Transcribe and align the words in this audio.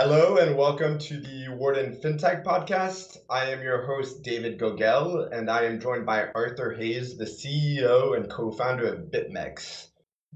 Hello 0.00 0.36
and 0.36 0.56
welcome 0.56 0.96
to 0.96 1.18
the 1.18 1.48
Wharton 1.48 1.96
FinTech 1.96 2.44
podcast. 2.44 3.16
I 3.28 3.46
am 3.46 3.64
your 3.64 3.84
host, 3.84 4.22
David 4.22 4.56
Gogel, 4.56 5.24
and 5.32 5.50
I 5.50 5.64
am 5.64 5.80
joined 5.80 6.06
by 6.06 6.28
Arthur 6.36 6.72
Hayes, 6.74 7.16
the 7.16 7.24
CEO 7.24 8.16
and 8.16 8.30
co 8.30 8.52
founder 8.52 8.86
of 8.86 9.10
BitMEX. 9.10 9.88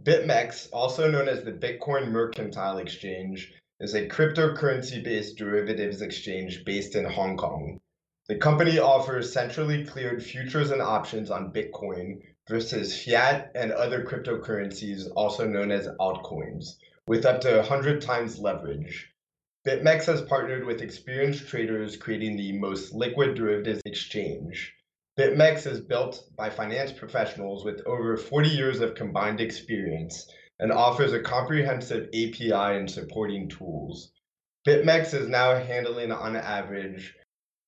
BitMEX, 0.02 0.68
also 0.72 1.08
known 1.08 1.28
as 1.28 1.44
the 1.44 1.52
Bitcoin 1.52 2.10
Mercantile 2.10 2.78
Exchange, 2.78 3.52
is 3.78 3.94
a 3.94 4.08
cryptocurrency 4.08 5.00
based 5.04 5.36
derivatives 5.36 6.02
exchange 6.02 6.64
based 6.64 6.96
in 6.96 7.04
Hong 7.04 7.36
Kong. 7.36 7.79
The 8.26 8.38
company 8.38 8.80
offers 8.80 9.32
centrally 9.32 9.84
cleared 9.84 10.24
futures 10.24 10.72
and 10.72 10.82
options 10.82 11.30
on 11.30 11.52
Bitcoin 11.52 12.20
versus 12.48 13.00
fiat 13.00 13.52
and 13.54 13.70
other 13.70 14.02
cryptocurrencies, 14.02 15.08
also 15.14 15.46
known 15.46 15.70
as 15.70 15.86
altcoins, 16.00 16.79
with 17.06 17.24
up 17.24 17.40
to 17.42 17.58
100 17.58 18.02
times 18.02 18.40
leverage. 18.40 19.11
BitMEX 19.64 20.06
has 20.06 20.22
partnered 20.22 20.66
with 20.66 20.82
experienced 20.82 21.46
traders 21.46 21.96
creating 21.96 22.37
the 22.37 22.59
most 22.59 22.92
liquid 22.92 23.37
derivatives 23.37 23.80
exchange. 23.84 24.74
BitMEX 25.16 25.68
is 25.68 25.80
built 25.80 26.24
by 26.37 26.50
finance 26.50 26.91
professionals 26.91 27.64
with 27.64 27.80
over 27.87 28.16
40 28.16 28.48
years 28.48 28.80
of 28.80 28.96
combined 28.96 29.40
experience 29.40 30.28
and 30.59 30.73
offers 30.73 31.12
a 31.12 31.20
comprehensive 31.20 32.09
API 32.09 32.77
and 32.77 32.90
supporting 32.90 33.48
tools. 33.48 34.10
BitMEX 34.66 35.14
is 35.14 35.28
now 35.28 35.54
handling 35.54 36.10
on 36.10 36.34
average 36.34 37.15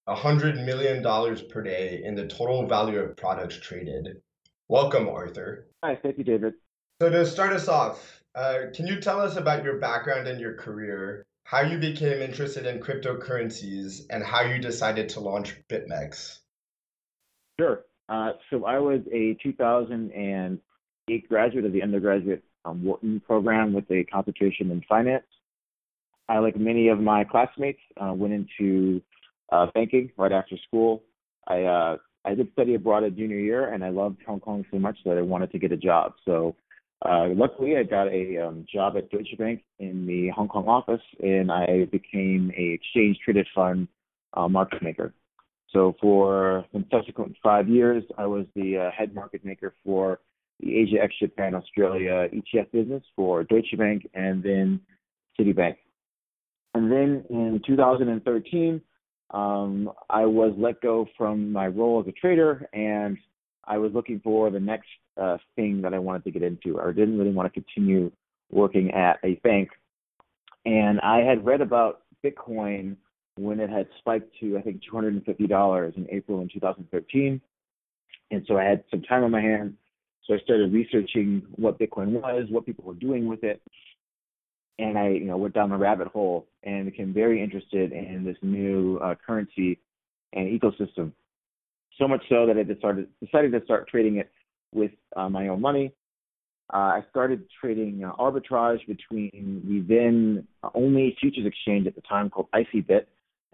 $100 0.08 0.64
million 0.66 1.00
per 1.48 1.62
day 1.62 2.02
in 2.02 2.16
the 2.16 2.27
total 2.27 2.66
value 2.66 2.98
of 2.98 3.16
products 3.16 3.61
traded. 3.61 4.20
Welcome, 4.66 5.08
Arthur. 5.08 5.69
Hi, 5.84 5.97
thank 6.02 6.19
you, 6.19 6.24
David. 6.24 6.55
So, 7.00 7.08
to 7.08 7.24
start 7.24 7.52
us 7.52 7.69
off, 7.69 8.24
uh, 8.34 8.62
can 8.74 8.88
you 8.88 9.00
tell 9.00 9.20
us 9.20 9.36
about 9.36 9.62
your 9.62 9.78
background 9.78 10.27
and 10.27 10.41
your 10.41 10.55
career 10.55 11.24
how 11.45 11.61
you 11.61 11.79
became 11.79 12.23
interested 12.23 12.66
in 12.66 12.80
cryptocurrencies, 12.80 14.07
and 14.11 14.25
how 14.25 14.41
you 14.43 14.59
decided 14.59 15.09
to 15.11 15.21
launch 15.21 15.55
BitMEX. 15.69 16.39
Sure. 17.61 17.84
Uh, 18.09 18.33
so 18.51 18.64
I 18.64 18.78
was 18.78 19.01
a 19.12 19.36
2008 19.42 21.28
graduate 21.28 21.64
of 21.64 21.73
the 21.73 21.83
undergraduate 21.83 22.42
um, 22.64 22.83
Wharton 22.83 23.20
program 23.20 23.73
with 23.73 23.91
a 23.91 24.05
concentration 24.05 24.70
in 24.70 24.83
finance. 24.89 25.25
I, 26.28 26.39
like 26.39 26.56
many 26.56 26.89
of 26.89 26.98
my 26.98 27.25
classmates, 27.25 27.81
uh, 28.01 28.12
went 28.14 28.33
into 28.33 29.03
uh, 29.53 29.67
banking 29.75 30.11
right 30.17 30.33
after 30.33 30.56
school. 30.67 31.03
I 31.47 31.62
uh, 31.62 31.97
I 32.25 32.34
did 32.34 32.51
study 32.53 32.75
abroad 32.75 33.05
at 33.05 33.17
junior 33.17 33.39
year, 33.39 33.73
and 33.73 33.84
I 33.84 33.91
loved 33.91 34.23
Hong 34.27 34.41
Kong 34.41 34.64
so 34.70 34.79
much 34.79 34.97
that 35.05 35.19
I 35.19 35.20
wanted 35.20 35.53
to 35.53 35.58
get 35.58 35.73
a 35.73 35.77
job. 35.77 36.14
So 36.25 36.56
uh, 37.05 37.28
luckily, 37.34 37.77
I 37.77 37.83
got 37.83 38.08
a 38.08 38.47
um, 38.47 38.66
job 38.72 38.97
at 38.97 39.10
Deutsche 39.10 39.36
Bank 39.38 39.62
in 39.78 40.06
the 40.06 40.30
Hong 40.30 40.48
Kong 40.48 40.66
office, 40.66 41.02
and 41.22 41.52
I 41.52 41.84
became 41.92 42.50
a 42.56 42.72
exchange 42.72 43.19
traded 43.24 43.46
fund 43.55 43.88
uh, 44.34 44.48
market 44.48 44.83
maker. 44.83 45.12
So 45.70 45.94
for 46.00 46.64
the 46.72 46.84
subsequent 46.91 47.36
five 47.42 47.69
years, 47.69 48.05
I 48.16 48.27
was 48.27 48.46
the 48.55 48.78
uh, 48.78 48.91
head 48.96 49.14
market 49.14 49.44
maker 49.44 49.74
for 49.84 50.20
the 50.61 50.78
Asia 50.78 50.96
ex 51.02 51.12
Japan 51.20 51.55
Australia 51.55 52.28
ETF 52.33 52.70
business 52.72 53.02
for 53.16 53.42
Deutsche 53.44 53.77
Bank 53.77 54.08
and 54.14 54.42
then 54.42 54.80
Citibank. 55.39 55.77
And 56.74 56.91
then 56.91 57.24
in 57.28 57.61
2013, 57.66 58.80
um, 59.30 59.91
I 60.08 60.27
was 60.27 60.55
let 60.56 60.80
go 60.80 61.06
from 61.18 61.52
my 61.52 61.66
role 61.66 62.00
as 62.00 62.08
a 62.08 62.12
trader 62.12 62.68
and 62.72 63.18
I 63.64 63.78
was 63.78 63.92
looking 63.92 64.20
for 64.22 64.50
the 64.50 64.61
next 64.61 64.89
uh, 65.20 65.39
thing 65.57 65.83
that 65.83 65.95
I 65.95 65.98
wanted 65.98 66.25
to 66.25 66.31
get 66.31 66.43
into. 66.43 66.81
I 66.81 66.93
didn't 66.93 67.19
really 67.19 67.33
want 67.33 67.53
to 67.53 67.61
continue 67.61 68.11
working 68.51 68.91
at 68.93 69.19
a 69.25 69.34
bank. 69.37 69.70
And 70.67 71.01
I 71.01 71.19
had 71.19 71.45
read 71.45 71.61
about 71.61 72.03
Bitcoin 72.25 72.97
when 73.37 73.61
it 73.61 73.70
had 73.70 73.89
spiked 73.98 74.31
to, 74.41 74.57
I 74.57 74.62
think, 74.62 74.81
$250 74.92 75.97
in 75.97 76.07
April 76.11 76.41
in 76.41 76.48
2013. 76.53 77.41
And 78.31 78.45
so 78.47 78.57
I 78.57 78.65
had 78.65 78.85
some 78.91 79.03
time 79.03 79.24
on 79.24 79.30
my 79.30 79.41
hands. 79.41 79.74
So 80.27 80.35
I 80.35 80.39
started 80.39 80.73
researching 80.73 81.42
what 81.57 81.79
Bitcoin 81.79 82.08
was, 82.08 82.47
what 82.48 82.64
people 82.64 82.85
were 82.85 82.95
doing 82.95 83.27
with 83.29 83.45
it. 83.45 83.61
And 84.79 84.98
I, 84.98 85.08
you 85.08 85.27
know, 85.27 85.36
went 85.36 85.55
down 85.55 85.70
the 85.70 85.77
rabbit 85.77 86.08
hole 86.08 86.47
and 86.63 86.86
became 86.86 87.13
very 87.13 87.42
interested 87.42 87.92
in 87.92 88.24
this 88.24 88.36
new 88.42 88.98
uh, 88.98 89.14
currency 89.27 89.79
and 90.33 90.61
ecosystem 90.61 91.13
so 91.98 92.08
much 92.08 92.23
so 92.29 92.47
that 92.47 92.57
I 92.57 92.63
decided 92.63 93.07
decided 93.23 93.53
to 93.53 93.64
start 93.64 93.89
trading 93.89 94.17
it 94.17 94.30
with 94.74 94.92
uh, 95.17 95.29
my 95.29 95.48
own 95.48 95.61
money. 95.61 95.92
Uh, 96.73 96.77
I 96.77 97.05
started 97.11 97.45
trading 97.61 98.05
uh, 98.05 98.12
arbitrage 98.14 98.86
between 98.86 99.62
the 99.67 99.85
then 99.86 100.46
only 100.74 101.17
futures 101.20 101.46
exchange 101.46 101.86
at 101.86 101.95
the 101.95 102.01
time 102.02 102.30
called 102.30 102.48
ICBit 102.55 103.05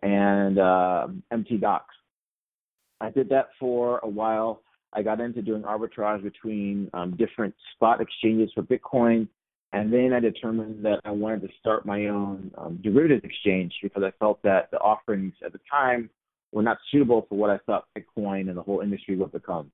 and 0.03 0.59
uh, 0.59 1.09
Mt. 1.31 1.61
Gox. 1.61 1.83
I 3.01 3.11
did 3.11 3.29
that 3.31 3.49
for 3.59 3.99
a 4.03 4.09
while. 4.09 4.63
I 4.93 5.03
got 5.03 5.21
into 5.21 5.43
doing 5.43 5.63
arbitrage 5.63 6.23
between 6.23 6.91
um, 6.95 7.17
different 7.17 7.55
spot 7.75 8.01
exchanges 8.01 8.51
for 8.55 8.63
Bitcoin, 8.63 9.29
and 9.73 9.93
then 9.93 10.13
I 10.13 10.21
determined 10.21 10.85
that 10.85 11.01
I 11.05 11.11
wanted 11.11 11.43
to 11.43 11.49
start 11.61 11.87
my 11.87 12.07
own 12.07 12.51
um, 12.59 12.81
derivatives 12.83 13.25
exchange 13.25 13.73
because 13.83 14.03
I 14.03 14.13
felt 14.19 14.43
that 14.43 14.71
the 14.71 14.79
offerings 14.79 15.35
at 15.45 15.53
the 15.53 15.61
time 15.71 16.11
were 16.53 16.63
not 16.63 16.79
suitable 16.91 17.27
for 17.29 17.39
what 17.39 17.51
I 17.51 17.59
thought 17.67 17.87
Bitcoin 17.97 18.49
and 18.49 18.57
the 18.57 18.63
whole 18.63 18.81
industry 18.81 19.17
would 19.17 19.33
become. 19.33 19.71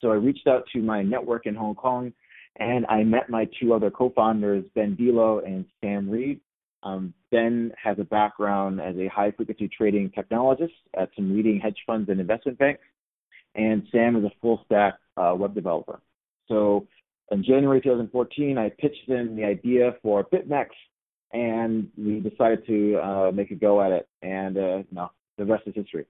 So 0.00 0.10
I 0.10 0.14
reached 0.14 0.46
out 0.46 0.64
to 0.72 0.80
my 0.80 1.02
network 1.02 1.46
in 1.46 1.54
Hong 1.54 1.74
Kong 1.74 2.12
and 2.58 2.86
I 2.86 3.04
met 3.04 3.30
my 3.30 3.48
two 3.60 3.72
other 3.72 3.90
co 3.90 4.12
founders, 4.14 4.64
Ben 4.74 4.94
Delo 4.94 5.40
and 5.40 5.64
Sam 5.80 6.10
Reed. 6.10 6.40
Um, 6.82 7.12
ben 7.32 7.72
has 7.82 7.98
a 7.98 8.04
background 8.04 8.80
as 8.80 8.96
a 8.96 9.08
high 9.08 9.32
frequency 9.32 9.68
trading 9.68 10.10
technologist 10.16 10.74
at 10.96 11.10
some 11.16 11.34
leading 11.34 11.58
hedge 11.58 11.78
funds 11.86 12.08
and 12.08 12.20
investment 12.20 12.58
banks, 12.58 12.82
and 13.56 13.82
Sam 13.90 14.16
is 14.16 14.24
a 14.24 14.30
full 14.40 14.62
stack 14.66 14.94
uh, 15.16 15.34
web 15.36 15.54
developer. 15.54 16.00
So 16.46 16.86
in 17.30 17.42
January 17.44 17.80
2014, 17.80 18.58
I 18.58 18.70
pitched 18.70 19.08
them 19.08 19.36
the 19.36 19.44
idea 19.44 19.96
for 20.02 20.24
BitMEX, 20.24 20.68
and 21.32 21.88
we 21.98 22.20
decided 22.20 22.64
to 22.66 22.98
uh, 22.98 23.32
make 23.32 23.50
a 23.50 23.56
go 23.56 23.82
at 23.82 23.92
it. 23.92 24.08
And 24.22 24.56
uh, 24.56 25.08
the 25.36 25.44
rest 25.44 25.64
is 25.66 25.74
history. 25.74 26.06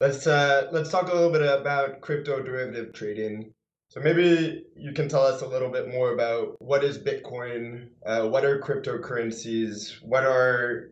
Let's 0.00 0.26
uh, 0.26 0.68
let's 0.72 0.90
talk 0.90 1.08
a 1.08 1.14
little 1.14 1.30
bit 1.30 1.42
about 1.42 2.00
crypto 2.00 2.42
derivative 2.42 2.94
trading. 2.94 3.52
So 3.88 4.00
maybe 4.00 4.64
you 4.74 4.92
can 4.92 5.10
tell 5.10 5.26
us 5.26 5.42
a 5.42 5.46
little 5.46 5.68
bit 5.68 5.88
more 5.88 6.14
about 6.14 6.54
what 6.58 6.82
is 6.82 6.96
Bitcoin, 6.96 7.88
uh, 8.06 8.26
what 8.26 8.44
are 8.44 8.60
cryptocurrencies, 8.60 10.00
what 10.02 10.24
are 10.24 10.90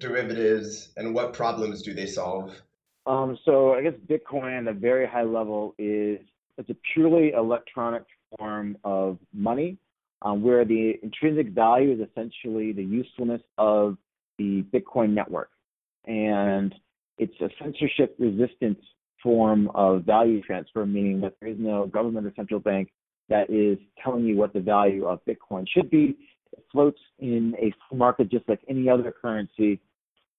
derivatives, 0.00 0.92
and 0.96 1.14
what 1.14 1.32
problems 1.32 1.82
do 1.82 1.94
they 1.94 2.06
solve? 2.06 2.60
Um, 3.06 3.38
so 3.44 3.74
I 3.74 3.82
guess 3.82 3.92
Bitcoin 4.08 4.58
at 4.58 4.66
a 4.66 4.72
very 4.72 5.06
high 5.06 5.22
level 5.22 5.74
is 5.78 6.18
it's 6.58 6.70
a 6.70 6.76
purely 6.92 7.32
electronic 7.32 8.02
form 8.36 8.76
of 8.82 9.18
money, 9.32 9.76
um, 10.22 10.42
where 10.42 10.64
the 10.64 10.94
intrinsic 11.04 11.50
value 11.50 11.92
is 11.92 12.08
essentially 12.08 12.72
the 12.72 12.82
usefulness 12.82 13.42
of 13.58 13.96
the 14.38 14.64
Bitcoin 14.74 15.10
network. 15.10 15.50
And 16.06 16.74
it's 17.20 17.38
a 17.42 17.50
censorship 17.62 18.16
resistant 18.18 18.78
form 19.22 19.70
of 19.74 20.04
value 20.04 20.40
transfer, 20.40 20.86
meaning 20.86 21.20
that 21.20 21.34
there 21.38 21.50
is 21.50 21.56
no 21.58 21.86
government 21.86 22.26
or 22.26 22.32
central 22.34 22.58
bank 22.58 22.90
that 23.28 23.50
is 23.50 23.78
telling 24.02 24.24
you 24.24 24.36
what 24.38 24.54
the 24.54 24.60
value 24.60 25.04
of 25.04 25.20
Bitcoin 25.28 25.66
should 25.68 25.90
be. 25.90 26.16
It 26.52 26.64
floats 26.72 26.98
in 27.18 27.54
a 27.60 27.94
market 27.94 28.30
just 28.30 28.48
like 28.48 28.60
any 28.68 28.88
other 28.88 29.12
currency. 29.12 29.80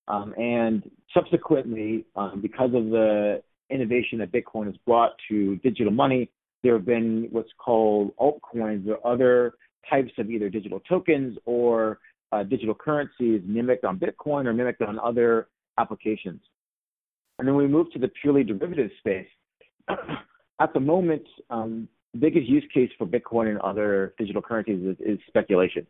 Um, 0.08 0.34
and 0.38 0.90
subsequently, 1.14 2.06
um, 2.16 2.41
because 2.41 2.74
of 2.74 2.86
the 2.86 3.44
innovation 3.70 4.18
that 4.18 4.31
Bitcoin 4.31 4.66
has 4.66 4.75
brought 4.86 5.12
to 5.30 5.58
digital 5.58 5.94
money, 5.94 6.31
there 6.64 6.74
have 6.74 6.86
been 6.86 7.28
what's 7.30 7.52
called 7.64 8.12
altcoins 8.18 8.88
or 8.88 8.97
other 9.08 9.53
types 9.88 10.12
of 10.18 10.31
either 10.31 10.50
digital 10.50 10.80
tokens 10.90 11.38
or 11.46 12.00
uh, 12.31 12.41
digital 12.41 12.74
currencies 12.74 13.41
mimicked 13.46 13.86
on 13.86 14.00
Bitcoin 14.00 14.47
or 14.47 14.53
mimicked 14.53 14.82
on 14.82 14.97
other 14.97 15.47
applications. 15.78 16.41
And 17.41 17.47
then 17.47 17.55
we 17.55 17.66
move 17.66 17.91
to 17.93 17.97
the 17.97 18.08
purely 18.22 18.43
derivative 18.43 18.91
space. 18.99 19.28
At 20.59 20.76
the 20.76 20.79
moment, 20.79 21.23
um, 21.49 21.88
the 22.14 22.20
biggest 22.20 22.47
use 22.47 22.64
case 22.72 22.91
for 22.99 23.08
Bitcoin 23.08 23.49
and 23.49 23.58
other 23.61 24.14
digital 24.20 24.43
currencies 24.43 24.85
is, 24.85 24.96
is 24.99 25.20
speculation. 25.28 25.88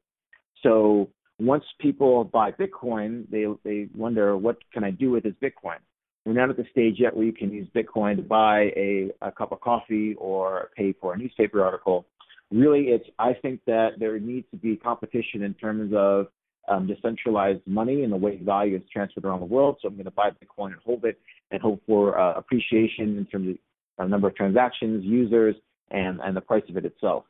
So 0.64 1.10
once 1.40 1.66
people 1.82 2.24
buy 2.24 2.54
Bitcoin, 2.54 3.30
they 3.30 3.48
they 3.66 3.90
wonder 3.94 4.38
what 4.38 4.60
can 4.72 4.86
I 4.86 4.92
do 4.92 5.12
with 5.12 5.24
this 5.24 5.34
Bitcoin. 5.44 5.80
We're 6.26 6.32
not 6.32 6.50
at 6.50 6.56
the 6.56 6.66
stage 6.72 6.96
yet 7.00 7.14
where 7.14 7.26
you 7.26 7.34
can 7.34 7.52
use 7.52 7.68
Bitcoin 7.76 8.16
to 8.16 8.22
buy 8.22 8.72
a, 8.78 9.10
a 9.22 9.34
cup 9.34 9.52
of 9.52 9.60
coffee 9.60 10.16
or 10.20 10.70
pay 10.78 10.94
for 11.02 11.16
a 11.16 11.18
newspaper 11.18 11.66
article. 11.66 12.06
Really, 12.50 12.84
it's 12.84 13.10
I 13.20 13.34
think 13.34 13.60
that 13.68 14.00
there 14.00 14.18
needs 14.20 14.48
to 14.52 14.58
be 14.58 14.78
competition 14.78 15.44
in 15.44 15.54
terms 15.56 15.92
of 15.94 16.28
um, 16.68 16.88
decentralized 16.88 17.62
money 17.66 18.04
and 18.04 18.12
the 18.12 18.18
way 18.18 18.38
value 18.38 18.76
is 18.76 18.84
transferred 18.92 19.26
around 19.26 19.40
the 19.40 19.46
world. 19.46 19.78
So 19.82 19.88
I'm 19.88 19.96
going 19.96 20.06
to 20.06 20.12
buy 20.12 20.30
Bitcoin 20.30 20.68
and 20.68 20.82
hold 20.86 21.06
it 21.06 21.20
and 21.52 21.62
hope 21.62 21.82
for 21.88 22.20
uh, 22.20 22.34
appreciation 22.34 23.18
in 23.18 23.26
terms 23.26 23.50
of 23.50 24.06
uh, 24.06 24.08
number 24.08 24.28
of 24.28 24.36
transactions, 24.36 25.04
users, 25.04 25.56
and, 25.90 26.20
and 26.22 26.36
the 26.36 26.42
price 26.42 26.64
of 26.70 26.78
it 26.78 26.86
itself. 26.86 27.26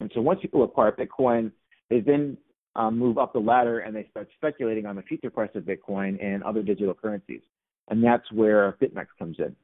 And 0.00 0.10
so 0.14 0.20
once 0.20 0.40
people 0.40 0.64
acquire 0.64 0.92
Bitcoin, 0.92 1.52
they 1.88 2.00
then 2.00 2.36
um, 2.76 2.98
move 2.98 3.18
up 3.18 3.32
the 3.32 3.38
ladder 3.38 3.80
and 3.80 3.94
they 3.94 4.06
start 4.10 4.28
speculating 4.36 4.86
on 4.86 4.96
the 4.96 5.02
future 5.02 5.30
price 5.30 5.50
of 5.54 5.64
Bitcoin 5.64 6.22
and 6.22 6.42
other 6.42 6.62
digital 6.62 6.94
currencies. 6.94 7.40
And 7.88 8.02
that's 8.02 8.30
where 8.32 8.76
BitMEX 8.80 9.06
comes 9.18 9.36
in. 9.38 9.54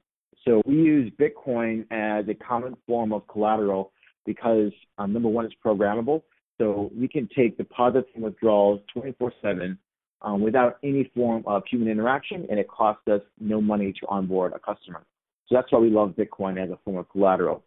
So 0.44 0.62
we 0.66 0.74
use 0.74 1.12
Bitcoin 1.18 1.86
as 1.90 2.28
a 2.28 2.34
common 2.34 2.76
form 2.86 3.12
of 3.12 3.26
collateral 3.28 3.92
because 4.24 4.72
um, 4.98 5.12
number 5.12 5.28
one, 5.28 5.44
it's 5.44 5.54
programmable. 5.64 6.22
So 6.58 6.90
we 6.96 7.08
can 7.08 7.28
take 7.36 7.56
deposits 7.56 8.08
and 8.14 8.24
withdrawals 8.24 8.80
24 8.92 9.32
7 9.42 9.78
um, 10.22 10.40
without 10.40 10.78
any 10.82 11.10
form 11.14 11.42
of 11.46 11.62
human 11.70 11.88
interaction, 11.88 12.46
and 12.50 12.58
it 12.58 12.68
costs 12.68 13.06
us 13.08 13.20
no 13.38 13.60
money 13.60 13.92
to 14.00 14.06
onboard 14.08 14.52
a 14.54 14.58
customer. 14.58 15.04
So 15.48 15.54
that's 15.54 15.70
why 15.70 15.78
we 15.78 15.90
love 15.90 16.14
Bitcoin 16.18 16.62
as 16.62 16.70
a 16.70 16.78
form 16.84 16.96
of 16.96 17.08
collateral. 17.10 17.62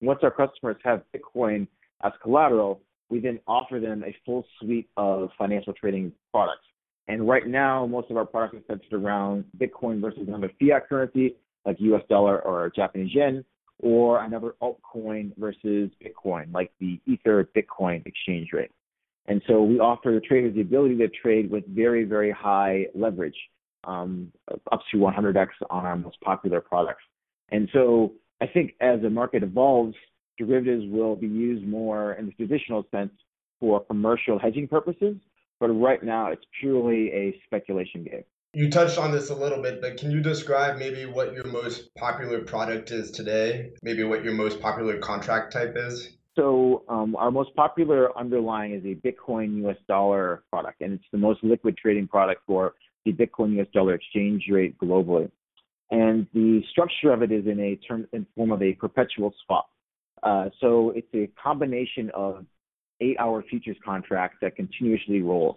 Once 0.00 0.20
our 0.22 0.30
customers 0.30 0.76
have 0.84 1.02
Bitcoin 1.14 1.66
as 2.02 2.12
collateral, 2.22 2.80
we 3.10 3.20
then 3.20 3.38
offer 3.46 3.78
them 3.78 4.02
a 4.04 4.16
full 4.24 4.44
suite 4.58 4.88
of 4.96 5.28
financial 5.36 5.72
trading 5.74 6.12
products. 6.32 6.64
And 7.08 7.28
right 7.28 7.46
now, 7.46 7.86
most 7.86 8.10
of 8.10 8.16
our 8.16 8.24
products 8.24 8.56
are 8.56 8.62
centered 8.66 8.94
around 8.94 9.44
Bitcoin 9.58 10.00
versus 10.00 10.24
another 10.26 10.50
fiat 10.58 10.88
currency 10.88 11.36
like 11.66 11.76
US 11.80 12.02
dollar 12.08 12.40
or 12.40 12.70
Japanese 12.74 13.14
yen, 13.14 13.44
or 13.82 14.24
another 14.24 14.54
altcoin 14.62 15.32
versus 15.36 15.90
Bitcoin, 16.02 16.52
like 16.54 16.72
the 16.80 17.00
Ether 17.06 17.48
Bitcoin 17.54 18.06
exchange 18.06 18.50
rate. 18.52 18.70
And 19.26 19.42
so 19.46 19.62
we 19.62 19.78
offer 19.78 20.12
the 20.12 20.20
traders 20.20 20.54
the 20.54 20.62
ability 20.62 20.96
to 20.98 21.08
trade 21.08 21.50
with 21.50 21.66
very, 21.66 22.04
very 22.04 22.30
high 22.30 22.86
leverage, 22.94 23.36
um, 23.84 24.32
up 24.70 24.80
to 24.90 24.96
100x 24.96 25.48
on 25.70 25.84
our 25.84 25.96
most 25.96 26.20
popular 26.20 26.60
products. 26.60 27.02
And 27.50 27.68
so 27.72 28.12
I 28.40 28.46
think 28.46 28.72
as 28.80 29.02
the 29.02 29.10
market 29.10 29.42
evolves, 29.42 29.94
derivatives 30.38 30.84
will 30.88 31.16
be 31.16 31.28
used 31.28 31.66
more 31.66 32.14
in 32.14 32.26
the 32.26 32.32
traditional 32.32 32.84
sense 32.90 33.12
for 33.60 33.84
commercial 33.84 34.38
hedging 34.38 34.66
purposes. 34.66 35.16
But 35.60 35.68
right 35.68 36.02
now, 36.02 36.32
it's 36.32 36.44
purely 36.60 37.12
a 37.12 37.40
speculation 37.46 38.02
game. 38.02 38.24
You 38.54 38.68
touched 38.68 38.98
on 38.98 39.12
this 39.12 39.30
a 39.30 39.34
little 39.34 39.62
bit, 39.62 39.80
but 39.80 39.96
can 39.96 40.10
you 40.10 40.20
describe 40.20 40.76
maybe 40.78 41.06
what 41.06 41.32
your 41.32 41.46
most 41.46 41.94
popular 41.94 42.40
product 42.40 42.90
is 42.90 43.10
today? 43.10 43.70
Maybe 43.82 44.04
what 44.04 44.22
your 44.22 44.34
most 44.34 44.60
popular 44.60 44.98
contract 44.98 45.54
type 45.54 45.74
is? 45.74 46.10
So, 46.36 46.84
um, 46.86 47.16
our 47.16 47.30
most 47.30 47.54
popular 47.56 48.16
underlying 48.18 48.74
is 48.74 48.84
a 48.84 48.94
Bitcoin 48.94 49.64
US 49.66 49.78
dollar 49.88 50.42
product, 50.50 50.82
and 50.82 50.92
it's 50.92 51.04
the 51.12 51.18
most 51.18 51.42
liquid 51.42 51.78
trading 51.78 52.06
product 52.06 52.42
for 52.46 52.74
the 53.06 53.12
Bitcoin 53.12 53.58
US 53.58 53.68
dollar 53.72 53.94
exchange 53.94 54.44
rate 54.50 54.76
globally. 54.78 55.30
And 55.90 56.26
the 56.34 56.62
structure 56.70 57.10
of 57.10 57.22
it 57.22 57.32
is 57.32 57.46
in 57.46 57.58
a 57.58 57.76
term 57.76 58.06
in 58.12 58.26
form 58.36 58.52
of 58.52 58.62
a 58.62 58.74
perpetual 58.74 59.32
swap. 59.46 59.70
Uh, 60.22 60.50
so 60.60 60.90
it's 60.90 61.08
a 61.14 61.26
combination 61.42 62.10
of 62.14 62.44
eight-hour 63.00 63.44
futures 63.48 63.76
contracts 63.82 64.36
that 64.42 64.56
continuously 64.56 65.22
rolls. 65.22 65.56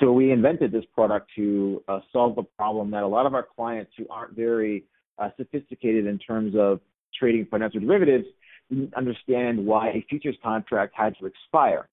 So 0.00 0.12
we 0.12 0.32
invented 0.32 0.72
this 0.72 0.84
product 0.92 1.30
to 1.36 1.82
uh, 1.86 2.00
solve 2.12 2.34
the 2.36 2.42
problem 2.42 2.90
that 2.90 3.04
a 3.04 3.06
lot 3.06 3.26
of 3.26 3.34
our 3.34 3.46
clients 3.56 3.92
who 3.96 4.06
aren't 4.10 4.34
very 4.34 4.84
uh, 5.18 5.28
sophisticated 5.36 6.06
in 6.06 6.18
terms 6.18 6.54
of 6.58 6.80
trading 7.18 7.46
financial 7.48 7.80
derivatives 7.80 8.26
didn't 8.70 8.94
understand 8.94 9.64
why 9.64 9.90
a 9.90 10.04
futures 10.08 10.36
contract 10.42 10.94
had 10.96 11.14
to 11.20 11.26
expire. 11.26 11.88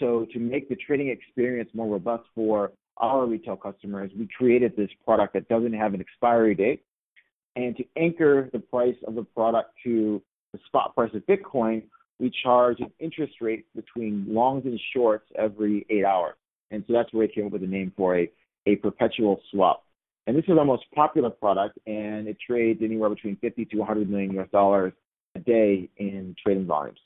So 0.00 0.26
to 0.32 0.38
make 0.38 0.68
the 0.68 0.76
trading 0.76 1.08
experience 1.08 1.70
more 1.74 1.86
robust 1.86 2.24
for 2.34 2.72
our 2.96 3.26
retail 3.26 3.56
customers, 3.56 4.10
we 4.18 4.28
created 4.36 4.74
this 4.76 4.90
product 5.04 5.34
that 5.34 5.48
doesn't 5.48 5.72
have 5.74 5.94
an 5.94 6.00
expiry 6.00 6.54
date. 6.54 6.82
And 7.56 7.76
to 7.76 7.84
anchor 7.96 8.50
the 8.52 8.58
price 8.58 8.96
of 9.06 9.14
the 9.14 9.22
product 9.22 9.72
to 9.84 10.22
the 10.52 10.58
spot 10.66 10.94
price 10.94 11.10
of 11.14 11.22
Bitcoin, 11.26 11.82
we 12.18 12.32
charge 12.42 12.80
an 12.80 12.90
interest 13.00 13.34
rate 13.40 13.66
between 13.74 14.24
longs 14.28 14.64
and 14.64 14.80
shorts 14.92 15.26
every 15.36 15.84
eight 15.90 16.04
hours. 16.04 16.36
And 16.70 16.84
so 16.86 16.92
that's 16.92 17.12
where 17.12 17.26
we 17.26 17.32
came 17.32 17.46
up 17.46 17.52
with 17.52 17.60
the 17.60 17.66
name 17.66 17.92
for 17.96 18.18
a, 18.18 18.30
a 18.66 18.76
perpetual 18.76 19.40
swap. 19.50 19.84
And 20.26 20.36
this 20.36 20.44
is 20.48 20.56
our 20.58 20.64
most 20.64 20.84
popular 20.94 21.30
product, 21.30 21.78
and 21.86 22.26
it 22.28 22.38
trades 22.44 22.80
anywhere 22.82 23.10
between 23.10 23.36
50 23.36 23.66
to 23.66 23.76
100 23.78 24.08
million 24.08 24.38
US 24.38 24.48
dollars 24.50 24.92
a 25.34 25.40
day 25.40 25.88
in 25.98 26.34
trading 26.42 26.66
volumes. 26.66 26.98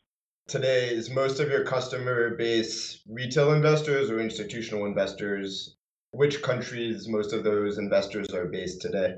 Today, 0.46 0.88
is 0.88 1.10
most 1.10 1.40
of 1.40 1.49
your 1.49 1.64
customer 1.64 2.34
base 2.37 3.00
retail 3.08 3.52
investors 3.52 4.10
or 4.10 4.20
institutional 4.20 4.87
investors? 4.87 5.76
Which 6.12 6.40
countries 6.43 7.06
most 7.08 7.34
of 7.34 7.44
those 7.44 7.76
investors 7.76 8.32
are 8.32 8.46
based 8.46 8.81
today? 8.81 9.16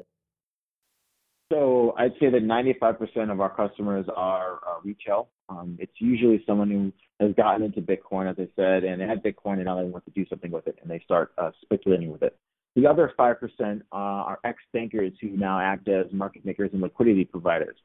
So 1.51 1.95
I'd 1.99 2.13
say 2.21 2.31
that 2.31 2.45
95% 2.45 3.31
of 3.31 3.41
our 3.41 3.55
customers 3.55 4.07
are 4.15 4.61
retail. 4.85 5.29
Um, 5.49 5.77
it's 5.81 5.93
usually 5.99 6.43
someone 6.47 6.71
who 6.71 6.93
has 7.25 7.35
gotten 7.35 7.63
into 7.63 7.83
Bitcoin, 7.83 8.31
as 8.31 8.37
I 8.39 8.49
said, 8.55 8.85
and 8.85 9.01
they 9.01 9.07
had 9.07 9.23
Bitcoin 9.23 9.55
and 9.55 9.65
now 9.65 9.77
they 9.77 9.89
want 9.89 10.05
to 10.05 10.13
do 10.13 10.25
something 10.29 10.51
with 10.51 10.67
it 10.69 10.79
and 10.81 10.91
they 10.91 11.01
start 11.01 11.33
uh, 11.39 11.51
speculating 11.63 12.11
with 12.11 12.23
it. 12.23 12.37
The 12.77 12.87
other 12.87 13.13
5% 13.19 13.35
uh, 13.61 13.81
are 13.91 14.39
ex 14.45 14.59
bankers 14.73 15.13
who 15.21 15.31
now 15.31 15.59
act 15.59 15.89
as 15.89 16.07
market 16.13 16.45
makers 16.45 16.71
and 16.73 16.81
liquidity 16.81 17.25
providers. 17.25 17.77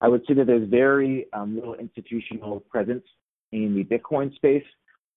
I 0.00 0.08
would 0.08 0.22
say 0.26 0.34
that 0.34 0.46
there's 0.46 0.68
very 0.68 1.26
um, 1.34 1.54
little 1.54 1.74
institutional 1.74 2.60
presence 2.60 3.04
in 3.52 3.74
the 3.74 3.84
Bitcoin 3.84 4.34
space, 4.34 4.64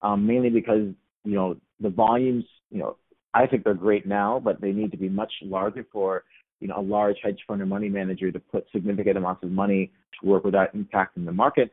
um, 0.02 0.26
mainly 0.26 0.50
because 0.50 0.88
you 1.24 1.34
know 1.34 1.56
the 1.80 1.88
volumes. 1.88 2.44
You 2.70 2.80
know, 2.80 2.96
I 3.32 3.46
think 3.46 3.64
they're 3.64 3.72
great 3.72 4.06
now, 4.06 4.40
but 4.44 4.60
they 4.60 4.72
need 4.72 4.90
to 4.90 4.98
be 4.98 5.08
much 5.08 5.32
larger 5.42 5.86
for 5.90 6.24
you 6.60 6.68
know 6.68 6.78
a 6.78 6.82
large 6.82 7.16
hedge 7.22 7.38
fund 7.46 7.60
or 7.60 7.66
money 7.66 7.88
manager 7.88 8.30
to 8.30 8.38
put 8.38 8.66
significant 8.72 9.16
amounts 9.16 9.42
of 9.42 9.50
money 9.50 9.90
to 10.20 10.28
work 10.28 10.44
without 10.44 10.74
impacting 10.74 11.24
the 11.24 11.32
market. 11.32 11.72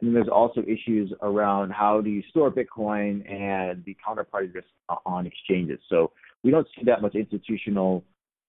And 0.00 0.08
then 0.08 0.14
there's 0.14 0.28
also 0.28 0.62
issues 0.62 1.12
around 1.22 1.70
how 1.70 2.00
do 2.00 2.10
you 2.10 2.22
store 2.30 2.50
Bitcoin 2.50 3.30
and 3.30 3.84
the 3.84 3.96
counterparty 4.06 4.52
risk 4.52 4.66
on 5.06 5.26
exchanges. 5.26 5.78
So 5.88 6.10
we 6.42 6.50
don't 6.50 6.66
see 6.76 6.84
that 6.86 7.00
much 7.00 7.14
institutional 7.14 8.02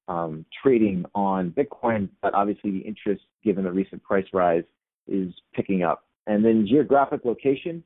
um, 0.08 0.46
trading 0.62 1.06
on 1.14 1.52
Bitcoin, 1.52 2.10
but 2.22 2.34
obviously 2.34 2.72
the 2.72 2.80
interest, 2.80 3.22
given 3.44 3.64
the 3.64 3.72
recent 3.72 4.04
price 4.04 4.26
rise, 4.34 4.64
is 5.08 5.34
picking 5.54 5.84
up. 5.84 6.04
And 6.28 6.44
then 6.44 6.66
geographic 6.68 7.22
location. 7.26 7.84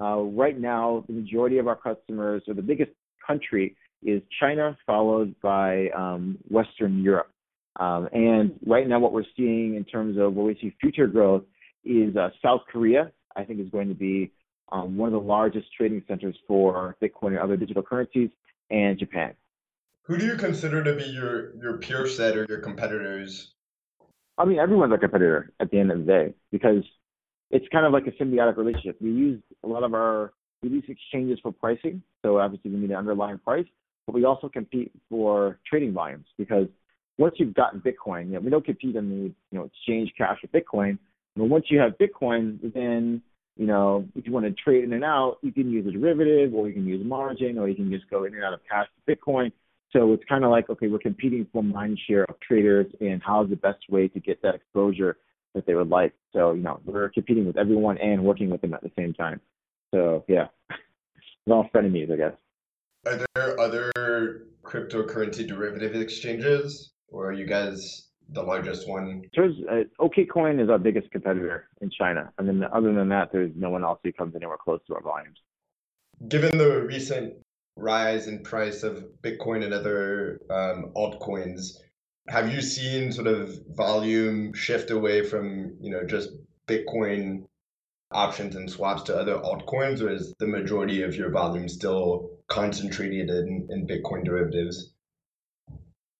Uh, 0.00 0.22
right 0.22 0.58
now, 0.58 1.04
the 1.06 1.12
majority 1.12 1.58
of 1.58 1.68
our 1.68 1.76
customers, 1.76 2.42
or 2.48 2.54
the 2.54 2.62
biggest 2.62 2.90
country, 3.24 3.76
is 4.04 4.22
China, 4.40 4.76
followed 4.86 5.34
by 5.40 5.88
um, 5.90 6.38
Western 6.48 7.02
Europe. 7.02 7.30
Um, 7.80 8.08
and 8.12 8.58
right 8.64 8.86
now, 8.86 9.00
what 9.00 9.12
we're 9.12 9.24
seeing 9.36 9.74
in 9.74 9.84
terms 9.84 10.16
of 10.18 10.34
where 10.34 10.46
we 10.46 10.54
see 10.60 10.74
future 10.80 11.06
growth 11.06 11.42
is 11.84 12.16
uh, 12.16 12.28
South 12.42 12.60
Korea. 12.70 13.10
I 13.36 13.42
think 13.42 13.58
is 13.58 13.68
going 13.70 13.88
to 13.88 13.94
be 13.94 14.30
um, 14.70 14.96
one 14.96 15.08
of 15.08 15.12
the 15.12 15.26
largest 15.26 15.66
trading 15.76 16.02
centers 16.06 16.36
for 16.46 16.96
Bitcoin 17.02 17.28
and 17.28 17.38
other 17.38 17.56
digital 17.56 17.82
currencies, 17.82 18.30
and 18.70 18.98
Japan. 18.98 19.34
Who 20.02 20.16
do 20.18 20.26
you 20.26 20.36
consider 20.36 20.84
to 20.84 20.94
be 20.94 21.04
your 21.04 21.56
your 21.56 21.78
peer 21.78 22.06
set 22.06 22.36
or 22.36 22.46
your 22.48 22.58
competitors? 22.58 23.52
I 24.36 24.44
mean, 24.44 24.58
everyone's 24.58 24.92
a 24.92 24.98
competitor 24.98 25.50
at 25.60 25.70
the 25.70 25.78
end 25.78 25.90
of 25.90 25.98
the 25.98 26.04
day 26.04 26.34
because 26.50 26.82
it's 27.50 27.66
kind 27.68 27.86
of 27.86 27.92
like 27.92 28.06
a 28.06 28.10
symbiotic 28.22 28.56
relationship. 28.56 29.00
We 29.00 29.10
use 29.10 29.40
a 29.62 29.68
lot 29.68 29.82
of 29.82 29.94
our 29.94 30.32
we 30.62 30.70
use 30.70 30.84
exchanges 30.88 31.38
for 31.42 31.52
pricing, 31.52 32.02
so 32.22 32.38
obviously 32.38 32.70
we 32.70 32.78
need 32.78 32.90
an 32.90 32.96
underlying 32.96 33.38
price, 33.38 33.66
but 34.06 34.14
we 34.14 34.24
also 34.24 34.48
compete 34.48 34.92
for 35.08 35.58
trading 35.68 35.92
volumes 35.92 36.26
because 36.38 36.66
once 37.18 37.34
you've 37.38 37.54
gotten 37.54 37.80
Bitcoin, 37.80 38.26
you 38.26 38.32
know, 38.32 38.40
we 38.40 38.50
don't 38.50 38.64
compete 38.64 38.96
in 38.96 39.08
the 39.08 39.16
you 39.16 39.58
know 39.58 39.64
exchange 39.64 40.12
cash 40.16 40.38
with 40.42 40.52
Bitcoin. 40.52 40.98
But 41.36 41.44
once 41.44 41.66
you 41.68 41.78
have 41.78 41.92
Bitcoin, 41.98 42.60
then 42.74 43.22
you 43.56 43.66
know 43.66 44.06
if 44.14 44.26
you 44.26 44.32
want 44.32 44.46
to 44.46 44.52
trade 44.52 44.84
in 44.84 44.92
and 44.92 45.04
out, 45.04 45.38
you 45.42 45.52
can 45.52 45.70
use 45.70 45.86
a 45.86 45.92
derivative, 45.92 46.54
or 46.54 46.68
you 46.68 46.74
can 46.74 46.86
use 46.86 47.04
margin, 47.04 47.58
or 47.58 47.68
you 47.68 47.74
can 47.74 47.90
just 47.90 48.08
go 48.10 48.24
in 48.24 48.34
and 48.34 48.44
out 48.44 48.52
of 48.54 48.60
cash 48.68 48.86
to 49.06 49.14
Bitcoin. 49.14 49.52
So 49.92 50.12
it's 50.12 50.24
kind 50.28 50.44
of 50.44 50.50
like 50.50 50.68
okay, 50.70 50.88
we're 50.88 50.98
competing 50.98 51.46
for 51.52 51.62
mind 51.62 51.98
share 52.08 52.24
of 52.24 52.38
traders, 52.40 52.86
and 53.00 53.22
how's 53.24 53.48
the 53.48 53.56
best 53.56 53.88
way 53.88 54.08
to 54.08 54.20
get 54.20 54.42
that 54.42 54.54
exposure 54.54 55.16
that 55.54 55.66
they 55.66 55.74
would 55.74 55.88
like. 55.88 56.12
So 56.32 56.52
you 56.52 56.62
know 56.62 56.80
we're 56.84 57.10
competing 57.10 57.46
with 57.46 57.56
everyone 57.56 57.98
and 57.98 58.24
working 58.24 58.50
with 58.50 58.60
them 58.60 58.74
at 58.74 58.82
the 58.82 58.90
same 58.98 59.14
time. 59.14 59.40
So 59.92 60.24
yeah, 60.28 60.46
it's 60.70 61.48
all 61.48 61.68
frenemies, 61.72 62.12
I 62.12 62.16
guess. 62.16 62.32
Are 63.06 63.16
there 63.34 63.60
other 63.60 64.46
cryptocurrency 64.62 65.46
derivative 65.46 65.94
exchanges, 65.94 66.92
or 67.08 67.28
are 67.28 67.32
you 67.32 67.46
guys 67.46 68.08
the 68.30 68.42
largest 68.42 68.88
one? 68.88 69.22
There's 69.34 69.54
uh, 69.70 69.82
OKCoin 70.00 70.62
is 70.62 70.70
our 70.70 70.78
biggest 70.78 71.10
competitor 71.10 71.68
in 71.82 71.90
China, 71.90 72.32
and 72.38 72.48
then 72.48 72.64
other 72.72 72.94
than 72.94 73.08
that, 73.10 73.30
there's 73.30 73.52
no 73.56 73.70
one 73.70 73.84
else 73.84 74.00
who 74.02 74.12
comes 74.12 74.34
anywhere 74.34 74.56
close 74.56 74.80
to 74.86 74.94
our 74.94 75.02
volumes. 75.02 75.38
Given 76.28 76.56
the 76.56 76.82
recent 76.82 77.34
rise 77.76 78.26
in 78.26 78.42
price 78.42 78.82
of 78.82 79.04
Bitcoin 79.22 79.64
and 79.64 79.74
other 79.74 80.40
um, 80.48 80.92
altcoins, 80.96 81.76
have 82.28 82.50
you 82.52 82.62
seen 82.62 83.12
sort 83.12 83.26
of 83.26 83.58
volume 83.70 84.54
shift 84.54 84.90
away 84.90 85.22
from 85.22 85.76
you 85.80 85.90
know 85.90 86.04
just 86.04 86.30
Bitcoin 86.66 87.44
options 88.12 88.56
and 88.56 88.70
swaps 88.70 89.02
to 89.02 89.16
other 89.16 89.34
altcoins, 89.34 90.00
or 90.00 90.10
is 90.10 90.32
the 90.38 90.46
majority 90.46 91.02
of 91.02 91.14
your 91.14 91.30
volume 91.30 91.68
still 91.68 92.30
concentrated 92.48 93.30
in, 93.30 93.68
in 93.70 93.86
Bitcoin 93.86 94.24
derivatives? 94.24 94.90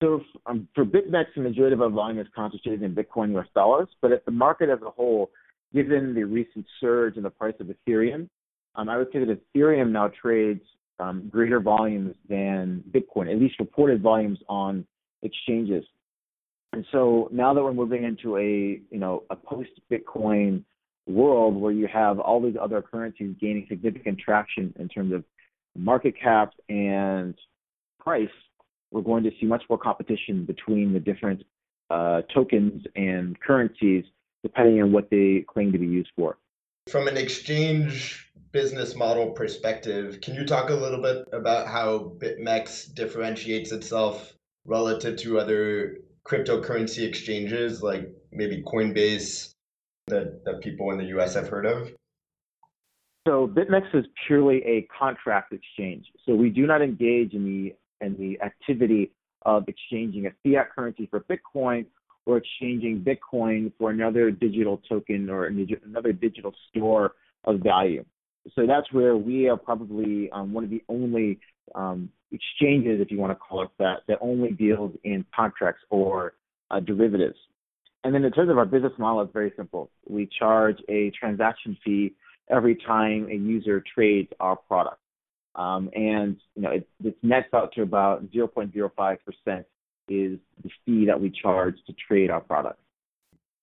So 0.02 0.21
um, 0.47 0.69
for 0.75 0.85
BitMEX, 0.85 1.26
the 1.35 1.43
majority 1.43 1.75
of 1.75 1.83
our 1.83 1.88
volume 1.88 2.19
is 2.19 2.26
concentrated 2.35 2.83
in 2.83 2.95
Bitcoin 2.95 3.37
US 3.38 3.47
dollars, 3.54 3.88
but 4.02 4.12
at 4.12 4.25
the 4.25 4.33
market 4.33 4.69
as 4.69 4.81
a 4.83 4.90
whole, 4.90 5.31
given 5.73 6.14
the 6.14 6.25
recent 6.25 6.66
surge 6.81 7.16
in 7.16 7.23
the 7.23 7.31
price 7.31 7.54
of 7.61 7.69
Ethereum, 7.69 8.28
um, 8.76 8.88
I 8.88 8.99
would 8.99 9.09
say 9.12 9.25
that 9.25 9.40
Ethereum 9.54 9.90
now 9.93 10.09
trades 10.09 10.62
um, 11.00 11.28
greater 11.31 11.61
volumes 11.61 12.14
than 12.28 12.83
Bitcoin, 12.90 13.31
at 13.31 13.40
least 13.40 13.59
reported 13.59 14.02
volumes 14.02 14.38
on 14.49 14.87
exchanges. 15.23 15.85
And 16.73 16.85
so 16.93 17.28
now 17.33 17.54
that 17.54 17.62
we're 17.62 17.73
moving 17.73 18.04
into 18.04 18.37
a 18.37 18.81
you 18.90 18.99
know 18.99 19.23
a 19.31 19.37
post 19.37 19.71
Bitcoin 19.90 20.64
world 21.07 21.54
where 21.54 21.73
you 21.73 21.87
have 21.87 22.19
all 22.19 22.43
these 22.43 22.57
other 22.61 22.83
currencies 22.83 23.37
gaining 23.40 23.66
significant 23.69 24.19
traction 24.19 24.75
in 24.78 24.88
terms 24.88 25.12
of 25.12 25.25
market 25.76 26.14
cap 26.21 26.52
and 26.69 27.35
price, 28.00 28.28
we're 28.90 29.02
going 29.02 29.25
to 29.25 29.31
see 29.40 29.47
much 29.47 29.62
more 29.69 29.78
competition 29.78 30.45
between 30.45 30.93
the 30.93 31.00
different 31.00 31.43
uh, 31.90 32.23
tokens 32.33 32.83
and 32.97 33.38
currencies 33.40 34.04
depending 34.43 34.83
on 34.83 34.93
what 34.93 35.09
they 35.11 35.45
claim 35.49 35.73
to 35.73 35.78
be 35.78 35.87
used 35.87 36.11
for. 36.16 36.37
From 36.88 37.09
an 37.09 37.16
exchange 37.16 38.31
business 38.52 38.95
model 38.95 39.31
perspective, 39.31 40.21
can 40.21 40.35
you 40.35 40.45
talk 40.45 40.69
a 40.69 40.75
little 40.75 41.00
bit 41.00 41.26
about 41.33 41.66
how 41.66 42.12
BitMEX 42.19 42.95
differentiates 42.95 43.73
itself 43.73 44.35
relative 44.66 45.16
to 45.19 45.40
other 45.40 45.97
cryptocurrency 46.26 47.07
exchanges 47.07 47.83
like 47.83 48.14
maybe 48.33 48.62
Coinbase 48.62 49.50
that, 50.07 50.45
that 50.45 50.61
people 50.61 50.90
in 50.90 50.99
the 50.99 51.19
US 51.19 51.35
have 51.35 51.49
heard 51.49 51.66
of? 51.66 51.90
So 53.26 53.49
BitMEX 53.49 53.95
is 53.95 54.04
purely 54.26 54.62
a 54.64 54.87
contract 54.99 55.52
exchange. 55.52 56.07
So 56.26 56.35
we 56.35 56.50
do 56.50 56.66
not 56.66 56.83
engage 56.83 57.33
in 57.33 57.45
the 57.45 58.04
in 58.04 58.16
the 58.19 58.38
activity 58.45 59.12
of 59.47 59.64
exchanging 59.69 60.26
a 60.26 60.31
fiat 60.43 60.75
currency 60.75 61.07
for 61.07 61.21
Bitcoin 61.21 61.87
or 62.26 62.37
exchanging 62.38 63.04
Bitcoin 63.04 63.73
for 63.78 63.90
another 63.90 64.31
digital 64.31 64.81
token 64.88 65.31
or 65.31 65.47
another 65.47 66.12
digital 66.12 66.52
store 66.71 67.14
of 67.45 67.61
value. 67.61 68.04
So 68.54 68.66
that's 68.66 68.90
where 68.93 69.16
we 69.16 69.49
are 69.49 69.57
probably 69.57 70.31
um, 70.33 70.52
one 70.52 70.64
of 70.64 70.71
the 70.71 70.83
only 70.88 71.38
um, 71.75 72.11
exchanges, 72.31 73.00
if 73.00 73.11
you 73.11 73.19
want 73.19 73.31
to 73.31 73.37
call 73.37 73.62
it 73.62 73.71
that, 73.78 74.00
that 74.09 74.19
only 74.21 74.50
deals 74.50 74.93
in 75.04 75.25
contracts 75.35 75.83
or 75.88 76.35
uh, 76.71 76.81
derivatives. 76.81 77.37
And 78.02 78.14
then 78.14 78.25
in 78.25 78.33
terms 78.33 78.50
of 78.50 78.59
our 78.59 78.66
business 78.66 78.93
model, 78.99 79.23
it's 79.23 79.33
very 79.33 79.52
simple. 79.57 79.90
We 80.07 80.28
charge 80.38 80.76
a 80.90 81.11
transaction 81.19 81.76
fee 81.83 82.12
every 82.50 82.76
time 82.76 83.28
a 83.30 83.34
user 83.34 83.82
trades 83.94 84.32
our 84.40 84.56
product. 84.56 84.98
Um, 85.54 85.88
and 85.94 86.36
you 86.56 86.62
know 86.62 86.70
it, 86.70 86.88
it 87.02 87.16
nets 87.22 87.48
out 87.54 87.72
to 87.74 87.82
about 87.82 88.30
0.05% 88.32 89.64
is 90.08 90.38
the 90.62 90.70
fee 90.84 91.06
that 91.06 91.20
we 91.20 91.30
charge 91.30 91.76
to 91.86 91.94
trade 92.08 92.30
our 92.30 92.40
product. 92.40 92.80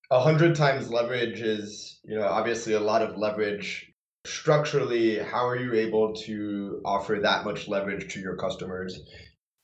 A 0.09 0.19
hundred 0.19 0.55
times 0.55 0.89
leverage 0.89 1.41
is, 1.41 2.00
you 2.03 2.15
know, 2.15 2.27
obviously 2.27 2.73
a 2.73 2.79
lot 2.79 3.01
of 3.01 3.17
leverage. 3.17 3.91
Structurally, 4.25 5.19
how 5.19 5.47
are 5.47 5.55
you 5.55 5.73
able 5.73 6.13
to 6.13 6.81
offer 6.83 7.19
that 7.21 7.45
much 7.45 7.67
leverage 7.67 8.13
to 8.13 8.19
your 8.19 8.35
customers? 8.35 9.01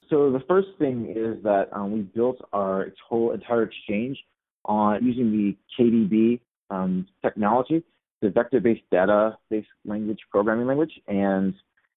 So 0.10 0.32
the 0.32 0.40
first 0.48 0.70
thing 0.80 1.14
is 1.16 1.44
that 1.44 1.68
um, 1.74 1.92
we 1.92 2.00
built 2.00 2.38
our 2.54 2.88
whole 3.08 3.32
entire 3.32 3.64
exchange 3.64 4.18
on 4.64 5.04
using 5.04 5.32
the 5.32 5.58
KDB 5.78 6.40
um, 6.70 7.08
technology, 7.22 7.84
the 8.22 8.30
vector-based 8.30 8.84
data-based 8.92 9.68
language 9.86 10.20
programming 10.32 10.68
language, 10.68 10.94
and 11.08 11.54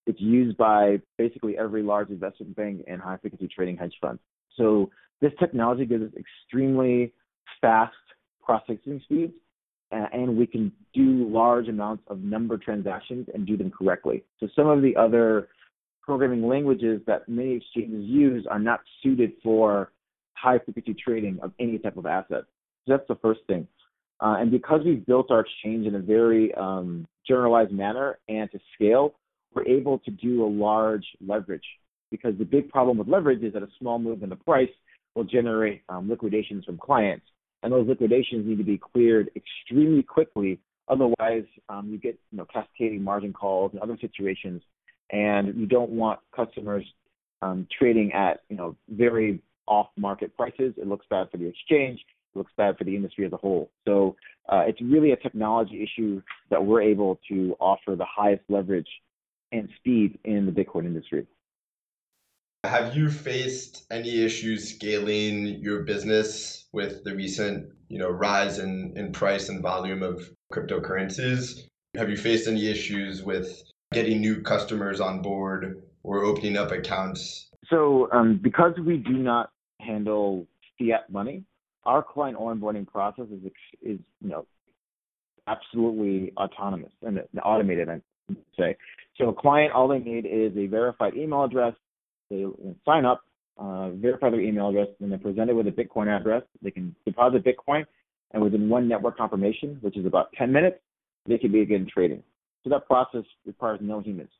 it's 0.06 0.20
used 0.20 0.56
by 0.56 1.00
basically 1.18 1.56
every 1.58 1.82
large 1.82 2.10
investment 2.10 2.54
bank 2.56 2.82
and 2.86 3.00
high-frequency 3.00 3.48
trading 3.54 3.76
hedge 3.76 3.94
fund. 4.00 4.18
So 4.56 4.90
this 5.20 5.32
technology 5.38 5.86
gives 5.86 6.04
us 6.04 6.10
extremely 6.18 7.12
fast 7.60 7.94
processing 8.44 9.00
speeds, 9.04 9.34
and 9.92 10.36
we 10.36 10.46
can 10.46 10.72
do 10.94 11.28
large 11.28 11.68
amounts 11.68 12.04
of 12.08 12.20
number 12.20 12.56
transactions 12.56 13.26
and 13.34 13.46
do 13.46 13.56
them 13.56 13.70
correctly. 13.70 14.24
So 14.38 14.48
some 14.54 14.68
of 14.68 14.82
the 14.82 14.96
other 14.96 15.48
programming 16.02 16.46
languages 16.46 17.00
that 17.06 17.28
many 17.28 17.54
exchanges 17.54 18.04
use 18.04 18.46
are 18.50 18.58
not 18.58 18.80
suited 19.02 19.32
for 19.42 19.92
high 20.34 20.58
frequency 20.58 20.94
trading 20.94 21.38
of 21.42 21.52
any 21.60 21.78
type 21.78 21.96
of 21.96 22.06
asset. 22.06 22.44
So 22.86 22.92
that's 22.92 23.08
the 23.08 23.16
first 23.16 23.40
thing. 23.46 23.66
Uh, 24.20 24.36
and 24.38 24.50
because 24.50 24.82
we've 24.84 25.04
built 25.06 25.30
our 25.30 25.40
exchange 25.40 25.86
in 25.86 25.94
a 25.94 25.98
very 25.98 26.54
um, 26.54 27.06
generalized 27.26 27.72
manner 27.72 28.18
and 28.28 28.50
to 28.52 28.58
scale, 28.74 29.14
we're 29.54 29.66
able 29.66 29.98
to 30.00 30.10
do 30.10 30.44
a 30.44 30.46
large 30.46 31.04
leverage. 31.26 31.64
Because 32.10 32.34
the 32.38 32.44
big 32.44 32.68
problem 32.68 32.98
with 32.98 33.08
leverage 33.08 33.42
is 33.42 33.52
that 33.54 33.62
a 33.62 33.68
small 33.78 33.98
move 33.98 34.22
in 34.22 34.28
the 34.28 34.36
price 34.36 34.68
will 35.14 35.24
generate 35.24 35.82
um, 35.88 36.08
liquidations 36.08 36.64
from 36.64 36.76
clients. 36.76 37.24
And 37.62 37.72
those 37.72 37.88
liquidations 37.88 38.46
need 38.46 38.58
to 38.58 38.64
be 38.64 38.78
cleared 38.78 39.30
extremely 39.36 40.02
quickly. 40.02 40.58
Otherwise, 40.88 41.44
um, 41.68 41.88
you 41.88 41.98
get 41.98 42.18
you 42.30 42.38
know, 42.38 42.46
cascading 42.52 43.02
margin 43.02 43.32
calls 43.32 43.72
and 43.72 43.80
other 43.80 43.96
situations. 44.00 44.62
And 45.10 45.56
you 45.56 45.66
don't 45.66 45.90
want 45.90 46.20
customers 46.34 46.84
um, 47.42 47.66
trading 47.76 48.12
at 48.12 48.40
you 48.48 48.56
know, 48.56 48.76
very 48.88 49.40
off 49.66 49.88
market 49.96 50.36
prices. 50.36 50.74
It 50.76 50.86
looks 50.86 51.06
bad 51.08 51.30
for 51.30 51.38
the 51.38 51.46
exchange 51.46 52.00
looks 52.34 52.52
bad 52.56 52.76
for 52.78 52.84
the 52.84 52.94
industry 52.94 53.26
as 53.26 53.32
a 53.32 53.36
whole. 53.36 53.70
So 53.86 54.16
uh, 54.48 54.62
it's 54.66 54.80
really 54.80 55.12
a 55.12 55.16
technology 55.16 55.82
issue 55.82 56.22
that 56.50 56.64
we're 56.64 56.82
able 56.82 57.20
to 57.28 57.56
offer 57.60 57.96
the 57.96 58.04
highest 58.04 58.42
leverage 58.48 58.88
and 59.52 59.68
speed 59.76 60.18
in 60.24 60.46
the 60.46 60.52
Bitcoin 60.52 60.84
industry. 60.84 61.26
Have 62.64 62.94
you 62.94 63.10
faced 63.10 63.86
any 63.90 64.22
issues 64.22 64.74
scaling 64.74 65.46
your 65.60 65.82
business 65.82 66.66
with 66.72 67.04
the 67.04 67.14
recent, 67.14 67.72
you 67.88 67.98
know, 67.98 68.10
rise 68.10 68.58
in, 68.58 68.92
in 68.96 69.12
price 69.12 69.48
and 69.48 69.62
volume 69.62 70.02
of 70.02 70.30
cryptocurrencies? 70.52 71.66
Have 71.96 72.10
you 72.10 72.16
faced 72.16 72.46
any 72.46 72.68
issues 72.68 73.22
with 73.22 73.62
getting 73.92 74.20
new 74.20 74.42
customers 74.42 75.00
on 75.00 75.22
board 75.22 75.82
or 76.02 76.24
opening 76.24 76.56
up 76.56 76.70
accounts? 76.70 77.48
So, 77.70 78.08
um, 78.12 78.38
because 78.42 78.74
we 78.84 78.98
do 78.98 79.14
not 79.14 79.50
handle 79.80 80.46
fiat 80.78 81.10
money, 81.10 81.44
our 81.84 82.02
client 82.02 82.38
onboarding 82.38 82.86
process 82.86 83.26
is 83.32 83.50
is 83.82 83.98
you 84.20 84.28
know 84.28 84.46
absolutely 85.46 86.32
autonomous 86.36 86.92
and 87.02 87.20
automated. 87.42 87.88
I 87.88 88.00
say 88.58 88.76
so. 89.18 89.28
A 89.28 89.34
client, 89.34 89.72
all 89.72 89.88
they 89.88 89.98
need 89.98 90.26
is 90.26 90.56
a 90.56 90.66
verified 90.66 91.14
email 91.16 91.44
address. 91.44 91.74
They 92.30 92.44
sign 92.84 93.04
up, 93.04 93.22
uh, 93.58 93.90
verify 93.90 94.30
their 94.30 94.40
email 94.40 94.68
address, 94.68 94.88
and 95.00 95.10
then 95.10 95.18
present 95.18 95.50
it 95.50 95.54
with 95.54 95.66
a 95.66 95.72
Bitcoin 95.72 96.08
address. 96.08 96.42
They 96.62 96.70
can 96.70 96.94
deposit 97.04 97.44
Bitcoin, 97.44 97.84
and 98.32 98.42
within 98.42 98.68
one 98.68 98.86
network 98.88 99.16
confirmation, 99.16 99.78
which 99.80 99.96
is 99.96 100.06
about 100.06 100.32
10 100.38 100.52
minutes, 100.52 100.78
they 101.26 101.38
can 101.38 101.50
begin 101.50 101.88
trading. 101.92 102.22
So 102.62 102.70
that 102.70 102.86
process 102.86 103.24
requires 103.46 103.80
no 103.82 104.00
humans. 104.00 104.30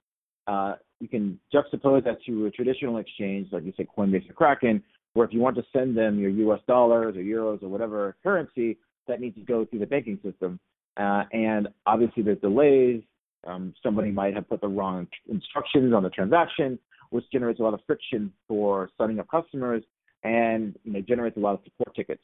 Uh, 0.47 0.75
you 1.01 1.09
can 1.09 1.39
juxtapose 1.53 2.05
that 2.05 2.23
to 2.27 2.47
a 2.47 2.51
traditional 2.51 2.99
exchange, 2.99 3.49
like 3.53 3.65
you 3.65 3.73
say 3.77 3.87
Coinbase 3.97 4.29
or 4.29 4.35
Kraken, 4.35 4.83
where 5.15 5.27
if 5.27 5.33
you 5.33 5.41
want 5.41 5.57
to 5.57 5.65
send 5.73 5.97
them 5.97 6.19
your 6.19 6.31
US 6.31 6.61
dollars 6.67 7.17
or 7.17 7.21
euros 7.21 7.63
or 7.63 7.69
whatever 7.69 8.17
currency, 8.23 8.79
that 9.09 9.21
needs 9.21 9.37
to 9.37 9.43
go 9.43 9.65
through 9.65 9.81
the 9.81 9.87
banking 9.87 10.19
system. 10.23 10.59
Uh, 10.97 11.25
and 11.33 11.69
obviously, 11.87 12.23
there's 12.23 12.41
delays. 12.41 13.03
Um, 13.47 13.75
somebody 13.83 14.11
might 14.11 14.35
have 14.35 14.49
put 14.49 14.61
the 14.61 14.69
wrong 14.69 15.07
instructions 15.29 15.95
on 15.95 16.03
the 16.03 16.11
transaction, 16.11 16.79
which 17.11 17.25
generates 17.33 17.59
a 17.61 17.63
lot 17.63 17.75
of 17.75 17.81
friction 17.87 18.33
for 18.47 18.91
signing 18.99 19.19
up 19.19 19.29
customers 19.31 19.83
and 20.23 20.77
you 20.85 20.93
know, 20.93 21.01
generates 21.01 21.37
a 21.37 21.41
lot 21.41 21.55
of 21.55 21.61
support 21.65 21.95
tickets. 21.97 22.23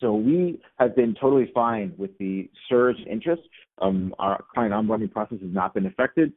So 0.00 0.14
we 0.14 0.60
have 0.78 0.94
been 0.94 1.14
totally 1.20 1.50
fine 1.54 1.92
with 1.96 2.16
the 2.18 2.48
surge 2.68 2.96
in 2.98 3.12
interest. 3.12 3.42
Um, 3.80 4.14
our 4.18 4.44
client 4.54 4.72
onboarding 4.72 5.10
process 5.10 5.40
has 5.40 5.52
not 5.52 5.74
been 5.74 5.86
affected. 5.86 6.32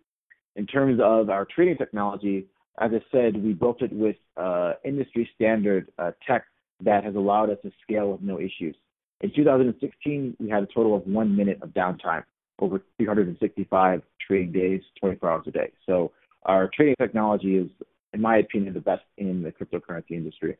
In 0.55 0.65
terms 0.65 0.99
of 1.01 1.29
our 1.29 1.45
trading 1.45 1.77
technology, 1.77 2.47
as 2.79 2.91
I 2.93 3.01
said, 3.11 3.43
we 3.43 3.53
built 3.53 3.81
it 3.81 3.91
with 3.91 4.15
uh, 4.37 4.73
industry 4.85 5.29
standard 5.35 5.91
uh, 5.97 6.11
tech 6.25 6.45
that 6.83 7.03
has 7.03 7.15
allowed 7.15 7.49
us 7.49 7.57
to 7.63 7.71
scale 7.83 8.11
with 8.11 8.21
no 8.21 8.39
issues. 8.39 8.75
In 9.21 9.31
2016, 9.35 10.37
we 10.39 10.49
had 10.49 10.63
a 10.63 10.67
total 10.67 10.95
of 10.95 11.05
one 11.05 11.35
minute 11.35 11.59
of 11.61 11.69
downtime 11.69 12.23
over 12.59 12.81
365 12.97 14.01
trading 14.25 14.51
days, 14.51 14.81
24 14.99 15.31
hours 15.31 15.43
a 15.47 15.51
day. 15.51 15.71
So 15.85 16.11
our 16.43 16.69
trading 16.73 16.95
technology 16.99 17.57
is, 17.57 17.69
in 18.13 18.21
my 18.21 18.37
opinion, 18.37 18.73
the 18.73 18.79
best 18.79 19.03
in 19.17 19.43
the 19.43 19.51
cryptocurrency 19.51 20.11
industry. 20.11 20.57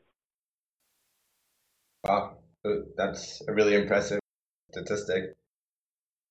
Wow, 2.04 2.38
that's 2.96 3.42
a 3.48 3.52
really 3.52 3.74
impressive 3.74 4.20
statistic. 4.70 5.36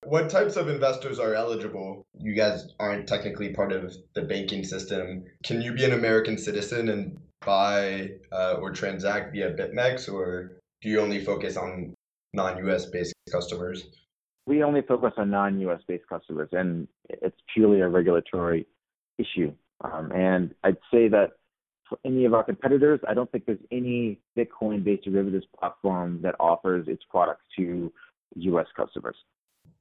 What 0.04 0.30
types 0.30 0.56
of 0.56 0.68
investors 0.68 1.20
are 1.20 1.34
eligible? 1.34 2.04
You 2.18 2.34
guys 2.34 2.68
aren't 2.80 3.06
technically 3.06 3.54
part 3.54 3.72
of 3.72 3.96
the 4.14 4.22
banking 4.22 4.64
system. 4.64 5.24
Can 5.44 5.62
you 5.62 5.72
be 5.72 5.84
an 5.84 5.92
American 5.92 6.36
citizen 6.36 6.88
and 6.88 7.18
buy 7.44 8.10
uh, 8.32 8.54
or 8.60 8.72
transact 8.72 9.32
via 9.32 9.52
BitMEX, 9.54 10.12
or 10.12 10.58
do 10.80 10.88
you 10.88 11.00
only 11.00 11.24
focus 11.24 11.56
on 11.56 11.94
non-US 12.32 12.86
based 12.86 13.14
customers? 13.30 13.84
We 14.46 14.64
only 14.64 14.82
focus 14.82 15.12
on 15.16 15.30
non-US 15.30 15.82
based 15.86 16.08
customers, 16.08 16.48
and 16.52 16.88
it's 17.08 17.38
purely 17.54 17.80
a 17.80 17.88
regulatory 17.88 18.66
issue. 19.18 19.52
Um, 19.84 20.10
and 20.12 20.52
I'd 20.64 20.78
say 20.92 21.08
that 21.08 21.30
for 21.88 21.98
any 22.04 22.24
of 22.24 22.34
our 22.34 22.42
competitors, 22.42 22.98
I 23.08 23.14
don't 23.14 23.30
think 23.30 23.46
there's 23.46 23.58
any 23.70 24.18
Bitcoin-based 24.36 25.04
derivatives 25.04 25.46
platform 25.58 26.20
that 26.22 26.34
offers 26.40 26.88
its 26.88 27.04
products 27.08 27.44
to 27.56 27.92
U.S. 28.34 28.66
customers. 28.76 29.16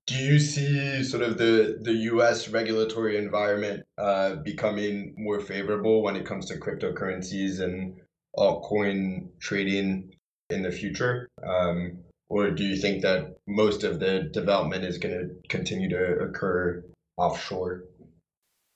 Do 0.07 0.15
you 0.15 0.39
see 0.39 1.03
sort 1.03 1.23
of 1.23 1.37
the, 1.37 1.77
the 1.81 1.93
US 1.93 2.49
regulatory 2.49 3.17
environment 3.17 3.83
uh, 3.97 4.35
becoming 4.35 5.13
more 5.17 5.39
favorable 5.39 6.01
when 6.01 6.15
it 6.15 6.25
comes 6.25 6.47
to 6.47 6.59
cryptocurrencies 6.59 7.61
and 7.61 7.99
altcoin 8.35 9.29
trading 9.39 10.13
in 10.49 10.63
the 10.63 10.71
future? 10.71 11.29
Um, 11.43 11.99
or 12.29 12.51
do 12.51 12.63
you 12.63 12.77
think 12.77 13.01
that 13.03 13.35
most 13.47 13.83
of 13.83 13.99
the 13.99 14.29
development 14.33 14.85
is 14.85 14.97
going 14.97 15.13
to 15.13 15.47
continue 15.49 15.89
to 15.89 16.19
occur 16.19 16.83
offshore? 17.17 17.83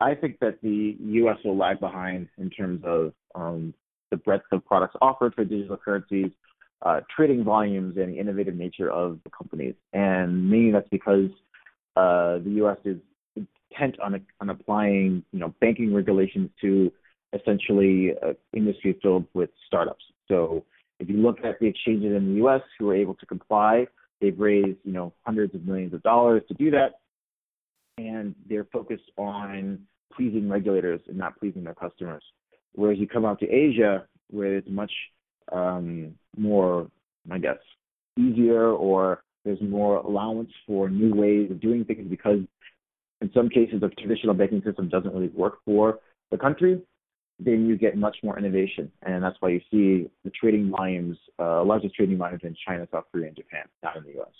I 0.02 0.14
think 0.14 0.40
that 0.42 0.62
the 0.62 0.98
U.S. 1.00 1.38
will 1.44 1.58
lag 1.58 1.80
behind 1.80 2.28
in 2.38 2.50
terms 2.50 2.82
of 2.86 3.14
um, 3.34 3.74
the 4.12 4.18
breadth 4.18 4.44
of 4.52 4.66
products 4.66 4.96
offered 5.02 5.34
for 5.34 5.46
digital 5.46 5.78
currencies, 5.78 6.32
uh, 6.82 7.02
trading 7.16 7.44
volumes, 7.44 7.98
and 7.98 8.16
innovative 8.16 8.56
nature 8.56 8.92
of 8.92 9.20
the 9.24 9.30
companies. 9.30 9.76
And 9.94 10.50
meaning 10.50 10.72
that's 10.74 10.90
because 10.90 11.30
uh, 11.96 12.40
the 12.40 12.52
U.S. 12.58 12.78
is 12.86 12.98
intent 13.36 14.00
on, 14.00 14.26
on 14.42 14.50
applying, 14.50 15.24
you 15.32 15.40
know, 15.40 15.54
banking 15.62 15.94
regulations 15.94 16.50
to 16.62 16.92
essentially 17.34 18.12
uh, 18.24 18.34
industry 18.54 18.98
filled 19.02 19.26
with 19.34 19.50
startups. 19.68 20.04
So 20.28 20.64
if 21.00 21.10
you 21.10 21.18
look 21.18 21.38
at 21.44 21.60
the 21.60 21.68
exchanges 21.68 22.16
in 22.16 22.30
the 22.30 22.36
U.S. 22.36 22.62
who 22.80 22.90
are 22.90 22.96
able 22.96 23.16
to 23.16 23.26
comply, 23.26 23.88
they've 24.22 24.40
raised 24.40 24.80
you 24.84 24.94
know 24.94 25.14
hundreds 25.26 25.54
of 25.56 25.66
millions 25.66 25.94
of 25.94 26.02
dollars 26.04 26.42
to 26.48 26.54
do 26.54 26.72
that, 26.72 27.00
and 27.98 28.36
they're 28.48 28.68
focused 28.72 29.12
on 29.18 29.80
pleasing 30.16 30.50
regulators 30.50 31.02
and 31.08 31.18
not 31.18 31.38
pleasing 31.40 31.64
their 31.64 31.74
customers. 31.74 32.24
Whereas 32.74 32.98
you 33.00 33.08
come 33.08 33.26
out 33.26 33.40
to 33.40 33.50
Asia, 33.50 34.06
where 34.30 34.56
it's 34.58 34.70
much 34.70 34.92
um, 35.52 36.16
more, 36.38 36.90
I 37.32 37.38
guess, 37.38 37.58
easier, 38.18 38.70
or 38.70 39.24
there's 39.44 39.62
more 39.62 39.98
allowance 39.98 40.52
for 40.66 40.90
new 40.90 41.14
ways 41.14 41.52
of 41.52 41.60
doing 41.60 41.86
things 41.86 42.08
because 42.10 42.40
in 43.22 43.32
some 43.34 43.50
cases 43.50 43.82
the 43.82 43.90
traditional 43.90 44.34
banking 44.34 44.62
system 44.64 44.90
doesn't 44.90 45.14
really 45.14 45.30
work 45.30 45.60
for 45.66 46.00
the 46.32 46.38
country 46.38 46.82
then 47.40 47.68
you 47.68 47.78
get 47.78 47.98
much 47.98 48.18
more 48.24 48.38
innovation. 48.38 48.92
And 49.02 49.24
that's 49.24 49.36
why 49.40 49.50
you 49.50 49.62
see 49.72 50.10
the 50.24 50.32
trading 50.32 50.72
volumes, 50.72 51.18
uh, 51.40 51.64
largest 51.64 51.96
trading 51.96 52.18
volumes 52.18 52.42
in 52.44 52.56
China, 52.66 52.88
South 52.92 53.06
Korea, 53.12 53.28
and 53.28 53.36
Japan, 53.36 53.64
not 53.84 53.98
in 53.98 54.04
the 54.04 54.22
US. 54.22 54.32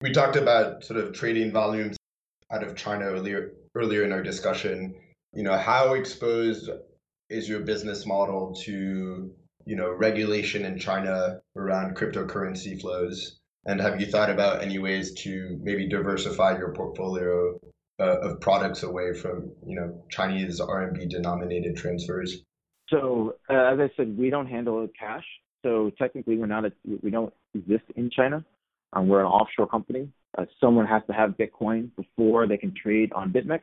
We 0.00 0.12
talked 0.12 0.36
about 0.36 0.82
sort 0.84 0.98
of 1.00 1.12
trading 1.12 1.52
volumes 1.52 1.96
out 2.50 2.62
of 2.62 2.76
China 2.76 3.04
earlier 3.04 3.52
earlier 3.74 4.04
in 4.04 4.12
our 4.12 4.22
discussion. 4.22 4.94
You 5.32 5.42
know, 5.42 5.56
how 5.56 5.94
exposed 5.94 6.70
is 7.30 7.48
your 7.48 7.60
business 7.60 8.04
model 8.04 8.54
to, 8.64 9.32
you 9.64 9.76
know, 9.76 9.90
regulation 9.90 10.64
in 10.64 10.78
China 10.78 11.40
around 11.56 11.96
cryptocurrency 11.96 12.80
flows? 12.80 13.38
And 13.64 13.80
have 13.80 14.00
you 14.00 14.06
thought 14.06 14.30
about 14.30 14.62
any 14.62 14.78
ways 14.78 15.12
to 15.22 15.58
maybe 15.62 15.88
diversify 15.88 16.58
your 16.58 16.72
portfolio 16.72 17.60
uh, 18.00 18.18
of 18.20 18.40
products 18.40 18.82
away 18.82 19.12
from 19.14 19.52
you 19.64 19.76
know 19.76 20.04
Chinese 20.10 20.60
RMB 20.60 21.08
denominated 21.08 21.76
transfers? 21.76 22.42
So 22.88 23.36
uh, 23.48 23.54
as 23.54 23.78
I 23.78 23.90
said, 23.96 24.18
we 24.18 24.30
don't 24.30 24.48
handle 24.48 24.88
cash. 24.98 25.24
So 25.62 25.92
technically, 25.96 26.36
we're 26.36 26.46
not 26.46 26.64
a, 26.64 26.72
we 27.02 27.10
don't 27.10 27.32
exist 27.54 27.84
in 27.96 28.10
China. 28.10 28.44
Um, 28.92 29.08
we're 29.08 29.20
an 29.20 29.26
offshore 29.26 29.68
company. 29.68 30.08
Uh, 30.36 30.46
someone 30.60 30.86
has 30.86 31.02
to 31.06 31.12
have 31.12 31.30
Bitcoin 31.30 31.90
before 31.96 32.46
they 32.46 32.56
can 32.56 32.74
trade 32.74 33.12
on 33.12 33.32
BitMEX, 33.32 33.60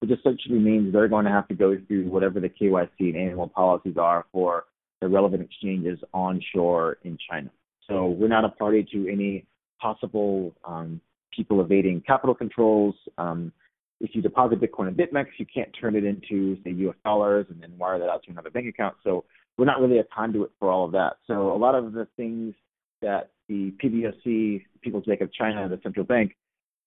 which 0.00 0.10
essentially 0.10 0.58
means 0.58 0.92
they're 0.92 1.08
going 1.08 1.24
to 1.24 1.30
have 1.30 1.48
to 1.48 1.54
go 1.54 1.76
through 1.86 2.08
whatever 2.08 2.40
the 2.40 2.48
KYC 2.48 2.90
and 2.98 3.14
AML 3.14 3.52
policies 3.52 3.96
are 3.96 4.26
for 4.32 4.64
the 5.00 5.08
relevant 5.08 5.42
exchanges 5.42 5.98
onshore 6.12 6.98
in 7.04 7.18
China. 7.30 7.50
So 7.88 8.06
we're 8.06 8.28
not 8.28 8.44
a 8.44 8.50
party 8.50 8.86
to 8.92 9.08
any 9.10 9.46
possible 9.80 10.54
um, 10.64 11.00
people 11.34 11.60
evading 11.60 12.02
capital 12.06 12.34
controls. 12.34 12.94
Um, 13.16 13.52
if 14.00 14.14
you 14.14 14.22
deposit 14.22 14.60
Bitcoin 14.60 14.88
in 14.88 14.94
BitMEX, 14.94 15.26
you 15.38 15.46
can't 15.52 15.70
turn 15.80 15.96
it 15.96 16.04
into, 16.04 16.56
say, 16.62 16.70
US 16.70 16.96
dollars 17.04 17.46
and 17.50 17.60
then 17.60 17.72
wire 17.78 17.98
that 17.98 18.08
out 18.08 18.22
to 18.24 18.30
another 18.30 18.50
bank 18.50 18.66
account. 18.68 18.96
So 19.04 19.24
we're 19.56 19.64
not 19.64 19.80
really 19.80 19.98
a 19.98 20.04
conduit 20.04 20.50
for 20.58 20.70
all 20.70 20.84
of 20.84 20.92
that. 20.92 21.14
So 21.26 21.52
a 21.52 21.58
lot 21.58 21.74
of 21.74 21.92
the 21.92 22.06
things 22.16 22.54
that 23.02 23.30
the 23.48 23.72
PBOC, 23.82 24.64
People's 24.82 25.04
Bank 25.04 25.20
of 25.20 25.32
China, 25.32 25.68
the 25.68 25.80
central 25.82 26.04
bank, 26.04 26.36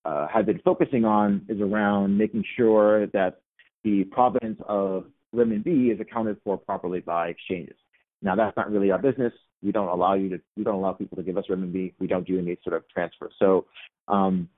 uh, 0.06 0.28
have 0.28 0.46
been 0.46 0.60
focusing 0.64 1.06
on 1.06 1.46
is 1.48 1.60
around 1.62 2.18
making 2.18 2.44
sure 2.58 3.08
that 3.08 3.42
the 3.84 4.04
provenance 4.06 4.60
of 4.68 5.06
renminbi 5.36 5.94
is 5.94 6.00
accounted 6.00 6.38
for 6.44 6.58
properly 6.58 7.00
by 7.00 7.30
exchanges. 7.30 7.76
Now 8.22 8.36
that's 8.36 8.56
not 8.56 8.72
really 8.72 8.92
our 8.92 9.00
business. 9.00 9.34
We 9.64 9.72
don't 9.72 9.88
allow 9.88 10.16
you 10.16 10.30
to. 10.30 10.42
We 10.58 10.64
don't 10.64 10.76
allow 10.76 10.94
people 10.94 11.18
to 11.18 11.24
give 11.24 11.38
us 11.38 11.46
renminbi. 11.50 11.94
We 12.00 12.08
don't 12.08 12.26
do 12.26 12.40
any 12.40 12.58
sort 12.64 12.76
of 12.76 12.88
transfer. 12.90 13.30
So 13.40 13.66
um, 14.08 14.50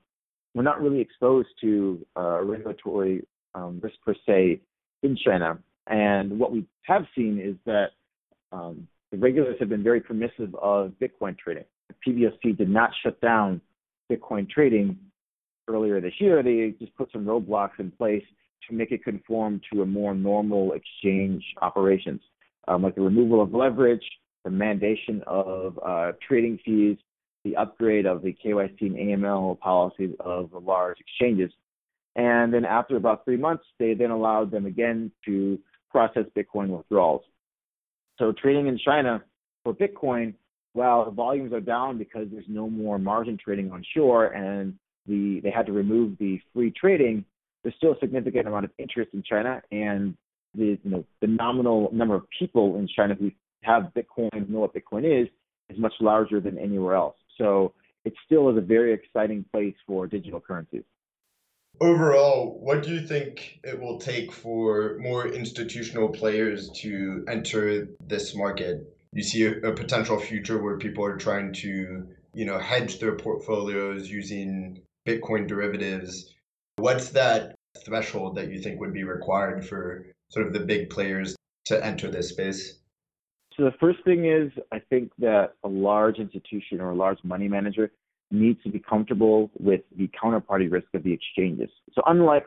we're 0.54 0.62
not 0.62 0.80
really 0.80 1.00
exposed 1.00 1.48
to 1.60 2.04
uh, 2.16 2.42
regulatory 2.42 3.26
um, 3.54 3.80
risk 3.82 3.96
per 4.04 4.14
se 4.26 4.60
in 5.02 5.16
China. 5.16 5.58
And 5.86 6.38
what 6.38 6.52
we 6.52 6.66
have 6.82 7.04
seen 7.14 7.38
is 7.38 7.56
that 7.66 7.88
um, 8.52 8.88
the 9.10 9.18
regulators 9.18 9.56
have 9.60 9.68
been 9.68 9.82
very 9.82 10.00
permissive 10.00 10.54
of 10.54 10.92
Bitcoin 11.00 11.36
trading. 11.38 11.64
The 11.88 12.12
PBOC 12.12 12.56
did 12.56 12.68
not 12.68 12.90
shut 13.02 13.20
down 13.20 13.60
Bitcoin 14.10 14.48
trading 14.48 14.98
earlier 15.68 16.00
this 16.00 16.14
year. 16.18 16.42
They 16.42 16.74
just 16.78 16.96
put 16.96 17.10
some 17.12 17.24
roadblocks 17.24 17.78
in 17.78 17.90
place 17.90 18.24
to 18.68 18.74
make 18.74 18.92
it 18.92 19.04
conform 19.04 19.60
to 19.72 19.82
a 19.82 19.86
more 19.86 20.14
normal 20.14 20.72
exchange 20.72 21.44
operations, 21.60 22.20
um, 22.68 22.82
like 22.82 22.94
the 22.94 23.02
removal 23.02 23.42
of 23.42 23.52
leverage, 23.52 24.04
the 24.44 24.50
mandation 24.50 25.22
of 25.26 25.78
uh, 25.84 26.12
trading 26.26 26.58
fees, 26.64 26.96
the 27.44 27.56
upgrade 27.56 28.06
of 28.06 28.22
the 28.22 28.34
KYC 28.44 28.80
and 28.80 28.96
AML 28.96 29.58
policies 29.60 30.14
of 30.20 30.50
the 30.50 30.58
large 30.58 30.98
exchanges. 31.00 31.50
And 32.16 32.52
then 32.54 32.64
after 32.64 32.96
about 32.96 33.24
three 33.24 33.36
months, 33.36 33.64
they 33.78 33.94
then 33.94 34.10
allowed 34.10 34.50
them 34.50 34.66
again 34.66 35.10
to 35.26 35.58
process 35.90 36.24
Bitcoin 36.36 36.68
withdrawals. 36.68 37.22
So 38.18 38.32
trading 38.32 38.68
in 38.68 38.78
China 38.78 39.22
for 39.64 39.74
Bitcoin, 39.74 40.34
while 40.72 41.04
the 41.04 41.10
volumes 41.10 41.52
are 41.52 41.60
down 41.60 41.98
because 41.98 42.28
there's 42.30 42.44
no 42.48 42.68
more 42.68 42.98
margin 42.98 43.38
trading 43.42 43.70
on 43.72 43.84
shore 43.94 44.26
and 44.26 44.74
the 45.06 45.40
they 45.42 45.50
had 45.50 45.66
to 45.66 45.72
remove 45.72 46.16
the 46.18 46.40
free 46.52 46.72
trading, 46.72 47.24
there's 47.62 47.74
still 47.76 47.92
a 47.92 47.98
significant 48.00 48.46
amount 48.46 48.64
of 48.64 48.70
interest 48.78 49.10
in 49.12 49.22
China 49.22 49.60
and 49.70 50.16
the 50.54 50.78
you 50.82 50.90
know 50.90 51.04
the 51.20 51.26
nominal 51.26 51.90
number 51.92 52.14
of 52.14 52.24
people 52.38 52.76
in 52.76 52.88
China 52.88 53.14
who 53.14 53.30
have 53.62 53.92
Bitcoin 53.96 54.48
know 54.48 54.60
what 54.60 54.74
Bitcoin 54.74 55.22
is 55.22 55.28
is 55.70 55.78
much 55.78 55.94
larger 56.00 56.40
than 56.40 56.58
anywhere 56.58 56.94
else. 56.94 57.16
So 57.38 57.72
it 58.04 58.12
still 58.26 58.50
is 58.50 58.58
a 58.58 58.60
very 58.60 58.92
exciting 58.92 59.44
place 59.52 59.74
for 59.86 60.06
digital 60.06 60.40
currencies. 60.40 60.84
Overall, 61.80 62.58
what 62.60 62.84
do 62.84 62.92
you 62.94 63.04
think 63.04 63.58
it 63.64 63.80
will 63.80 63.98
take 63.98 64.30
for 64.30 64.96
more 65.00 65.26
institutional 65.26 66.08
players 66.08 66.70
to 66.82 67.24
enter 67.28 67.88
this 68.06 68.36
market? 68.36 68.94
You 69.12 69.22
see 69.22 69.44
a, 69.44 69.70
a 69.70 69.74
potential 69.74 70.20
future 70.20 70.62
where 70.62 70.78
people 70.78 71.04
are 71.04 71.16
trying 71.16 71.52
to, 71.54 72.06
you 72.32 72.44
know, 72.44 72.58
hedge 72.58 73.00
their 73.00 73.16
portfolios 73.16 74.08
using 74.08 74.82
Bitcoin 75.06 75.48
derivatives. 75.48 76.32
What's 76.76 77.10
that 77.10 77.56
threshold 77.84 78.36
that 78.36 78.52
you 78.52 78.60
think 78.60 78.80
would 78.80 78.92
be 78.92 79.04
required 79.04 79.66
for 79.66 80.06
sort 80.28 80.46
of 80.46 80.52
the 80.52 80.60
big 80.60 80.90
players 80.90 81.36
to 81.66 81.84
enter 81.84 82.10
this 82.10 82.30
space? 82.30 82.78
So 83.56 83.64
the 83.64 83.74
first 83.78 84.02
thing 84.04 84.24
is, 84.24 84.50
I 84.72 84.80
think 84.90 85.12
that 85.18 85.52
a 85.62 85.68
large 85.68 86.18
institution 86.18 86.80
or 86.80 86.90
a 86.90 86.94
large 86.94 87.18
money 87.22 87.48
manager 87.48 87.92
needs 88.30 88.60
to 88.64 88.70
be 88.70 88.80
comfortable 88.80 89.50
with 89.58 89.82
the 89.96 90.08
counterparty 90.22 90.70
risk 90.70 90.88
of 90.94 91.04
the 91.04 91.12
exchanges. 91.12 91.70
So 91.94 92.02
unlike 92.06 92.46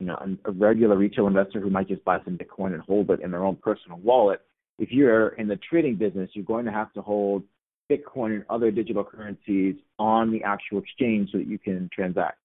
you 0.00 0.06
know 0.06 0.18
a 0.44 0.50
regular 0.50 0.96
retail 0.96 1.26
investor 1.26 1.60
who 1.60 1.70
might 1.70 1.88
just 1.88 2.04
buy 2.04 2.18
some 2.24 2.38
Bitcoin 2.38 2.74
and 2.74 2.82
hold 2.82 3.10
it 3.10 3.20
in 3.20 3.30
their 3.30 3.44
own 3.44 3.56
personal 3.56 3.98
wallet, 3.98 4.40
if 4.78 4.92
you're 4.92 5.28
in 5.30 5.48
the 5.48 5.56
trading 5.56 5.96
business, 5.96 6.30
you're 6.34 6.44
going 6.44 6.66
to 6.66 6.72
have 6.72 6.92
to 6.92 7.02
hold 7.02 7.42
Bitcoin 7.90 8.34
and 8.34 8.44
other 8.50 8.70
digital 8.70 9.02
currencies 9.02 9.76
on 9.98 10.30
the 10.30 10.42
actual 10.44 10.78
exchange 10.78 11.30
so 11.32 11.38
that 11.38 11.46
you 11.46 11.58
can 11.58 11.88
transact. 11.92 12.38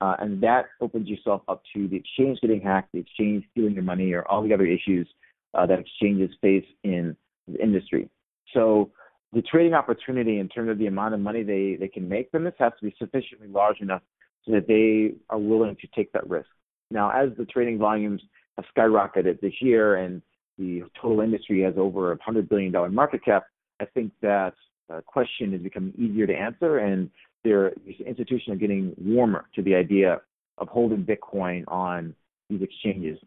Uh, 0.00 0.14
and 0.18 0.42
that 0.42 0.66
opens 0.80 1.08
yourself 1.08 1.42
up 1.48 1.62
to 1.74 1.88
the 1.88 1.96
exchange 1.96 2.38
getting 2.40 2.60
hacked, 2.60 2.92
the 2.92 2.98
exchange 2.98 3.44
stealing 3.52 3.74
your 3.74 3.82
money, 3.82 4.12
or 4.12 4.26
all 4.28 4.42
the 4.42 4.52
other 4.52 4.66
issues 4.66 5.08
uh, 5.54 5.64
that 5.66 5.78
exchanges 5.78 6.30
face 6.40 6.64
in 6.84 7.16
the 7.48 7.62
industry. 7.62 8.08
So 8.52 8.90
the 9.32 9.42
trading 9.42 9.74
opportunity 9.74 10.38
in 10.38 10.48
terms 10.48 10.70
of 10.70 10.78
the 10.78 10.86
amount 10.86 11.14
of 11.14 11.20
money 11.20 11.42
they, 11.42 11.76
they 11.78 11.88
can 11.88 12.08
make 12.08 12.30
from 12.30 12.44
this 12.44 12.54
has 12.58 12.72
to 12.78 12.84
be 12.84 12.94
sufficiently 12.98 13.48
large 13.48 13.80
enough 13.80 14.02
so 14.44 14.52
that 14.52 14.66
they 14.68 15.14
are 15.30 15.38
willing 15.38 15.76
to 15.80 15.88
take 15.94 16.12
that 16.12 16.28
risk. 16.28 16.48
Now, 16.90 17.10
as 17.10 17.36
the 17.36 17.44
trading 17.46 17.78
volumes 17.78 18.22
have 18.56 18.64
skyrocketed 18.76 19.40
this 19.40 19.54
year 19.60 19.96
and 19.96 20.22
the 20.58 20.82
total 21.00 21.20
industry 21.20 21.62
has 21.62 21.74
over 21.76 22.12
a 22.12 22.18
$100 22.18 22.48
billion 22.48 22.72
market 22.94 23.24
cap, 23.24 23.46
I 23.80 23.86
think 23.86 24.12
that 24.22 24.54
uh, 24.92 25.00
question 25.04 25.52
is 25.52 25.60
becoming 25.60 25.92
easier 25.98 26.26
to 26.26 26.34
answer, 26.34 26.78
and 26.78 27.10
their 27.46 27.72
institutions 28.04 28.54
are 28.54 28.58
getting 28.58 28.92
warmer 28.98 29.46
to 29.54 29.62
the 29.62 29.74
idea 29.74 30.20
of 30.58 30.68
holding 30.68 31.04
Bitcoin 31.04 31.64
on 31.68 32.14
these 32.50 32.60
exchanges. 32.62 33.18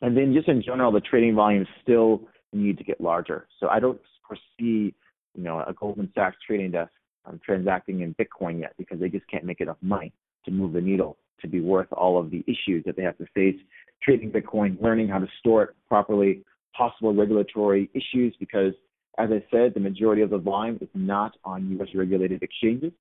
And 0.00 0.16
then 0.16 0.32
just 0.32 0.48
in 0.48 0.62
general, 0.62 0.90
the 0.90 1.00
trading 1.00 1.34
volumes 1.34 1.68
still 1.82 2.22
need 2.52 2.78
to 2.78 2.84
get 2.84 3.00
larger. 3.00 3.46
So 3.60 3.68
I 3.68 3.80
don't 3.80 4.00
foresee, 4.26 4.94
you 5.34 5.42
know, 5.42 5.62
a 5.66 5.74
Goldman 5.74 6.10
Sachs 6.14 6.36
trading 6.46 6.70
desk 6.70 6.90
um, 7.26 7.40
transacting 7.44 8.00
in 8.00 8.14
Bitcoin 8.14 8.60
yet 8.60 8.74
because 8.78 8.98
they 8.98 9.08
just 9.08 9.28
can't 9.28 9.44
make 9.44 9.60
enough 9.60 9.78
money. 9.82 10.12
to 10.46 10.50
move 10.50 10.72
the 10.72 10.80
needle, 10.80 11.16
to 11.40 11.48
be 11.48 11.60
worth 11.60 11.90
all 11.92 12.18
of 12.18 12.30
the 12.30 12.44
issues 12.46 12.84
that 12.84 12.96
they 12.96 13.02
have 13.02 13.16
to 13.18 13.26
face 13.34 13.58
trading 14.02 14.30
Bitcoin, 14.30 14.80
learning 14.82 15.08
how 15.08 15.18
to 15.18 15.26
store 15.40 15.62
it 15.64 15.70
properly, 15.88 16.42
possible 16.76 17.14
regulatory 17.14 17.90
issues, 17.94 18.34
because 18.38 18.74
as 19.16 19.30
I 19.30 19.42
said, 19.50 19.72
the 19.74 19.80
majority 19.80 20.22
of 20.22 20.30
the 20.30 20.38
volume 20.38 20.78
is 20.80 20.88
not 20.92 21.36
on 21.44 21.70
U.S. 21.78 21.88
regulated 21.94 22.42
exchanges. 22.42 22.92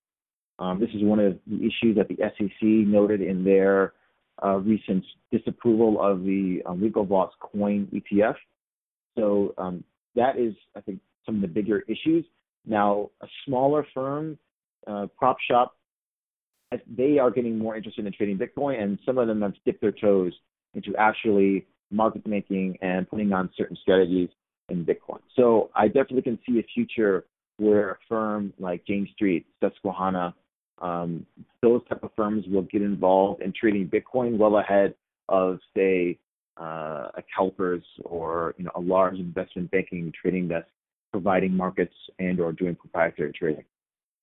Um, 0.59 0.79
this 0.79 0.89
is 0.93 1.03
one 1.03 1.19
of 1.19 1.37
the 1.47 1.57
issues 1.57 1.97
that 1.97 2.07
the 2.07 2.17
SEC 2.37 2.61
noted 2.61 3.21
in 3.21 3.43
their 3.43 3.93
uh, 4.43 4.57
recent 4.57 5.03
disapproval 5.31 6.01
of 6.01 6.23
the 6.23 6.61
um, 6.65 6.79
Winklevoss 6.79 7.29
coin 7.39 7.87
ETF. 7.93 8.35
So 9.17 9.53
um, 9.57 9.83
that 10.15 10.37
is, 10.37 10.53
I 10.75 10.81
think, 10.81 10.99
some 11.25 11.35
of 11.35 11.41
the 11.41 11.47
bigger 11.47 11.83
issues. 11.87 12.25
Now, 12.65 13.09
a 13.21 13.27
smaller 13.45 13.85
firm, 13.93 14.37
uh, 14.87 15.07
prop 15.17 15.37
shop, 15.49 15.75
they 16.97 17.19
are 17.19 17.29
getting 17.29 17.57
more 17.57 17.75
interested 17.75 18.05
in 18.05 18.13
trading 18.13 18.37
Bitcoin, 18.37 18.81
and 18.81 18.97
some 19.05 19.17
of 19.17 19.27
them 19.27 19.41
have 19.41 19.53
dipped 19.65 19.81
their 19.81 19.91
toes 19.91 20.33
into 20.73 20.95
actually 20.97 21.67
market 21.91 22.25
making 22.25 22.77
and 22.81 23.07
putting 23.09 23.31
on 23.31 23.49
certain 23.55 23.77
strategies 23.81 24.29
in 24.69 24.85
Bitcoin. 24.85 25.19
So 25.35 25.69
I 25.75 25.87
definitely 25.87 26.23
can 26.23 26.39
see 26.47 26.59
a 26.59 26.63
future 26.73 27.25
where 27.57 27.91
a 27.91 27.97
firm 28.09 28.53
like 28.59 28.85
Jane 28.85 29.07
Street, 29.13 29.45
Susquehanna, 29.61 30.33
um, 30.81 31.25
those 31.61 31.81
type 31.87 32.03
of 32.03 32.11
firms 32.15 32.45
will 32.47 32.63
get 32.63 32.81
involved 32.81 33.41
in 33.41 33.53
trading 33.53 33.89
Bitcoin 33.89 34.37
well 34.37 34.57
ahead 34.57 34.95
of, 35.29 35.59
say, 35.75 36.17
uh, 36.59 37.09
a 37.15 37.23
CalPERS 37.35 37.83
or 38.03 38.53
you 38.57 38.65
know 38.65 38.71
a 38.75 38.79
large 38.79 39.17
investment 39.17 39.71
banking 39.71 40.11
trading 40.19 40.47
desk 40.47 40.67
providing 41.11 41.55
markets 41.55 41.95
and 42.19 42.39
or 42.39 42.51
doing 42.51 42.75
proprietary 42.75 43.31
trading. 43.33 43.63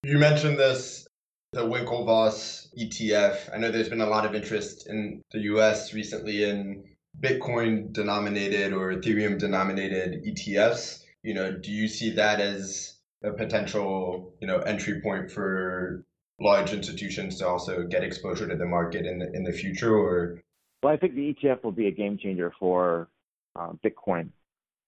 You 0.02 0.18
mentioned 0.18 0.58
this, 0.58 1.06
the 1.52 1.62
Winklevoss 1.62 2.68
ETF. 2.78 3.54
I 3.54 3.58
know 3.58 3.70
there's 3.70 3.88
been 3.88 4.00
a 4.00 4.08
lot 4.08 4.24
of 4.24 4.34
interest 4.34 4.88
in 4.88 5.22
the 5.32 5.40
U.S. 5.40 5.92
recently 5.92 6.44
in 6.44 6.84
Bitcoin 7.20 7.92
denominated 7.92 8.72
or 8.72 8.92
Ethereum 8.92 9.38
denominated 9.38 10.24
ETFs. 10.24 11.02
You 11.22 11.34
know, 11.34 11.52
do 11.52 11.70
you 11.70 11.88
see 11.88 12.10
that 12.10 12.40
as 12.40 12.98
a 13.22 13.32
potential 13.32 14.34
you 14.40 14.46
know 14.46 14.58
entry 14.58 15.00
point 15.00 15.30
for 15.30 16.04
large 16.40 16.72
institutions 16.72 17.38
to 17.38 17.46
also 17.46 17.84
get 17.84 18.02
exposure 18.02 18.48
to 18.48 18.56
the 18.56 18.66
market 18.66 19.06
in 19.06 19.18
the 19.18 19.32
in 19.32 19.44
the 19.44 19.52
future 19.52 19.94
or? 19.94 20.40
Well 20.82 20.92
i 20.92 20.96
think 20.96 21.14
the 21.14 21.34
etf 21.34 21.62
will 21.62 21.72
be 21.72 21.86
a 21.86 21.90
game 21.90 22.18
changer 22.18 22.52
for 22.58 23.08
uh, 23.56 23.72
bitcoin. 23.84 24.30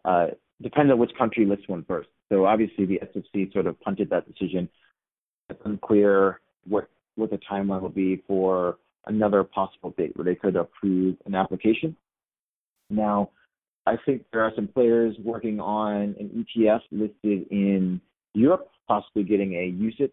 Uh, 0.05 0.29
depends 0.62 0.91
on 0.91 0.99
which 0.99 1.11
country 1.17 1.45
lists 1.45 1.69
one 1.69 1.85
first. 1.87 2.09
So 2.31 2.47
obviously 2.47 2.87
the 2.87 3.01
SEC 3.12 3.53
sort 3.53 3.67
of 3.67 3.79
punted 3.81 4.11
that 4.11 4.27
decision. 4.27 4.69
It's 5.51 5.61
unclear 5.65 6.41
what 6.67 6.88
what 7.17 7.31
the 7.31 7.38
timeline 7.51 7.83
will 7.83 7.91
be 7.91 8.23
for 8.27 8.79
another 9.07 9.45
possible 9.45 9.91
date 9.99 10.17
where 10.17 10.25
they 10.25 10.35
could 10.35 10.57
approve 10.57 11.17
an 11.27 11.35
application. 11.35 11.97
Now 12.88 13.31
i 13.87 13.97
think 14.07 14.25
there 14.33 14.43
are 14.43 14.53
some 14.55 14.69
players 14.69 15.17
working 15.25 15.61
on 15.61 16.15
an 16.19 16.47
etf 16.57 16.81
listed 16.91 17.47
in 17.51 18.01
europe 18.35 18.69
possibly 18.88 19.23
getting 19.23 19.55
a 19.55 19.73
UCITS 19.73 20.12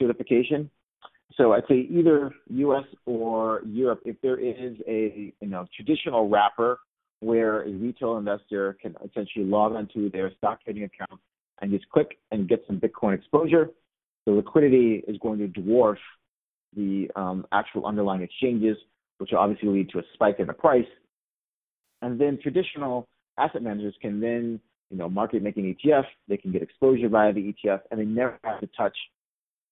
certification. 0.00 0.70
So 1.36 1.52
I'd 1.52 1.64
say 1.68 1.86
either 1.90 2.32
U.S. 2.48 2.84
or 3.04 3.62
Europe, 3.66 4.00
if 4.04 4.16
there 4.22 4.38
is 4.38 4.76
a 4.86 5.34
you 5.40 5.48
know 5.48 5.66
traditional 5.74 6.28
wrapper 6.28 6.78
where 7.20 7.62
a 7.62 7.70
retail 7.70 8.16
investor 8.16 8.76
can 8.80 8.94
essentially 9.04 9.44
log 9.44 9.72
onto 9.72 10.10
their 10.10 10.30
stock 10.36 10.62
trading 10.62 10.84
account 10.84 11.20
and 11.60 11.70
just 11.70 11.88
click 11.90 12.18
and 12.30 12.48
get 12.48 12.62
some 12.66 12.78
Bitcoin 12.78 13.14
exposure, 13.14 13.70
the 14.26 14.32
liquidity 14.32 15.02
is 15.08 15.16
going 15.18 15.38
to 15.38 15.48
dwarf 15.60 15.96
the 16.74 17.08
um, 17.16 17.46
actual 17.52 17.86
underlying 17.86 18.22
exchanges, 18.22 18.76
which 19.18 19.30
will 19.32 19.38
obviously 19.38 19.68
lead 19.68 19.88
to 19.90 19.98
a 19.98 20.02
spike 20.14 20.36
in 20.38 20.46
the 20.46 20.52
price. 20.52 20.86
And 22.02 22.20
then 22.20 22.38
traditional 22.42 23.08
asset 23.38 23.62
managers 23.62 23.94
can 24.00 24.20
then, 24.20 24.60
you 24.90 24.98
know, 24.98 25.08
market 25.08 25.42
making 25.42 25.74
ETF, 25.74 26.04
they 26.28 26.36
can 26.36 26.52
get 26.52 26.62
exposure 26.62 27.08
via 27.08 27.32
the 27.32 27.54
ETF, 27.64 27.80
and 27.90 27.98
they 27.98 28.04
never 28.04 28.38
have 28.44 28.60
to 28.60 28.68
touch 28.76 28.96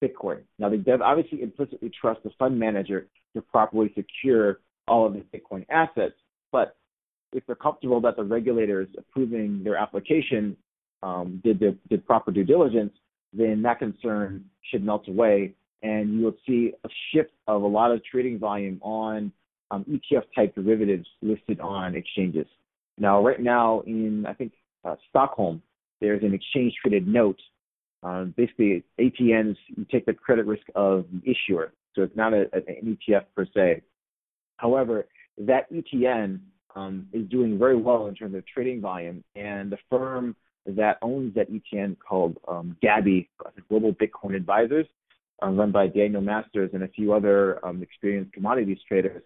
Bitcoin. 0.05 0.41
Now, 0.59 0.69
they 0.69 0.79
obviously 0.93 1.43
implicitly 1.43 1.91
trust 2.01 2.23
the 2.23 2.31
fund 2.39 2.59
manager 2.59 3.07
to 3.35 3.43
properly 3.43 3.93
secure 3.95 4.61
all 4.87 5.07
of 5.07 5.15
the 5.15 5.25
Bitcoin 5.37 5.65
assets, 5.71 6.15
but 6.53 6.77
if 7.33 7.45
they're 7.47 7.57
comfortable 7.57 8.01
that 8.03 8.17
the 8.17 8.23
regulators 8.25 8.89
approving 8.99 9.63
their 9.65 9.77
application 9.77 10.57
um, 11.03 11.41
did 11.45 11.59
the 11.59 11.77
did 11.89 12.07
proper 12.07 12.31
due 12.31 12.45
diligence, 12.45 12.93
then 13.33 13.63
that 13.63 13.79
concern 13.79 14.45
should 14.71 14.85
melt 14.85 15.09
away, 15.09 15.53
and 15.83 16.15
you 16.15 16.25
will 16.25 16.37
see 16.47 16.73
a 16.85 16.89
shift 17.13 17.33
of 17.47 17.63
a 17.63 17.67
lot 17.67 17.91
of 17.91 18.03
trading 18.05 18.39
volume 18.39 18.79
on 18.83 19.33
um, 19.71 19.85
ETF 19.85 20.25
type 20.35 20.55
derivatives 20.55 21.07
listed 21.23 21.61
on 21.61 21.95
exchanges. 21.95 22.47
Now, 22.99 23.23
right 23.25 23.41
now 23.41 23.83
in 23.87 24.25
I 24.27 24.35
think 24.35 24.53
uh, 24.85 24.95
Stockholm, 25.11 25.63
there's 26.01 26.23
an 26.23 26.35
exchange 26.35 26.75
traded 26.81 27.09
note 27.09 27.41
uh, 28.05 28.25
basically, 28.25 28.85
ETNs, 29.01 29.57
you 29.69 29.87
take 29.91 30.07
the 30.07 30.13
credit 30.13 30.47
risk 30.47 30.65
of 30.75 31.07
the 31.13 31.31
issuer, 31.31 31.73
so 31.95 32.03
it's 32.03 32.17
not 32.17 32.35
a, 32.35 32.47
an 32.53 32.99
ETF 33.07 33.25
per 33.35 33.47
se. 33.55 33.83
However, 34.59 35.07
that 35.39 35.73
ETN 35.73 36.41
um, 36.77 37.07
is 37.13 37.27
doing 37.29 37.59
very 37.59 37.77
well 37.77 38.07
in 38.07 38.15
terms 38.15 38.35
of 38.35 38.47
trading 38.47 38.81
volume, 38.81 39.25
and 39.35 39.71
the 39.71 39.79
firm 39.89 40.37
that 40.67 40.99
owns 41.03 41.35
that 41.35 41.49
ETN 41.51 41.97
called 41.99 42.37
um, 42.49 42.77
Gabi, 42.83 43.29
Global 43.69 43.95
Bitcoin 43.95 44.35
Advisors, 44.35 44.87
uh, 45.43 45.49
run 45.49 45.73
by 45.73 45.87
Daniel 45.87 46.23
Masters 46.23 46.71
and 46.75 46.83
a 46.83 46.89
few 46.89 47.13
other 47.13 47.65
um, 47.67 47.83
experienced 47.83 48.33
commodities 48.33 48.79
traders, 48.87 49.23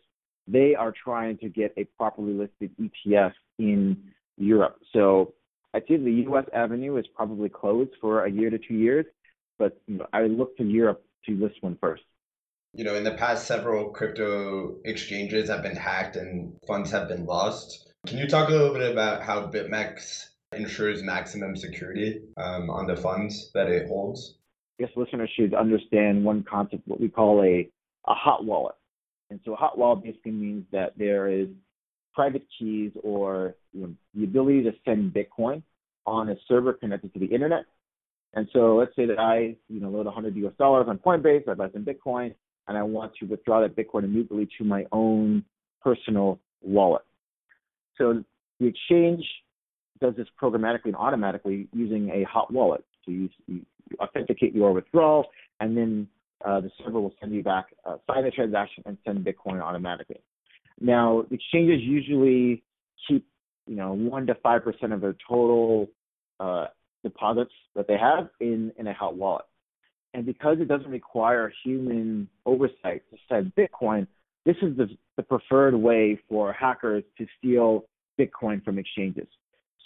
they 0.46 0.74
are 0.74 0.92
trying 0.92 1.36
to 1.38 1.48
get 1.48 1.72
a 1.76 1.84
properly 1.96 2.32
listed 2.32 2.70
ETF 2.80 3.32
in 3.58 3.96
Europe. 4.36 4.78
So 4.92 5.34
I'd 5.74 5.82
say 5.88 5.96
the 5.96 6.10
U.S. 6.10 6.44
avenue 6.54 6.96
is 6.96 7.06
probably 7.14 7.48
closed 7.48 7.90
for 8.00 8.24
a 8.24 8.30
year 8.30 8.50
to 8.50 8.58
two 8.58 8.74
years, 8.74 9.04
but 9.58 9.80
you 9.86 9.98
know, 9.98 10.06
I 10.12 10.22
would 10.22 10.32
look 10.32 10.56
to 10.56 10.64
Europe 10.64 11.04
to 11.26 11.32
list 11.36 11.56
one 11.60 11.76
first. 11.80 12.02
You 12.74 12.84
know, 12.84 12.94
in 12.94 13.04
the 13.04 13.12
past, 13.12 13.46
several 13.46 13.90
crypto 13.90 14.76
exchanges 14.84 15.48
have 15.48 15.62
been 15.62 15.76
hacked 15.76 16.16
and 16.16 16.56
funds 16.66 16.90
have 16.90 17.08
been 17.08 17.26
lost. 17.26 17.92
Can 18.06 18.18
you 18.18 18.26
talk 18.26 18.48
a 18.48 18.52
little 18.52 18.72
bit 18.72 18.90
about 18.90 19.22
how 19.22 19.46
BitMEX 19.46 20.28
ensures 20.52 21.02
maximum 21.02 21.56
security 21.56 22.22
um, 22.36 22.70
on 22.70 22.86
the 22.86 22.96
funds 22.96 23.50
that 23.54 23.68
it 23.68 23.88
holds? 23.88 24.36
I 24.78 24.84
guess 24.84 24.92
listeners 24.96 25.30
should 25.34 25.54
understand 25.54 26.24
one 26.24 26.44
concept, 26.48 26.86
what 26.86 27.00
we 27.00 27.08
call 27.08 27.42
a, 27.42 27.68
a 28.06 28.14
hot 28.14 28.44
wallet. 28.44 28.76
And 29.30 29.40
so 29.44 29.52
a 29.52 29.56
hot 29.56 29.76
wallet 29.76 30.04
basically 30.04 30.32
means 30.32 30.64
that 30.72 30.92
there 30.96 31.28
is 31.28 31.48
private 32.14 32.46
keys 32.58 32.92
or 33.02 33.54
you 33.72 33.82
know, 33.82 33.94
the 34.14 34.24
ability 34.24 34.62
to 34.64 34.72
send 34.84 35.14
Bitcoin 35.14 35.62
on 36.06 36.28
a 36.30 36.36
server 36.48 36.72
connected 36.72 37.12
to 37.14 37.20
the 37.20 37.26
internet. 37.26 37.64
And 38.34 38.48
so 38.52 38.76
let's 38.76 38.94
say 38.96 39.06
that 39.06 39.18
I, 39.18 39.56
you 39.68 39.80
know, 39.80 39.88
load 39.88 40.06
100 40.06 40.36
US 40.36 40.52
dollars 40.58 40.86
on 40.88 40.98
Coinbase, 40.98 41.48
I 41.48 41.54
buy 41.54 41.70
some 41.70 41.84
Bitcoin, 41.84 42.34
and 42.66 42.76
I 42.76 42.82
want 42.82 43.12
to 43.20 43.26
withdraw 43.26 43.60
that 43.62 43.76
Bitcoin 43.76 44.04
immediately 44.04 44.48
to 44.58 44.64
my 44.64 44.84
own 44.92 45.44
personal 45.82 46.38
wallet. 46.62 47.02
So 47.96 48.22
the 48.60 48.66
exchange 48.66 49.24
does 50.00 50.14
this 50.16 50.26
programmatically 50.40 50.86
and 50.86 50.96
automatically 50.96 51.68
using 51.72 52.10
a 52.10 52.24
hot 52.24 52.52
wallet. 52.52 52.84
So 53.04 53.10
you, 53.10 53.28
you 53.46 53.62
authenticate 54.00 54.54
your 54.54 54.72
withdrawal, 54.72 55.26
and 55.60 55.76
then 55.76 56.08
uh, 56.44 56.60
the 56.60 56.70
server 56.78 57.00
will 57.00 57.14
send 57.20 57.32
you 57.32 57.42
back, 57.42 57.66
uh, 57.84 57.96
sign 58.06 58.24
the 58.24 58.30
transaction, 58.30 58.82
and 58.86 58.96
send 59.04 59.24
Bitcoin 59.24 59.60
automatically. 59.60 60.20
Now, 60.80 61.24
exchanges 61.30 61.80
usually 61.82 62.62
keep, 63.06 63.24
you 63.66 63.76
know, 63.76 63.92
one 63.92 64.26
to 64.26 64.34
five 64.36 64.64
percent 64.64 64.92
of 64.92 65.00
their 65.00 65.14
total 65.28 65.88
uh, 66.40 66.66
deposits 67.02 67.52
that 67.74 67.88
they 67.88 67.96
have 67.96 68.28
in 68.40 68.72
in 68.78 68.86
a 68.86 68.94
hot 68.94 69.16
wallet. 69.16 69.44
And 70.14 70.24
because 70.24 70.58
it 70.60 70.68
doesn't 70.68 70.90
require 70.90 71.52
human 71.64 72.28
oversight 72.46 73.02
to 73.10 73.16
send 73.28 73.52
Bitcoin, 73.54 74.06
this 74.46 74.56
is 74.62 74.74
the, 74.76 74.88
the 75.16 75.22
preferred 75.22 75.74
way 75.74 76.18
for 76.28 76.52
hackers 76.52 77.02
to 77.18 77.26
steal 77.38 77.84
Bitcoin 78.18 78.64
from 78.64 78.78
exchanges. 78.78 79.26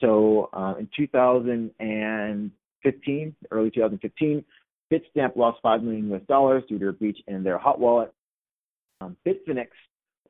So 0.00 0.48
uh, 0.52 0.74
in 0.78 0.88
2015, 0.96 3.36
early 3.50 3.70
2015, 3.70 4.44
Bitstamp 4.92 5.36
lost 5.36 5.60
five 5.62 5.82
million 5.82 6.12
US 6.12 6.20
dollars 6.28 6.62
due 6.68 6.78
to 6.78 6.88
a 6.88 6.92
breach 6.92 7.18
in 7.26 7.42
their 7.42 7.56
hot 7.58 7.80
wallet. 7.80 8.12
Um, 9.00 9.16
Bitfinex 9.26 9.68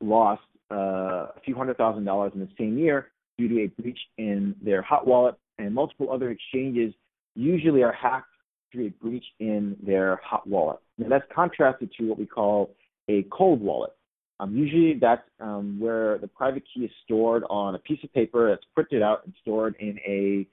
lost 0.01 0.42
a 0.73 1.41
few 1.45 1.55
hundred 1.55 1.77
thousand 1.77 2.05
dollars 2.05 2.33
in 2.35 2.41
the 2.41 2.49
same 2.59 2.79
year 2.79 3.09
due 3.39 3.49
to 3.49 3.63
a 3.63 3.67
breach 3.81 3.99
in 4.19 4.55
their 4.63 4.83
hot 4.83 5.07
wallet, 5.07 5.35
and 5.59 5.75
multiple 5.75 6.13
other 6.13 6.31
exchanges 6.31 6.93
usually 7.35 7.83
are 7.83 7.93
hacked 7.93 8.27
through 8.71 8.87
a 8.87 8.91
breach 8.91 9.25
in 9.41 9.77
their 9.83 10.21
hot 10.25 10.47
wallet. 10.47 10.79
Now 10.99 11.09
that's 11.09 11.25
contrasted 11.35 11.93
to 11.99 12.09
what 12.09 12.19
we 12.19 12.27
call 12.27 12.75
a 13.09 13.25
cold 13.31 13.61
wallet. 13.61 13.93
Um, 14.41 14.57
usually 14.57 14.99
that's 14.99 15.23
um, 15.41 15.79
where 15.79 16.19
the 16.19 16.27
private 16.27 16.65
key 16.75 16.85
is 16.85 16.91
stored 17.05 17.45
on 17.49 17.75
a 17.75 17.79
piece 17.79 18.03
of 18.03 18.13
paper 18.13 18.51
that's 18.51 18.65
printed 18.75 19.03
out 19.03 19.25
and 19.25 19.33
stored 19.41 19.77
in 19.79 19.99
a, 20.07 20.47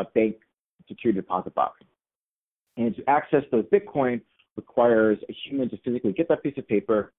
a 0.00 0.04
bank 0.04 0.36
security 0.88 1.20
deposit 1.20 1.54
box. 1.54 1.80
And 2.76 2.94
to 2.96 3.08
access 3.08 3.42
those 3.50 3.64
Bitcoin 3.66 4.20
requires 4.56 5.18
a 5.28 5.36
human 5.44 5.70
to 5.70 5.76
physically 5.78 6.12
get 6.12 6.28
that 6.28 6.42
piece 6.42 6.58
of 6.58 6.66
paper, 6.66 7.12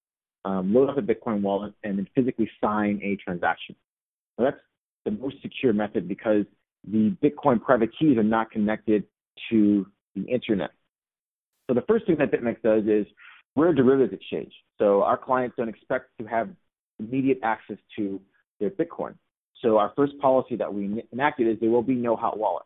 um, 0.48 0.72
load 0.72 0.88
up 0.88 0.96
a 0.96 1.02
Bitcoin 1.02 1.42
wallet, 1.42 1.74
and 1.84 1.98
then 1.98 2.08
physically 2.14 2.50
sign 2.62 3.00
a 3.02 3.16
transaction. 3.22 3.76
That's 4.38 4.56
the 5.04 5.10
most 5.10 5.36
secure 5.42 5.74
method 5.74 6.08
because 6.08 6.46
the 6.90 7.14
Bitcoin 7.22 7.60
private 7.60 7.90
keys 7.98 8.16
are 8.16 8.22
not 8.22 8.50
connected 8.50 9.04
to 9.50 9.86
the 10.14 10.22
internet. 10.22 10.70
So 11.66 11.74
the 11.74 11.82
first 11.82 12.06
thing 12.06 12.16
that 12.18 12.32
BitMEX 12.32 12.62
does 12.62 12.84
is 12.86 13.06
we're 13.56 13.70
a 13.70 13.76
derivatives 13.76 14.14
exchange. 14.14 14.52
So 14.78 15.02
our 15.02 15.18
clients 15.18 15.56
don't 15.58 15.68
expect 15.68 16.06
to 16.18 16.26
have 16.26 16.48
immediate 16.98 17.40
access 17.42 17.76
to 17.96 18.18
their 18.58 18.70
Bitcoin. 18.70 19.14
So 19.62 19.76
our 19.76 19.92
first 19.96 20.18
policy 20.18 20.56
that 20.56 20.72
we 20.72 21.04
enacted 21.12 21.46
is 21.46 21.60
there 21.60 21.70
will 21.70 21.82
be 21.82 21.94
no 21.94 22.16
hot 22.16 22.38
wallet. 22.38 22.64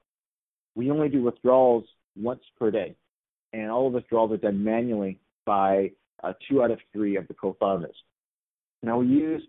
We 0.76 0.90
only 0.90 1.08
do 1.08 1.22
withdrawals 1.22 1.84
once 2.16 2.42
per 2.58 2.70
day, 2.70 2.94
and 3.52 3.70
all 3.70 3.88
of 3.88 3.94
withdrawals 3.94 4.30
are 4.32 4.36
done 4.36 4.62
manually 4.62 5.18
by 5.44 5.90
uh, 6.22 6.32
two 6.48 6.62
out 6.62 6.70
of 6.70 6.78
three 6.92 7.16
of 7.16 7.26
the 7.28 7.34
co-founders. 7.34 7.96
Now 8.82 8.98
we 8.98 9.06
use 9.06 9.42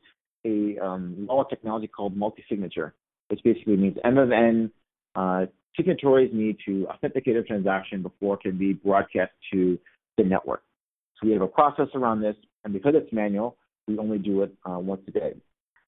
a 0.46 0.78
um, 0.80 1.26
wallet 1.28 1.50
technology 1.50 1.88
called 1.88 2.16
multi-signature, 2.16 2.94
which 3.30 3.42
basically 3.44 3.78
means 3.78 3.98
M 4.04 4.18
of 4.18 4.32
N 4.32 4.72
uh, 5.16 5.46
signatories 5.76 6.32
need 6.34 6.58
to 6.66 6.88
authenticate 6.88 7.36
a 7.36 7.44
transaction 7.44 8.02
before 8.02 8.36
it 8.36 8.42
can 8.42 8.58
be 8.58 8.74
broadcast 8.74 9.32
to 9.52 9.78
the 10.18 10.24
network. 10.24 10.64
So 11.20 11.28
we 11.28 11.34
have 11.34 11.42
a 11.42 11.48
process 11.48 11.88
around 11.96 12.22
this, 12.22 12.36
and 12.64 12.74
because 12.74 12.94
it's 12.96 13.12
manual, 13.12 13.58
we 13.88 13.98
only 13.98 14.18
do 14.18 14.44
it 14.44 14.54
uh, 14.66 14.80
once 14.80 15.02
a 15.08 15.12
day. 15.12 15.34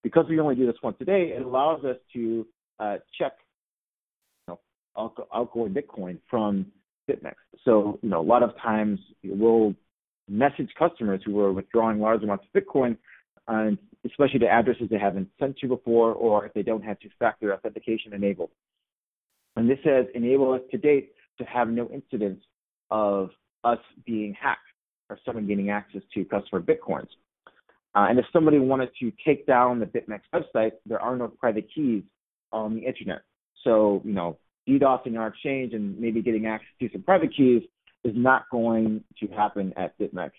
Because 0.03 0.25
we 0.29 0.39
only 0.39 0.55
do 0.55 0.65
this 0.65 0.75
once 0.83 0.97
a 1.01 1.05
day, 1.05 1.33
it 1.35 1.41
allows 1.41 1.83
us 1.83 1.97
to 2.13 2.45
uh, 2.79 2.97
check 3.17 3.33
you 4.47 4.57
know, 4.97 5.13
outgoing 5.33 5.73
Bitcoin 5.73 6.19
from 6.29 6.67
BitMEX. 7.09 7.35
So, 7.63 7.99
you 8.01 8.09
know, 8.09 8.21
a 8.21 8.23
lot 8.23 8.43
of 8.43 8.51
times 8.61 8.99
we'll 9.23 9.73
message 10.27 10.69
customers 10.77 11.21
who 11.25 11.39
are 11.39 11.53
withdrawing 11.53 11.99
large 11.99 12.23
amounts 12.23 12.45
of 12.45 12.61
Bitcoin, 12.61 12.97
and 13.47 13.77
especially 14.05 14.39
to 14.39 14.47
addresses 14.47 14.87
they 14.89 14.97
haven't 14.97 15.29
sent 15.39 15.57
to 15.57 15.67
before, 15.67 16.13
or 16.13 16.45
if 16.45 16.53
they 16.53 16.63
don't 16.63 16.83
have 16.83 16.99
two-factor 16.99 17.53
authentication 17.53 18.13
enabled. 18.13 18.49
And 19.55 19.69
this 19.69 19.79
has 19.83 20.05
enabled 20.13 20.61
us 20.61 20.67
to 20.71 20.77
date 20.77 21.13
to 21.37 21.45
have 21.45 21.69
no 21.69 21.87
incidents 21.89 22.43
of 22.91 23.29
us 23.63 23.79
being 24.05 24.35
hacked 24.39 24.61
or 25.09 25.19
someone 25.25 25.47
getting 25.47 25.69
access 25.69 26.01
to 26.13 26.25
customer 26.25 26.61
Bitcoins. 26.61 27.07
Uh, 27.95 28.07
and 28.09 28.19
if 28.19 28.25
somebody 28.33 28.59
wanted 28.59 28.89
to 28.99 29.11
take 29.25 29.47
down 29.47 29.79
the 29.79 29.85
BitMEX 29.85 30.21
website, 30.33 30.71
there 30.85 30.99
are 30.99 31.15
no 31.15 31.27
private 31.27 31.67
keys 31.73 32.03
on 32.51 32.75
the 32.75 32.81
internet. 32.81 33.21
So, 33.63 34.01
you 34.03 34.13
know, 34.13 34.37
DDoSing 34.67 35.17
our 35.17 35.27
exchange 35.27 35.73
and 35.73 35.97
maybe 35.99 36.21
getting 36.21 36.45
access 36.45 36.67
to 36.79 36.89
some 36.91 37.03
private 37.03 37.35
keys 37.35 37.63
is 38.05 38.13
not 38.15 38.45
going 38.51 39.03
to 39.19 39.27
happen 39.27 39.73
at 39.75 39.97
BitMEX. 39.99 40.31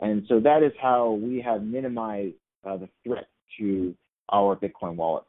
And 0.00 0.24
so 0.28 0.38
that 0.40 0.62
is 0.62 0.72
how 0.80 1.12
we 1.12 1.40
have 1.40 1.62
minimized 1.62 2.34
uh, 2.64 2.76
the 2.76 2.88
threat 3.02 3.28
to 3.58 3.94
our 4.30 4.54
Bitcoin 4.54 4.96
wallets. 4.96 5.26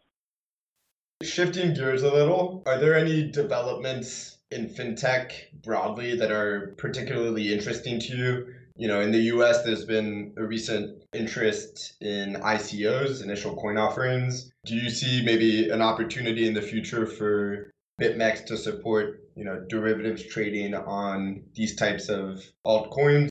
Shifting 1.23 1.73
gears 1.73 2.03
a 2.03 2.11
little, 2.11 2.61
are 2.67 2.77
there 2.77 2.95
any 2.95 3.31
developments 3.31 4.37
in 4.51 4.67
fintech 4.67 5.31
broadly 5.63 6.15
that 6.17 6.31
are 6.31 6.75
particularly 6.77 7.53
interesting 7.53 7.99
to 8.01 8.15
you? 8.15 8.53
You 8.75 8.87
know, 8.87 9.01
in 9.01 9.11
the 9.11 9.21
US, 9.33 9.63
there's 9.63 9.85
been 9.85 10.33
a 10.37 10.43
recent 10.43 11.03
interest 11.13 11.95
in 12.01 12.35
ICOs, 12.35 13.23
initial 13.23 13.55
coin 13.55 13.77
offerings. 13.77 14.51
Do 14.65 14.75
you 14.75 14.89
see 14.89 15.23
maybe 15.25 15.69
an 15.69 15.81
opportunity 15.81 16.45
in 16.45 16.53
the 16.53 16.61
future 16.61 17.07
for 17.07 17.71
BitMEX 17.99 18.45
to 18.47 18.57
support, 18.57 19.23
you 19.37 19.45
know, 19.45 19.63
derivatives 19.69 20.25
trading 20.25 20.73
on 20.73 21.43
these 21.53 21.75
types 21.75 22.09
of 22.09 22.43
altcoins? 22.65 23.29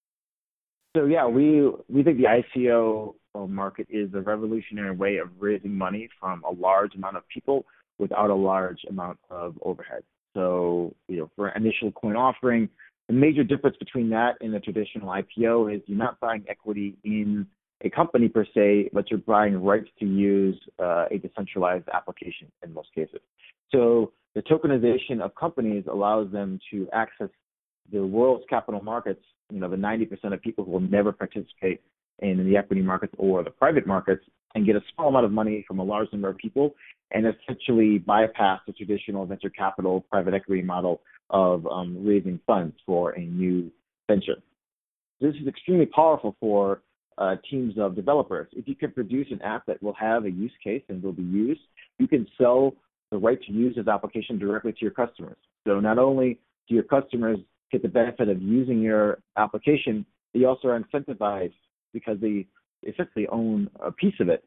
So 0.97 1.05
yeah, 1.05 1.27
we 1.27 1.71
we 1.88 2.03
think 2.03 2.19
the 2.19 2.42
ICO 2.57 3.14
market 3.49 3.87
is 3.90 4.14
a 4.14 4.21
revolutionary 4.21 4.97
way 4.97 5.16
of 5.19 5.29
raising 5.38 5.77
money 5.77 6.09
from 6.19 6.42
a 6.45 6.53
large 6.53 6.95
amount 6.95 7.19
of 7.19 7.29
people 7.29 7.66
without 7.99 8.31
a 8.31 8.35
large 8.35 8.79
amount 8.88 9.19
of 9.29 9.59
overhead. 9.62 10.03
So, 10.33 10.95
you 11.09 11.19
know, 11.19 11.31
for 11.37 11.49
initial 11.51 11.92
coin 11.92 12.16
offering, 12.16 12.69
the 13.09 13.14
major 13.14 13.45
difference 13.45 13.77
between 13.79 14.11
that 14.11 14.37
and 14.40 14.55
a 14.55 14.61
traditional 14.61 15.09
IPO 15.09 15.75
is 15.75 15.83
you're 15.87 15.99
not 15.99 16.19
buying 16.21 16.45
equity 16.49 16.97
in 17.05 17.47
a 17.83 17.90
company 17.90 18.29
per 18.29 18.47
se, 18.55 18.90
but 18.92 19.11
you're 19.11 19.19
buying 19.19 19.62
rights 19.62 19.88
to 20.01 20.07
use 20.07 20.59
uh, 20.79 21.07
a 21.11 21.19
decentralized 21.19 21.88
application 21.92 22.51
in 22.62 22.73
most 22.73 22.88
cases. 22.95 23.21
So 23.71 24.12
the 24.37 24.42
tokenization 24.42 25.22
of 25.22 25.35
companies 25.35 25.85
allows 25.90 26.31
them 26.31 26.61
to 26.70 26.87
access 26.92 27.31
the 27.90 28.07
world's 28.07 28.44
capital 28.51 28.83
markets, 28.83 29.22
you 29.51 29.59
know, 29.59 29.70
the 29.70 29.77
90% 29.77 30.35
of 30.35 30.42
people 30.42 30.62
who 30.62 30.72
will 30.72 30.81
never 30.81 31.11
participate 31.11 31.81
in 32.18 32.46
the 32.46 32.55
equity 32.55 32.83
markets 32.83 33.14
or 33.16 33.42
the 33.42 33.51
private 33.51 33.87
markets 33.87 34.22
and 34.55 34.66
get 34.66 34.77
a 34.77 34.83
small 34.94 35.09
amount 35.09 35.25
of 35.25 35.33
money 35.33 35.64
from 35.66 35.79
a 35.79 35.83
large 35.83 36.12
number 36.12 36.29
of 36.29 36.37
people 36.37 36.75
and 37.12 37.25
essentially 37.27 37.96
bypass 37.96 38.61
the 38.66 38.75
traditional 38.75 39.25
venture 39.25 39.49
capital 39.49 40.05
private 40.11 40.35
equity 40.35 40.61
model 40.61 41.01
of 41.31 41.66
um, 41.68 41.96
raising 42.07 42.38
funds 42.46 42.77
for 42.85 43.12
a 43.12 43.20
new 43.20 43.70
venture. 44.07 44.37
This 45.18 45.35
is 45.40 45.49
extremely 45.49 45.87
powerful 45.87 46.37
for 46.40 46.83
uh, 47.16 47.37
teams 47.51 47.75
of 47.79 47.94
developers. 47.94 48.49
If 48.53 48.68
you 48.68 48.75
can 48.75 48.90
produce 48.90 49.29
an 49.31 49.40
app 49.40 49.64
that 49.64 49.83
will 49.83 49.94
have 49.94 50.27
a 50.27 50.31
use 50.31 50.53
case 50.62 50.83
and 50.90 51.03
will 51.03 51.12
be 51.12 51.22
used, 51.22 51.62
you 51.99 52.07
can 52.07 52.27
sell 52.37 52.75
the 53.11 53.19
right 53.19 53.40
to 53.42 53.53
use 53.53 53.77
this 53.77 53.88
application 53.88 54.38
directly 54.38 54.73
to 54.73 54.79
your 54.81 54.90
customers. 54.90 55.37
So 55.66 55.81
not 55.81 55.99
only 55.99 56.40
do 56.69 56.75
your 56.75 56.85
customers 56.85 57.38
get 57.71 57.83
the 57.83 57.88
benefit 57.88 58.29
of 58.29 58.40
using 58.40 58.81
your 58.81 59.19
application, 59.37 60.05
they 60.35 60.45
also 60.45 60.69
are 60.69 60.81
incentivized 60.81 61.55
because 61.92 62.19
they 62.21 62.47
essentially 62.87 63.27
own 63.29 63.71
a 63.81 63.90
piece 63.92 64.14
of 64.21 64.29
it 64.29 64.45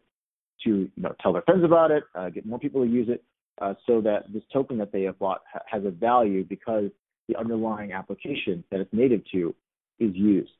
to 0.64 0.70
you 0.70 0.92
know 0.98 1.14
tell 1.22 1.34
their 1.34 1.42
friends 1.44 1.64
about 1.64 1.92
it, 1.92 2.04
uh, 2.16 2.30
get 2.30 2.46
more 2.46 2.60
people 2.60 2.84
to 2.84 2.90
use 2.90 3.08
it, 3.10 3.24
uh, 3.62 3.74
so 3.88 4.02
that 4.02 4.32
this 4.32 4.44
token 4.52 4.78
that 4.78 4.92
they 4.92 5.04
have 5.04 5.18
bought 5.20 5.42
ha- 5.52 5.62
has 5.70 5.86
a 5.86 5.92
value 5.92 6.44
because 6.44 6.90
the 7.28 7.36
underlying 7.38 7.94
application 7.94 8.64
that 8.72 8.80
it's 8.80 8.94
native 8.94 9.22
to 9.32 9.56
is 10.00 10.12
used. 10.16 10.52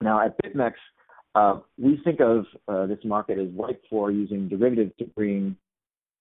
Now 0.00 0.24
at 0.24 0.36
BitMEX, 0.42 0.72
uh, 1.34 1.60
we 1.78 2.00
think 2.04 2.20
of 2.20 2.44
uh, 2.68 2.86
this 2.86 2.98
market 3.04 3.38
as 3.38 3.48
ripe 3.56 3.82
for 3.88 4.10
using 4.10 4.48
derivatives 4.48 4.92
to 4.98 5.04
bring 5.06 5.56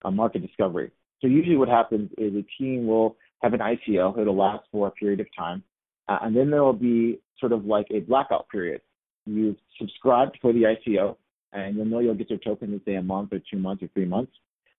a 0.04 0.12
market 0.12 0.42
discovery. 0.46 0.92
So 1.22 1.28
usually 1.28 1.58
what 1.58 1.70
happens 1.70 2.10
is 2.18 2.34
a 2.36 2.46
team 2.62 2.86
will 2.88 3.18
have 3.42 3.54
an 3.54 3.60
ICO, 3.60 4.18
it'll 4.18 4.36
last 4.36 4.66
for 4.72 4.88
a 4.88 4.92
period 4.92 5.20
of 5.20 5.28
time, 5.38 5.64
uh, 6.08 6.20
and 6.22 6.36
then 6.36 6.50
there 6.50 6.64
will 6.64 6.74
be 6.74 7.20
sort 7.40 7.52
of 7.52 7.66
like 7.66 7.88
a 7.92 8.00
blackout 8.00 8.48
period 8.50 8.82
you've 9.26 9.58
subscribed 9.80 10.38
for 10.42 10.54
the 10.54 10.64
ICO, 10.64 11.16
and 11.52 11.76
you'll 11.76 11.86
know 11.86 12.00
you'll 12.00 12.16
get 12.16 12.30
your 12.30 12.40
token 12.40 12.74
in 12.74 12.82
say 12.86 12.96
a 12.96 13.02
month 13.02 13.32
or 13.32 13.40
two 13.50 13.58
months 13.58 13.84
or 13.84 13.88
three 13.90 14.06
months. 14.06 14.32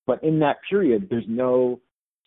But 0.07 0.23
in 0.23 0.39
that 0.41 0.59
period, 0.69 1.09
there's 1.09 1.25
no 1.27 1.81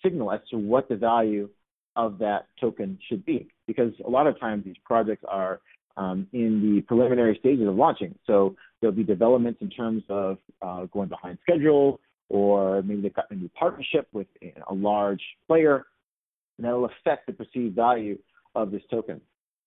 signal 0.04 0.32
as 0.32 0.40
to 0.52 0.58
what 0.58 0.90
the 0.90 0.96
value 0.96 1.50
of 1.96 2.18
that 2.20 2.48
token 2.60 2.98
should 3.08 3.26
be, 3.26 3.48
because 3.66 3.94
a 4.06 4.10
lot 4.10 4.28
of 4.28 4.40
times 4.40 4.64
these 4.66 4.76
projects 4.84 5.24
are 5.28 5.60
um, 5.96 6.28
in 6.34 6.62
the 6.62 6.82
preliminary 6.82 7.36
stages 7.40 7.68
of 7.68 7.76
launching. 7.76 8.16
So 8.26 8.56
there'll 8.80 8.96
be 8.96 9.04
developments 9.04 9.62
in 9.62 9.70
terms 9.70 10.04
of 10.10 10.38
uh, 10.62 10.86
going 10.86 11.10
behind 11.10 11.40
schedule, 11.42 12.00
or 12.30 12.82
maybe 12.82 13.02
they've 13.02 13.14
got 13.14 13.30
a 13.32 13.36
new 13.36 13.50
partnership 13.50 14.08
with 14.12 14.28
a 14.70 14.74
large 14.74 15.22
player, 15.48 15.86
and 16.58 16.66
that'll 16.66 16.86
affect 16.86 17.28
the 17.28 17.34
perceived 17.34 17.76
value 17.76 18.18
of 18.56 18.72
this 18.72 18.82
token. 18.90 19.22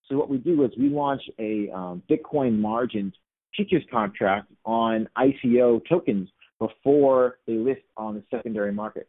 So 0.07 0.17
what 0.17 0.29
we 0.29 0.37
do 0.37 0.63
is 0.63 0.71
we 0.77 0.89
launch 0.89 1.21
a 1.39 1.69
um, 1.71 2.03
Bitcoin 2.09 2.59
margin 2.59 3.13
futures 3.55 3.83
contract 3.91 4.51
on 4.65 5.07
ICO 5.17 5.81
tokens 5.87 6.29
before 6.59 7.37
they 7.47 7.53
list 7.53 7.81
on 7.97 8.15
the 8.15 8.23
secondary 8.29 8.73
market. 8.73 9.07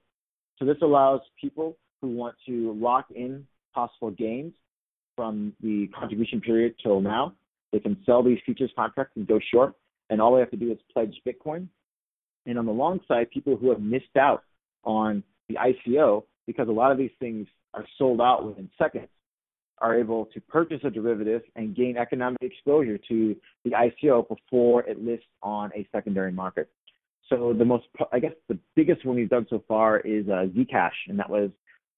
So 0.59 0.65
this 0.65 0.77
allows 0.83 1.21
people 1.41 1.77
who 2.01 2.09
want 2.09 2.37
to 2.47 2.73
lock 2.81 3.07
in 3.15 3.47
possible 3.75 4.11
gains 4.11 4.53
from 5.17 5.53
the 5.61 5.89
contribution 5.99 6.41
period 6.41 6.75
till 6.83 7.01
now. 7.01 7.35
They 7.73 7.81
can 7.81 7.97
sell 8.05 8.23
these 8.23 8.39
futures 8.45 8.71
contracts 8.77 9.15
and 9.17 9.27
go 9.27 9.41
short, 9.53 9.75
and 10.11 10.21
all 10.21 10.35
they 10.35 10.41
have 10.41 10.51
to 10.51 10.57
do 10.57 10.71
is 10.71 10.79
pledge 10.93 11.15
Bitcoin. 11.27 11.69
And 12.47 12.59
on 12.59 12.67
the 12.67 12.73
long 12.73 13.01
side, 13.07 13.31
people 13.31 13.57
who 13.57 13.71
have 13.71 13.81
missed 13.81 14.17
out 14.19 14.43
on 14.85 15.23
the 15.49 15.57
ICO, 15.57 16.25
because 16.47 16.69
a 16.69 16.73
lot 16.73 16.93
of 16.93 16.99
these 16.99 17.11
things 17.21 17.47
are 17.75 17.85
sold 17.99 18.21
out 18.21 18.45
within 18.45 18.69
seconds, 18.79 19.09
are 19.79 19.99
able 19.99 20.27
to 20.27 20.41
purchase 20.41 20.81
a 20.85 20.91
derivative 20.91 21.43
and 21.57 21.75
gain 21.75 21.97
economic 21.97 22.41
exposure 22.41 22.99
to 23.09 23.35
the 23.65 23.71
ICO 23.71 24.27
before 24.29 24.83
it 24.85 25.03
lists 25.03 25.27
on 25.43 25.71
a 25.75 25.87
secondary 25.93 26.33
market. 26.33 26.69
So 27.29 27.55
the 27.57 27.65
most, 27.65 27.85
I 28.13 28.19
guess, 28.19 28.33
the 28.49 28.59
biggest 28.77 29.05
one 29.05 29.17
we've 29.17 29.29
done 29.29 29.47
so 29.49 29.63
far 29.67 30.01
is 30.01 30.29
uh, 30.29 30.47
Zcash, 30.57 30.91
and 31.09 31.19
that 31.19 31.31
was 31.31 31.51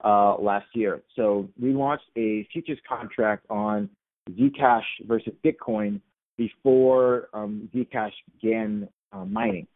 uh, 0.03 0.35
last 0.41 0.67
year. 0.73 1.01
So 1.15 1.49
we 1.59 1.73
launched 1.73 2.05
a 2.15 2.47
futures 2.51 2.79
contract 2.87 3.45
on 3.49 3.89
Zcash 4.31 4.83
versus 5.05 5.33
Bitcoin 5.43 6.01
before 6.37 7.29
um, 7.33 7.69
Zcash 7.73 8.11
began 8.33 8.87
uh, 9.11 9.25
mining, 9.25 9.67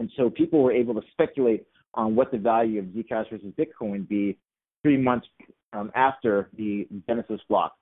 and 0.00 0.10
so 0.16 0.30
people 0.30 0.62
were 0.62 0.72
able 0.72 0.94
to 0.94 1.02
speculate 1.12 1.66
on 1.92 2.16
what 2.16 2.32
the 2.32 2.38
value 2.38 2.78
of 2.78 2.86
Zcash 2.86 3.28
versus 3.30 3.52
Bitcoin 3.58 4.08
be 4.08 4.38
three 4.82 4.96
months 4.96 5.26
um, 5.74 5.92
after 5.94 6.48
the 6.56 6.88
Genesis 7.06 7.40
block. 7.50 7.76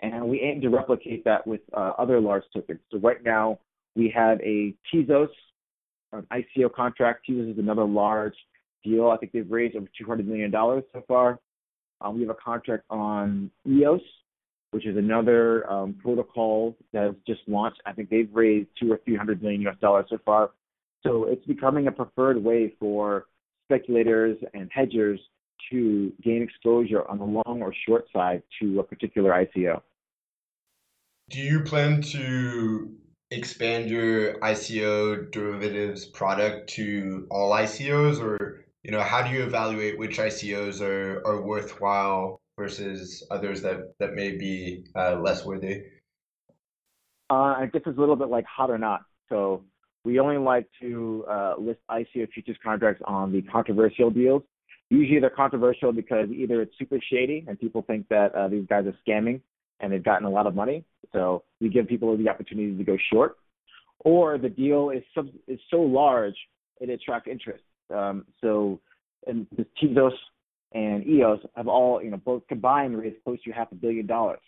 And 0.00 0.28
we 0.28 0.40
aim 0.40 0.60
to 0.62 0.68
replicate 0.68 1.24
that 1.24 1.46
with 1.46 1.60
uh, 1.72 1.92
other 1.96 2.20
large 2.20 2.42
tokens. 2.52 2.80
So 2.90 2.98
right 2.98 3.22
now, 3.22 3.60
We 3.94 4.12
have 4.16 4.40
a 4.40 4.74
Tezos, 4.92 5.28
an 6.12 6.26
ICO 6.32 6.72
contract. 6.72 7.26
Tezos 7.30 7.52
is 7.52 7.58
another 7.58 7.84
large 7.84 8.34
deal. 8.82 9.10
I 9.10 9.16
think 9.16 9.30
they've 9.30 9.48
raised 9.48 9.76
over 9.76 9.86
$200 10.02 10.26
million 10.26 10.50
so 10.50 11.04
far. 11.06 11.38
Um, 12.00 12.16
we 12.16 12.22
have 12.22 12.30
a 12.30 12.34
contract 12.34 12.82
on 12.90 13.52
EOS, 13.68 14.00
which 14.72 14.84
is 14.84 14.96
another 14.96 15.70
um, 15.70 15.94
protocol 16.02 16.76
that 16.92 17.04
has 17.04 17.14
just 17.24 17.42
launched. 17.46 17.80
I 17.86 17.92
think 17.92 18.10
they've 18.10 18.28
raised 18.32 18.68
two 18.80 18.90
or 18.92 19.00
three 19.04 19.14
hundred 19.14 19.40
million 19.40 19.62
US 19.68 19.76
dollars 19.80 20.06
so 20.10 20.18
far. 20.26 20.50
So 21.04 21.24
it's 21.24 21.44
becoming 21.46 21.86
a 21.86 21.92
preferred 21.92 22.42
way 22.42 22.74
for 22.80 23.26
speculators 23.66 24.38
and 24.54 24.70
hedgers 24.72 25.20
to 25.70 26.12
gain 26.22 26.42
exposure 26.42 27.08
on 27.08 27.18
the 27.18 27.24
long 27.24 27.62
or 27.62 27.74
short 27.86 28.06
side 28.12 28.42
to 28.60 28.80
a 28.80 28.82
particular 28.82 29.30
ICO. 29.30 29.80
Do 31.30 31.40
you 31.40 31.60
plan 31.60 32.02
to 32.02 32.92
expand 33.30 33.88
your 33.88 34.38
ICO 34.40 35.30
derivatives 35.30 36.04
product 36.06 36.70
to 36.70 37.26
all 37.30 37.52
ICOs 37.52 38.20
or 38.20 38.64
you 38.82 38.90
know 38.90 39.00
how 39.00 39.22
do 39.22 39.30
you 39.30 39.42
evaluate 39.42 39.98
which 39.98 40.18
ICOs 40.18 40.82
are, 40.82 41.26
are 41.26 41.40
worthwhile 41.40 42.40
versus 42.58 43.26
others 43.30 43.62
that, 43.62 43.94
that 43.98 44.14
may 44.14 44.36
be 44.36 44.84
uh, 44.94 45.18
less 45.20 45.44
worthy? 45.44 45.84
Uh, 47.30 47.56
I 47.58 47.70
guess 47.72 47.82
it's 47.86 47.96
a 47.96 48.00
little 48.00 48.16
bit 48.16 48.28
like 48.28 48.44
hot 48.44 48.70
or 48.70 48.78
not. 48.78 49.00
So 49.30 49.64
we 50.04 50.18
only 50.18 50.36
like 50.36 50.68
to 50.80 51.24
uh, 51.30 51.54
list 51.58 51.80
ICO 51.90 52.28
futures 52.32 52.56
contracts 52.62 53.02
on 53.06 53.32
the 53.32 53.42
controversial 53.42 54.10
deals. 54.10 54.42
Usually 54.90 55.18
they're 55.18 55.30
controversial 55.30 55.92
because 55.92 56.28
either 56.30 56.60
it's 56.60 56.74
super 56.78 56.98
shady 57.10 57.44
and 57.48 57.58
people 57.58 57.82
think 57.82 58.08
that 58.08 58.34
uh, 58.34 58.48
these 58.48 58.66
guys 58.68 58.84
are 58.86 58.94
scamming 59.06 59.40
and 59.80 59.92
they've 59.92 60.04
gotten 60.04 60.26
a 60.26 60.30
lot 60.30 60.46
of 60.46 60.54
money. 60.54 60.84
So 61.12 61.42
we 61.60 61.68
give 61.68 61.88
people 61.88 62.16
the 62.16 62.28
opportunity 62.28 62.76
to 62.76 62.84
go 62.84 62.96
short, 63.12 63.36
or 64.00 64.38
the 64.38 64.48
deal 64.48 64.90
is 64.90 65.02
sub- 65.14 65.30
is 65.48 65.58
so 65.70 65.78
large 65.78 66.36
it 66.80 66.90
attracts 66.90 67.28
interest. 67.30 67.64
Um, 67.94 68.26
so 68.40 68.80
and 69.26 69.46
Tezos 69.82 70.12
and 70.72 71.06
EOS 71.06 71.40
have 71.56 71.68
all, 71.68 72.02
you 72.02 72.10
know, 72.10 72.16
both 72.18 72.46
combined 72.48 72.98
raised 72.98 73.22
close 73.24 73.42
to 73.44 73.52
half 73.52 73.70
a 73.72 73.74
billion 73.74 74.06
dollars. 74.06 74.40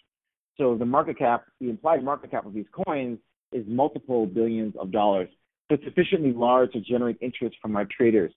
So 0.59 0.77
the 0.77 0.85
market 0.85 1.19
cap, 1.19 1.45
the 1.61 1.71
implied 1.71 2.03
market 2.03 2.31
cap 2.31 2.47
of 2.47 2.55
these 2.55 2.67
coins 2.87 3.19
is 3.53 3.65
multiple 3.69 4.27
billions 4.27 4.75
of 4.79 4.91
dollars. 4.91 5.29
It's 5.69 5.85
sufficiently 5.85 6.33
large 6.33 6.73
to 6.73 6.81
generate 6.81 7.19
interest 7.21 7.57
from 7.61 7.77
our 7.77 7.85
traders. 7.85 8.33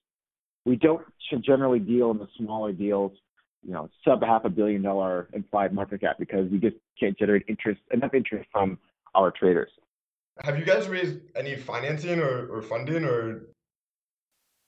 We 0.66 0.76
don't 0.76 1.06
generally 1.46 1.80
deal 1.80 2.12
in 2.12 2.18
the 2.18 2.28
smaller 2.38 2.72
deals, 2.72 3.12
you 3.64 3.72
know, 3.72 3.90
sub 4.04 4.24
half 4.24 4.46
a 4.46 4.50
billion 4.50 4.82
dollar 4.82 5.30
implied 5.34 5.74
market 5.74 6.02
cap 6.02 6.18
because 6.20 6.50
we 6.52 6.58
just 6.58 6.76
can't 7.00 7.18
generate 7.18 7.44
interest 7.48 7.82
enough 7.92 8.14
interest 8.14 8.48
from 8.52 8.78
our 9.16 9.32
traders. 9.32 9.72
Have 10.42 10.58
you 10.58 10.66
guys 10.66 10.88
raised 10.88 11.20
any 11.36 11.56
financing 11.56 12.20
or, 12.20 12.48
or 12.48 12.62
funding 12.62 13.04
or 13.04 13.42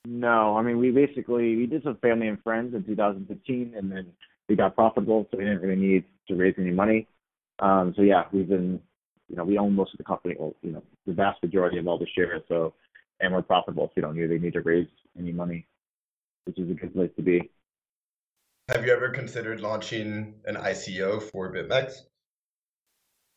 no, 0.04 0.56
I 0.56 0.62
mean 0.62 0.78
we 0.78 0.90
basically 0.90 1.56
we 1.56 1.66
did 1.66 1.84
some 1.84 1.96
family 1.96 2.28
and 2.28 2.42
friends 2.42 2.74
in 2.74 2.84
2015, 2.84 3.74
and 3.76 3.90
then 3.90 4.06
we 4.48 4.56
got 4.56 4.74
profitable, 4.74 5.28
so 5.30 5.38
we 5.38 5.44
didn't 5.44 5.62
really 5.62 5.80
need 5.80 6.04
to 6.28 6.34
raise 6.34 6.54
any 6.58 6.72
money. 6.72 7.06
Um, 7.60 7.94
so 7.96 8.02
yeah, 8.02 8.24
we've 8.32 8.48
been, 8.48 8.80
you 9.32 9.38
know, 9.38 9.44
we 9.44 9.56
own 9.56 9.74
most 9.74 9.94
of 9.94 9.98
the 9.98 10.04
company, 10.04 10.36
well, 10.38 10.54
you 10.60 10.72
know, 10.72 10.82
the 11.06 11.14
vast 11.14 11.42
majority 11.42 11.78
of 11.78 11.88
all 11.88 11.98
the 11.98 12.06
shares. 12.14 12.42
So, 12.48 12.74
and 13.18 13.32
we're 13.32 13.40
profitable, 13.40 13.86
so 13.86 13.92
we 13.96 14.02
don't 14.02 14.14
really 14.14 14.38
need 14.38 14.52
to 14.52 14.60
raise 14.60 14.86
any 15.18 15.32
money, 15.32 15.66
which 16.44 16.58
is 16.58 16.70
a 16.70 16.74
good 16.74 16.94
place 16.94 17.10
to 17.16 17.22
be. 17.22 17.50
Have 18.68 18.84
you 18.84 18.92
ever 18.92 19.08
considered 19.08 19.60
launching 19.60 20.34
an 20.44 20.56
ICO 20.56 21.22
for 21.22 21.50
BitMEX? 21.50 22.02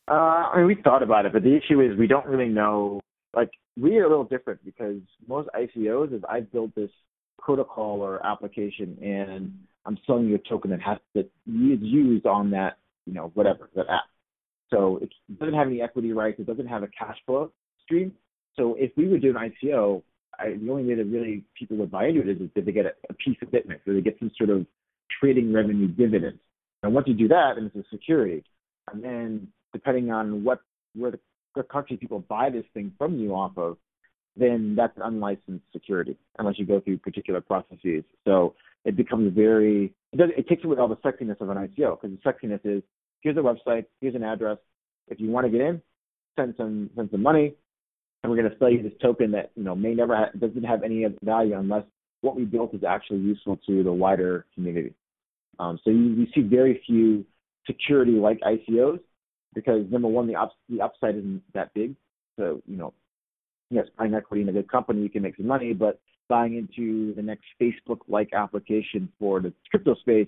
Uh, 0.09 0.11
I 0.11 0.57
mean, 0.57 0.67
we 0.67 0.75
thought 0.75 1.01
about 1.01 1.25
it, 1.25 1.31
but 1.31 1.43
the 1.43 1.55
issue 1.55 1.79
is 1.79 1.97
we 1.97 2.07
don't 2.07 2.25
really 2.25 2.49
know. 2.49 2.99
Like, 3.33 3.51
we 3.77 3.97
are 3.97 4.05
a 4.05 4.09
little 4.09 4.25
different 4.25 4.63
because 4.65 4.99
most 5.27 5.47
ICOs 5.55 6.13
is 6.13 6.23
I 6.27 6.41
built 6.41 6.75
this 6.75 6.91
protocol 7.39 8.01
or 8.01 8.25
application 8.25 8.97
and 9.01 9.57
I'm 9.85 9.97
selling 10.05 10.27
you 10.27 10.35
a 10.35 10.49
token 10.49 10.71
that 10.71 10.81
has 10.81 10.97
that 11.13 11.25
is 11.25 11.79
used 11.79 12.25
on 12.25 12.51
that, 12.51 12.79
you 13.05 13.13
know, 13.13 13.31
whatever, 13.33 13.69
that 13.75 13.87
app. 13.89 14.03
So 14.71 14.99
it 15.01 15.09
doesn't 15.39 15.53
have 15.53 15.67
any 15.67 15.81
equity 15.81 16.11
rights, 16.11 16.39
it 16.39 16.47
doesn't 16.47 16.67
have 16.67 16.83
a 16.83 16.87
cash 16.87 17.17
flow 17.25 17.51
stream. 17.83 18.11
So 18.55 18.75
if 18.79 18.91
we 18.97 19.07
would 19.07 19.21
do 19.21 19.35
an 19.35 19.51
ICO, 19.51 20.01
I, 20.39 20.57
the 20.61 20.69
only 20.69 20.83
way 20.83 20.95
that 20.95 21.05
really 21.05 21.43
people 21.57 21.77
would 21.77 21.91
buy 21.91 22.07
into 22.07 22.21
it 22.21 22.29
is 22.29 22.49
if 22.55 22.65
they 22.65 22.71
get 22.71 22.85
a, 22.85 22.93
a 23.09 23.13
piece 23.13 23.37
of 23.41 23.49
BitMEX 23.49 23.87
or 23.87 23.93
they 23.93 24.01
get 24.01 24.17
some 24.19 24.31
sort 24.37 24.49
of 24.49 24.65
trading 25.19 25.53
revenue 25.53 25.87
dividend. 25.87 26.39
And 26.83 26.93
once 26.93 27.07
you 27.07 27.13
do 27.13 27.27
that, 27.29 27.53
then 27.55 27.71
it's 27.73 27.75
a 27.75 27.89
security. 27.89 28.43
And 28.91 29.03
then 29.03 29.47
depending 29.73 30.11
on 30.11 30.43
what 30.43 30.61
where 30.93 31.11
the 31.11 31.19
the 31.55 31.63
country 31.63 31.97
people 31.97 32.19
buy 32.19 32.49
this 32.49 32.65
thing 32.73 32.91
from 32.97 33.17
you 33.17 33.33
off 33.33 33.57
of, 33.57 33.77
then 34.35 34.75
that's 34.75 34.97
unlicensed 34.97 35.63
security 35.71 36.17
unless 36.37 36.59
you 36.59 36.65
go 36.65 36.81
through 36.81 36.97
particular 36.97 37.41
processes. 37.41 38.03
So 38.25 38.55
it 38.83 38.95
becomes 38.97 39.33
very 39.33 39.93
it, 40.11 40.17
does, 40.17 40.29
it 40.37 40.47
takes 40.47 40.63
away 40.63 40.77
all 40.77 40.87
the 40.87 40.97
sexiness 40.97 41.39
of 41.41 41.49
an 41.49 41.57
ICO 41.57 41.99
because 41.99 42.17
the 42.17 42.29
sexiness 42.29 42.59
is 42.63 42.83
here's 43.25 43.37
a 43.37 43.39
website, 43.39 43.85
here's 43.99 44.15
an 44.15 44.23
address. 44.23 44.57
If 45.07 45.19
you 45.19 45.29
want 45.29 45.47
to 45.47 45.51
get 45.51 45.61
in, 45.61 45.81
send 46.37 46.53
some 46.55 46.89
send 46.95 47.09
some 47.11 47.23
money, 47.23 47.55
and 48.23 48.31
we're 48.31 48.37
going 48.37 48.49
to 48.49 48.57
sell 48.57 48.69
you 48.69 48.81
this 48.81 48.93
token 49.01 49.31
that 49.31 49.51
you 49.55 49.63
know 49.63 49.75
may 49.75 49.93
never 49.93 50.15
ha- 50.15 50.31
doesn't 50.39 50.63
have 50.63 50.83
any 50.83 51.05
value 51.23 51.57
unless 51.57 51.83
what 52.21 52.35
we 52.35 52.45
built 52.45 52.73
is 52.73 52.83
actually 52.83 53.19
useful 53.19 53.57
to 53.67 53.83
the 53.83 53.91
wider 53.91 54.45
community. 54.53 54.93
Um, 55.59 55.79
so 55.83 55.89
you, 55.89 56.03
you 56.13 56.27
see 56.33 56.41
very 56.41 56.81
few 56.85 57.25
security 57.65 58.13
like 58.13 58.39
ICOs 58.41 58.99
because 59.53 59.85
number 59.89 60.07
one, 60.07 60.27
the, 60.27 60.35
ups, 60.35 60.55
the 60.69 60.81
upside 60.81 61.15
isn't 61.15 61.41
that 61.53 61.73
big. 61.73 61.95
So, 62.37 62.61
you 62.67 62.77
know, 62.77 62.93
yes, 63.69 63.85
buying 63.97 64.13
equity 64.13 64.41
in 64.41 64.49
a 64.49 64.51
good 64.51 64.69
company, 64.69 65.01
you 65.01 65.09
can 65.09 65.21
make 65.21 65.37
some 65.37 65.47
money, 65.47 65.73
but 65.73 65.99
buying 66.27 66.55
into 66.57 67.13
the 67.15 67.21
next 67.21 67.45
Facebook-like 67.61 68.33
application 68.33 69.09
for 69.19 69.39
the 69.39 69.53
crypto 69.69 69.95
space 69.95 70.27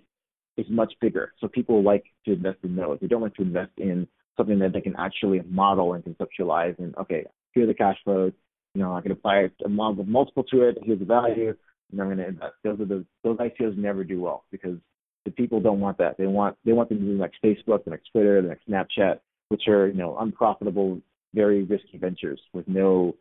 is 0.58 0.66
much 0.70 0.94
bigger. 1.00 1.34
So 1.40 1.48
people 1.48 1.84
like 1.84 2.06
to 2.26 2.34
invest 2.34 2.60
in 2.64 2.76
those. 2.76 2.98
They 3.02 3.08
don't 3.08 3.22
like 3.22 3.36
to 3.36 3.44
invest 3.44 3.72
in 3.78 4.08
something 4.36 4.60
that 4.60 4.74
they 4.74 4.82
can 4.82 4.96
actually 4.96 5.42
model 5.50 5.94
and 5.94 6.04
conceptualize. 6.04 6.78
And 6.80 6.96
okay, 6.98 7.26
here 7.54 7.64
are 7.64 7.68
the 7.68 7.74
cash 7.74 7.98
flows. 8.04 8.34
You 8.74 8.82
know, 8.82 8.96
I 8.96 9.02
can 9.02 9.12
apply 9.12 9.50
a 9.66 9.70
model 9.70 10.04
multiple 10.06 10.44
to 10.52 10.64
it. 10.64 10.78
Here's 10.84 11.00
the 11.00 11.06
value. 11.06 11.56
And 11.92 12.02
I'm 12.02 12.08
going 12.08 12.18
to 12.18 12.28
invest. 12.28 12.54
Those 12.64 12.82
are 12.82 12.86
the 12.86 13.06
those 13.24 13.38
ICOs 13.38 13.78
never 13.78 14.04
do 14.04 14.20
well 14.22 14.44
because 14.52 14.78
the 15.26 15.32
people 15.32 15.60
don't 15.60 15.80
want 15.80 15.98
that. 15.98 16.18
They 16.18 16.28
want 16.28 16.58
they 16.66 16.74
want 16.74 16.90
them 16.90 17.00
to 17.00 17.30
Facebook, 17.46 17.84
the 17.84 17.92
next 17.92 18.10
Twitter, 18.12 18.42
the 18.42 18.50
next 18.50 18.68
Snapchat, 18.68 19.20
which 19.50 19.68
are 19.68 19.88
you 19.88 19.96
know 19.96 20.18
unprofitable, 20.20 21.02
very 21.34 21.64
risky 21.64 21.98
ventures 21.98 22.42
with 22.54 22.68
no 22.68 23.16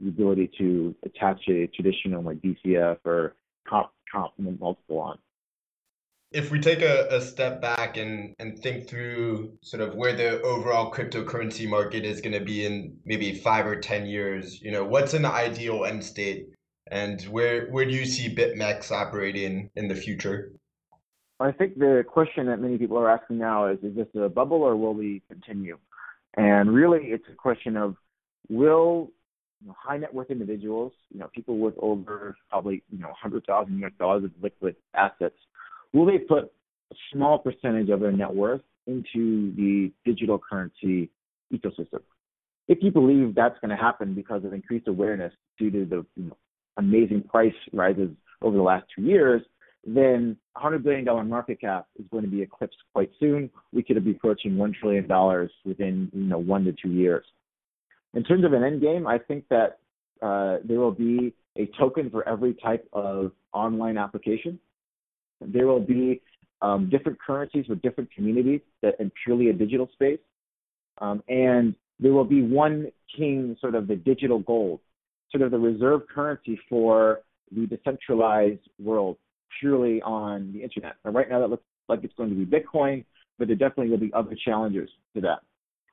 ability 0.00 0.50
to 0.58 0.94
attach 1.04 1.40
a 1.48 1.66
traditional 1.68 2.22
like 2.22 2.38
DCF 2.38 2.98
or 3.04 3.34
comp 3.68 3.90
comp 4.10 4.32
multiple 4.38 4.98
on. 4.98 5.18
If 6.32 6.50
we 6.50 6.58
take 6.58 6.82
a, 6.82 7.06
a 7.10 7.20
step 7.20 7.60
back 7.60 7.96
and, 7.96 8.34
and 8.38 8.58
think 8.58 8.88
through 8.88 9.56
sort 9.62 9.82
of 9.82 9.94
where 9.94 10.16
the 10.16 10.42
overall 10.42 10.90
cryptocurrency 10.90 11.68
market 11.68 12.04
is 12.04 12.20
going 12.20 12.32
to 12.32 12.44
be 12.44 12.66
in 12.66 12.96
maybe 13.04 13.34
five 13.34 13.66
or 13.66 13.76
ten 13.76 14.06
years, 14.06 14.60
you 14.60 14.72
know, 14.72 14.84
what's 14.84 15.14
an 15.14 15.24
ideal 15.24 15.84
end 15.84 16.04
state, 16.04 16.48
and 16.90 17.22
where 17.22 17.66
where 17.70 17.84
do 17.84 17.92
you 17.92 18.04
see 18.04 18.34
BitMEX 18.34 18.90
operating 18.90 19.70
in 19.76 19.86
the 19.86 19.94
future? 19.94 20.52
I 21.40 21.52
think 21.52 21.78
the 21.78 22.04
question 22.06 22.46
that 22.46 22.60
many 22.60 22.78
people 22.78 22.98
are 22.98 23.10
asking 23.10 23.38
now 23.38 23.66
is, 23.66 23.78
is 23.82 23.94
this 23.96 24.06
a 24.14 24.28
bubble 24.28 24.62
or 24.62 24.76
will 24.76 24.94
we 24.94 25.22
continue? 25.28 25.78
And 26.36 26.72
really, 26.72 27.06
it's 27.06 27.24
a 27.30 27.34
question 27.34 27.76
of 27.76 27.96
will 28.48 29.10
you 29.60 29.68
know, 29.68 29.76
high 29.78 29.96
net 29.96 30.12
worth 30.12 30.30
individuals, 30.30 30.92
you 31.12 31.18
know, 31.18 31.28
people 31.34 31.58
with 31.58 31.74
over 31.78 32.36
probably 32.50 32.82
you 32.90 32.98
know 32.98 33.08
100,000 33.08 33.84
US 33.84 33.92
dollars 33.98 34.24
of 34.24 34.30
liquid 34.42 34.76
assets, 34.94 35.36
will 35.94 36.04
they 36.04 36.18
put 36.18 36.52
a 36.92 36.94
small 37.12 37.38
percentage 37.38 37.88
of 37.88 38.00
their 38.00 38.12
net 38.12 38.34
worth 38.34 38.60
into 38.86 39.54
the 39.56 39.90
digital 40.04 40.38
currency 40.38 41.08
ecosystem? 41.52 42.00
If 42.68 42.78
you 42.82 42.90
believe 42.90 43.34
that's 43.34 43.58
going 43.60 43.70
to 43.70 43.82
happen 43.82 44.14
because 44.14 44.44
of 44.44 44.52
increased 44.52 44.88
awareness 44.88 45.32
due 45.58 45.70
to 45.70 45.84
the 45.86 46.06
you 46.16 46.28
know, 46.28 46.36
amazing 46.76 47.22
price 47.22 47.54
rises 47.72 48.10
over 48.42 48.56
the 48.56 48.62
last 48.62 48.84
two 48.94 49.02
years, 49.02 49.42
then 49.86 50.36
$100 50.56 50.82
billion 50.82 51.04
market 51.28 51.60
cap 51.60 51.86
is 51.98 52.06
going 52.10 52.24
to 52.24 52.30
be 52.30 52.42
eclipsed 52.42 52.78
quite 52.94 53.10
soon. 53.20 53.50
We 53.72 53.82
could 53.82 54.02
be 54.04 54.12
approaching 54.12 54.52
$1 54.52 54.74
trillion 54.74 55.48
within 55.64 56.10
you 56.12 56.24
know, 56.24 56.38
one 56.38 56.64
to 56.64 56.72
two 56.72 56.90
years. 56.90 57.24
In 58.14 58.24
terms 58.24 58.44
of 58.44 58.52
an 58.52 58.64
end 58.64 58.80
game, 58.80 59.06
I 59.06 59.18
think 59.18 59.44
that 59.50 59.78
uh, 60.22 60.58
there 60.64 60.78
will 60.78 60.92
be 60.92 61.34
a 61.56 61.66
token 61.78 62.10
for 62.10 62.26
every 62.28 62.54
type 62.54 62.88
of 62.92 63.32
online 63.52 63.98
application. 63.98 64.58
There 65.46 65.66
will 65.66 65.80
be 65.80 66.20
um, 66.62 66.88
different 66.90 67.18
currencies 67.20 67.66
for 67.66 67.74
different 67.76 68.12
communities 68.12 68.60
that 68.82 68.94
in 69.00 69.10
purely 69.24 69.50
a 69.50 69.52
digital 69.52 69.88
space. 69.92 70.20
Um, 70.98 71.22
and 71.28 71.74
there 72.00 72.12
will 72.12 72.24
be 72.24 72.42
one 72.42 72.90
king, 73.16 73.56
sort 73.60 73.74
of 73.74 73.86
the 73.86 73.96
digital 73.96 74.38
gold, 74.38 74.80
sort 75.30 75.42
of 75.42 75.50
the 75.50 75.58
reserve 75.58 76.02
currency 76.12 76.58
for 76.68 77.20
the 77.50 77.66
decentralized 77.66 78.68
world 78.82 79.16
purely 79.60 80.00
on 80.02 80.52
the 80.52 80.62
internet. 80.62 80.94
And 81.04 81.14
right 81.14 81.28
now, 81.28 81.40
that 81.40 81.50
looks 81.50 81.64
like 81.88 82.00
it's 82.02 82.14
going 82.16 82.30
to 82.30 82.36
be 82.36 82.46
Bitcoin, 82.46 83.04
but 83.38 83.48
there 83.48 83.56
definitely 83.56 83.90
will 83.90 83.98
be 83.98 84.12
other 84.14 84.36
challengers 84.44 84.90
to 85.14 85.20
that. 85.22 85.40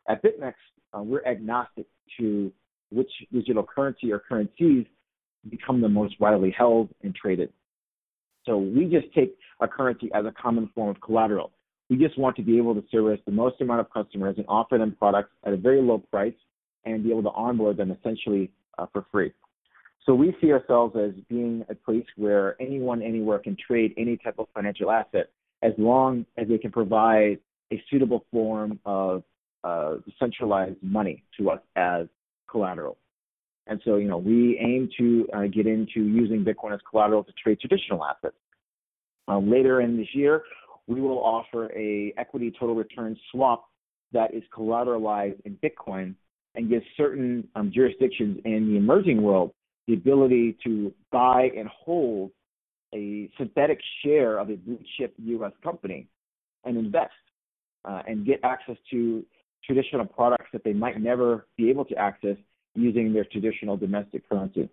At 0.07 0.23
BitMEX, 0.23 0.53
uh, 0.93 1.01
we're 1.01 1.25
agnostic 1.25 1.85
to 2.19 2.51
which 2.91 3.11
digital 3.31 3.63
currency 3.63 4.11
or 4.11 4.19
currencies 4.19 4.85
become 5.49 5.81
the 5.81 5.89
most 5.89 6.19
widely 6.19 6.53
held 6.55 6.89
and 7.03 7.15
traded. 7.15 7.51
So 8.45 8.57
we 8.57 8.85
just 8.85 9.13
take 9.13 9.37
a 9.59 9.67
currency 9.67 10.09
as 10.13 10.25
a 10.25 10.31
common 10.31 10.69
form 10.73 10.89
of 10.89 11.01
collateral. 11.01 11.51
We 11.89 11.97
just 11.97 12.17
want 12.17 12.35
to 12.37 12.41
be 12.41 12.57
able 12.57 12.73
to 12.75 12.83
service 12.89 13.19
the 13.25 13.31
most 13.31 13.59
amount 13.61 13.81
of 13.81 13.91
customers 13.91 14.35
and 14.37 14.45
offer 14.47 14.77
them 14.77 14.95
products 14.97 15.31
at 15.45 15.53
a 15.53 15.57
very 15.57 15.81
low 15.81 15.99
price 15.99 16.33
and 16.85 17.03
be 17.03 17.11
able 17.11 17.23
to 17.23 17.31
onboard 17.31 17.77
them 17.77 17.91
essentially 17.91 18.49
uh, 18.79 18.85
for 18.91 19.05
free. 19.11 19.31
So 20.05 20.15
we 20.15 20.35
see 20.41 20.51
ourselves 20.51 20.95
as 20.95 21.11
being 21.29 21.63
a 21.69 21.75
place 21.75 22.05
where 22.15 22.59
anyone 22.59 23.03
anywhere 23.03 23.39
can 23.39 23.55
trade 23.55 23.93
any 23.97 24.17
type 24.17 24.35
of 24.39 24.47
financial 24.53 24.89
asset 24.89 25.29
as 25.61 25.73
long 25.77 26.25
as 26.37 26.47
they 26.47 26.57
can 26.57 26.71
provide 26.71 27.37
a 27.71 27.81
suitable 27.89 28.25
form 28.31 28.79
of 28.85 29.23
uh, 29.63 29.95
centralized 30.19 30.81
money 30.81 31.23
to 31.37 31.51
us 31.51 31.59
as 31.75 32.07
collateral. 32.49 32.97
And 33.67 33.81
so, 33.85 33.97
you 33.97 34.07
know, 34.07 34.17
we 34.17 34.57
aim 34.59 34.89
to 34.97 35.27
uh, 35.33 35.41
get 35.47 35.67
into 35.67 36.01
using 36.01 36.43
Bitcoin 36.43 36.73
as 36.73 36.79
collateral 36.89 37.23
to 37.23 37.31
trade 37.33 37.59
traditional 37.59 38.03
assets. 38.03 38.35
Uh, 39.27 39.39
later 39.39 39.81
in 39.81 39.97
this 39.97 40.07
year, 40.13 40.43
we 40.87 40.99
will 40.99 41.19
offer 41.19 41.71
a 41.73 42.13
equity 42.17 42.51
total 42.59 42.75
return 42.75 43.15
swap 43.31 43.69
that 44.11 44.33
is 44.33 44.43
collateralized 44.55 45.39
in 45.45 45.57
Bitcoin 45.63 46.15
and 46.55 46.69
gives 46.69 46.83
certain 46.97 47.47
um, 47.55 47.71
jurisdictions 47.73 48.39
in 48.43 48.67
the 48.67 48.77
emerging 48.77 49.21
world 49.21 49.53
the 49.87 49.93
ability 49.93 50.57
to 50.63 50.93
buy 51.11 51.49
and 51.57 51.67
hold 51.69 52.31
a 52.93 53.29
synthetic 53.37 53.79
share 54.03 54.37
of 54.37 54.49
a 54.49 54.55
blue 54.55 54.79
chip 54.97 55.13
U.S. 55.17 55.53
company 55.63 56.07
and 56.65 56.77
invest 56.77 57.11
uh, 57.85 58.01
and 58.07 58.25
get 58.25 58.39
access 58.43 58.75
to 58.91 59.25
traditional 59.65 60.05
products 60.05 60.47
that 60.51 60.63
they 60.63 60.73
might 60.73 60.99
never 61.01 61.47
be 61.57 61.69
able 61.69 61.85
to 61.85 61.95
access 61.95 62.35
using 62.75 63.13
their 63.13 63.25
traditional 63.25 63.77
domestic 63.77 64.27
currency. 64.29 64.69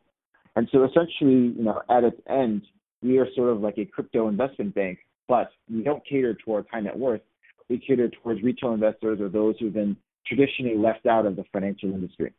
And 0.56 0.68
so 0.72 0.84
essentially, 0.84 1.54
you 1.56 1.62
know, 1.62 1.82
at 1.90 2.04
its 2.04 2.20
end, 2.28 2.62
we 3.02 3.18
are 3.18 3.26
sort 3.34 3.50
of 3.50 3.60
like 3.60 3.78
a 3.78 3.84
crypto 3.84 4.28
investment 4.28 4.74
bank, 4.74 4.98
but 5.28 5.50
we 5.72 5.82
don't 5.82 6.04
cater 6.04 6.34
towards 6.34 6.68
high 6.70 6.80
net 6.80 6.98
worth. 6.98 7.20
We 7.68 7.78
cater 7.78 8.08
towards 8.08 8.42
retail 8.42 8.72
investors 8.72 9.20
or 9.20 9.28
those 9.28 9.56
who've 9.58 9.72
been 9.72 9.96
traditionally 10.26 10.76
left 10.76 11.06
out 11.06 11.26
of 11.26 11.36
the 11.36 11.44
financial 11.52 11.92
industry. 11.92 12.32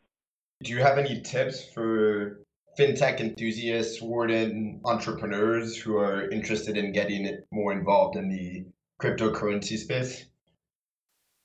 Do 0.64 0.72
you 0.74 0.80
have 0.80 0.98
any 0.98 1.22
tips 1.22 1.64
for 1.64 2.42
fintech 2.78 3.20
enthusiasts, 3.20 4.02
Wharton 4.02 4.82
entrepreneurs 4.86 5.78
who 5.78 5.98
are 5.98 6.30
interested 6.30 6.78
in 6.78 6.92
getting 6.92 7.40
more 7.52 7.72
involved 7.72 8.18
in 8.18 8.30
the 8.30 8.66
cryptocurrency 9.02 9.78
space? 9.78 10.26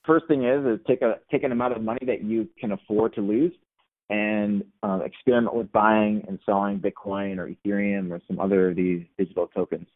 First 0.05 0.27
thing 0.27 0.45
is 0.45 0.67
is 0.67 0.81
take 0.87 1.03
a 1.03 1.19
take 1.31 1.45
an 1.45 1.53
amount 1.53 1.77
of 1.77 1.83
money 1.83 2.05
that 2.07 2.23
you 2.25 2.49
can 2.59 2.73
afford 2.73 3.15
to 3.15 3.21
lose 3.21 3.53
and 4.11 4.65
uh, 4.83 5.01
experiment 5.05 5.55
with 5.55 5.73
buying 5.73 6.25
and 6.29 6.39
selling 6.45 6.79
Bitcoin 6.79 7.39
or 7.39 7.49
Ethereum 7.49 8.11
or 8.11 8.21
some 8.27 8.39
other 8.39 8.71
of 8.71 8.77
these 8.77 9.05
digital 9.19 9.47
tokens. 9.49 9.87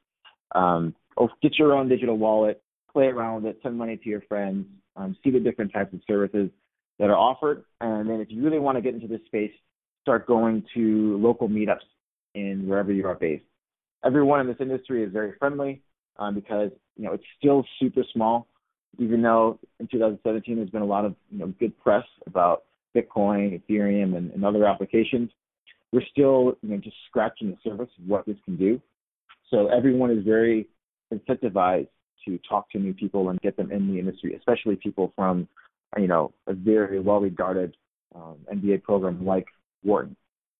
Um, 0.54 0.94
or 1.16 1.30
get 1.42 1.58
your 1.58 1.74
own 1.74 1.88
digital 1.88 2.16
wallet, 2.16 2.62
play 2.92 3.06
around 3.06 3.42
with 3.42 3.56
it, 3.56 3.60
send 3.62 3.76
money 3.76 3.96
to 3.96 4.08
your 4.08 4.22
friends, 4.22 4.66
um, 4.96 5.16
see 5.22 5.30
the 5.30 5.40
different 5.40 5.72
types 5.72 5.92
of 5.92 6.00
services 6.06 6.50
that 6.98 7.10
are 7.10 7.16
offered, 7.16 7.64
and 7.80 8.08
then 8.08 8.20
if 8.20 8.28
you 8.30 8.42
really 8.42 8.58
want 8.58 8.76
to 8.76 8.82
get 8.82 8.94
into 8.94 9.06
this 9.06 9.20
space, 9.26 9.52
start 10.02 10.26
going 10.26 10.64
to 10.74 11.16
local 11.18 11.48
meetups 11.48 11.86
in 12.34 12.66
wherever 12.66 12.92
you 12.92 13.06
are 13.06 13.14
based. 13.14 13.44
Everyone 14.04 14.40
in 14.40 14.46
this 14.46 14.56
industry 14.60 15.04
is 15.04 15.12
very 15.12 15.34
friendly 15.38 15.82
um, 16.18 16.34
because 16.34 16.70
you 16.96 17.04
know 17.04 17.12
it's 17.12 17.24
still 17.38 17.64
super 17.78 18.02
small. 18.12 18.46
Even 18.98 19.22
though 19.22 19.58
in 19.78 19.86
2017 19.86 20.56
there's 20.56 20.70
been 20.70 20.82
a 20.82 20.86
lot 20.86 21.04
of 21.04 21.14
you 21.30 21.38
know 21.38 21.52
good 21.60 21.78
press 21.78 22.04
about 22.26 22.64
Bitcoin, 22.96 23.60
Ethereum, 23.60 24.16
and, 24.16 24.30
and 24.32 24.44
other 24.44 24.66
applications, 24.66 25.30
we're 25.92 26.04
still 26.10 26.56
you 26.62 26.70
know 26.70 26.76
just 26.78 26.96
scratching 27.08 27.50
the 27.50 27.56
surface 27.62 27.90
of 27.98 28.06
what 28.06 28.26
this 28.26 28.36
can 28.44 28.56
do. 28.56 28.80
So 29.50 29.68
everyone 29.68 30.10
is 30.10 30.24
very 30.24 30.68
incentivized 31.12 31.88
to 32.24 32.38
talk 32.48 32.70
to 32.70 32.78
new 32.78 32.92
people 32.92 33.30
and 33.30 33.40
get 33.40 33.56
them 33.56 33.72
in 33.72 33.90
the 33.90 33.98
industry, 33.98 34.34
especially 34.34 34.76
people 34.76 35.12
from 35.16 35.48
you 35.96 36.06
know 36.06 36.32
a 36.46 36.52
very 36.54 37.00
well 37.00 37.20
regarded 37.20 37.76
um, 38.14 38.36
MBA 38.52 38.82
program 38.82 39.24
like 39.24 39.46
Wharton. 39.84 40.16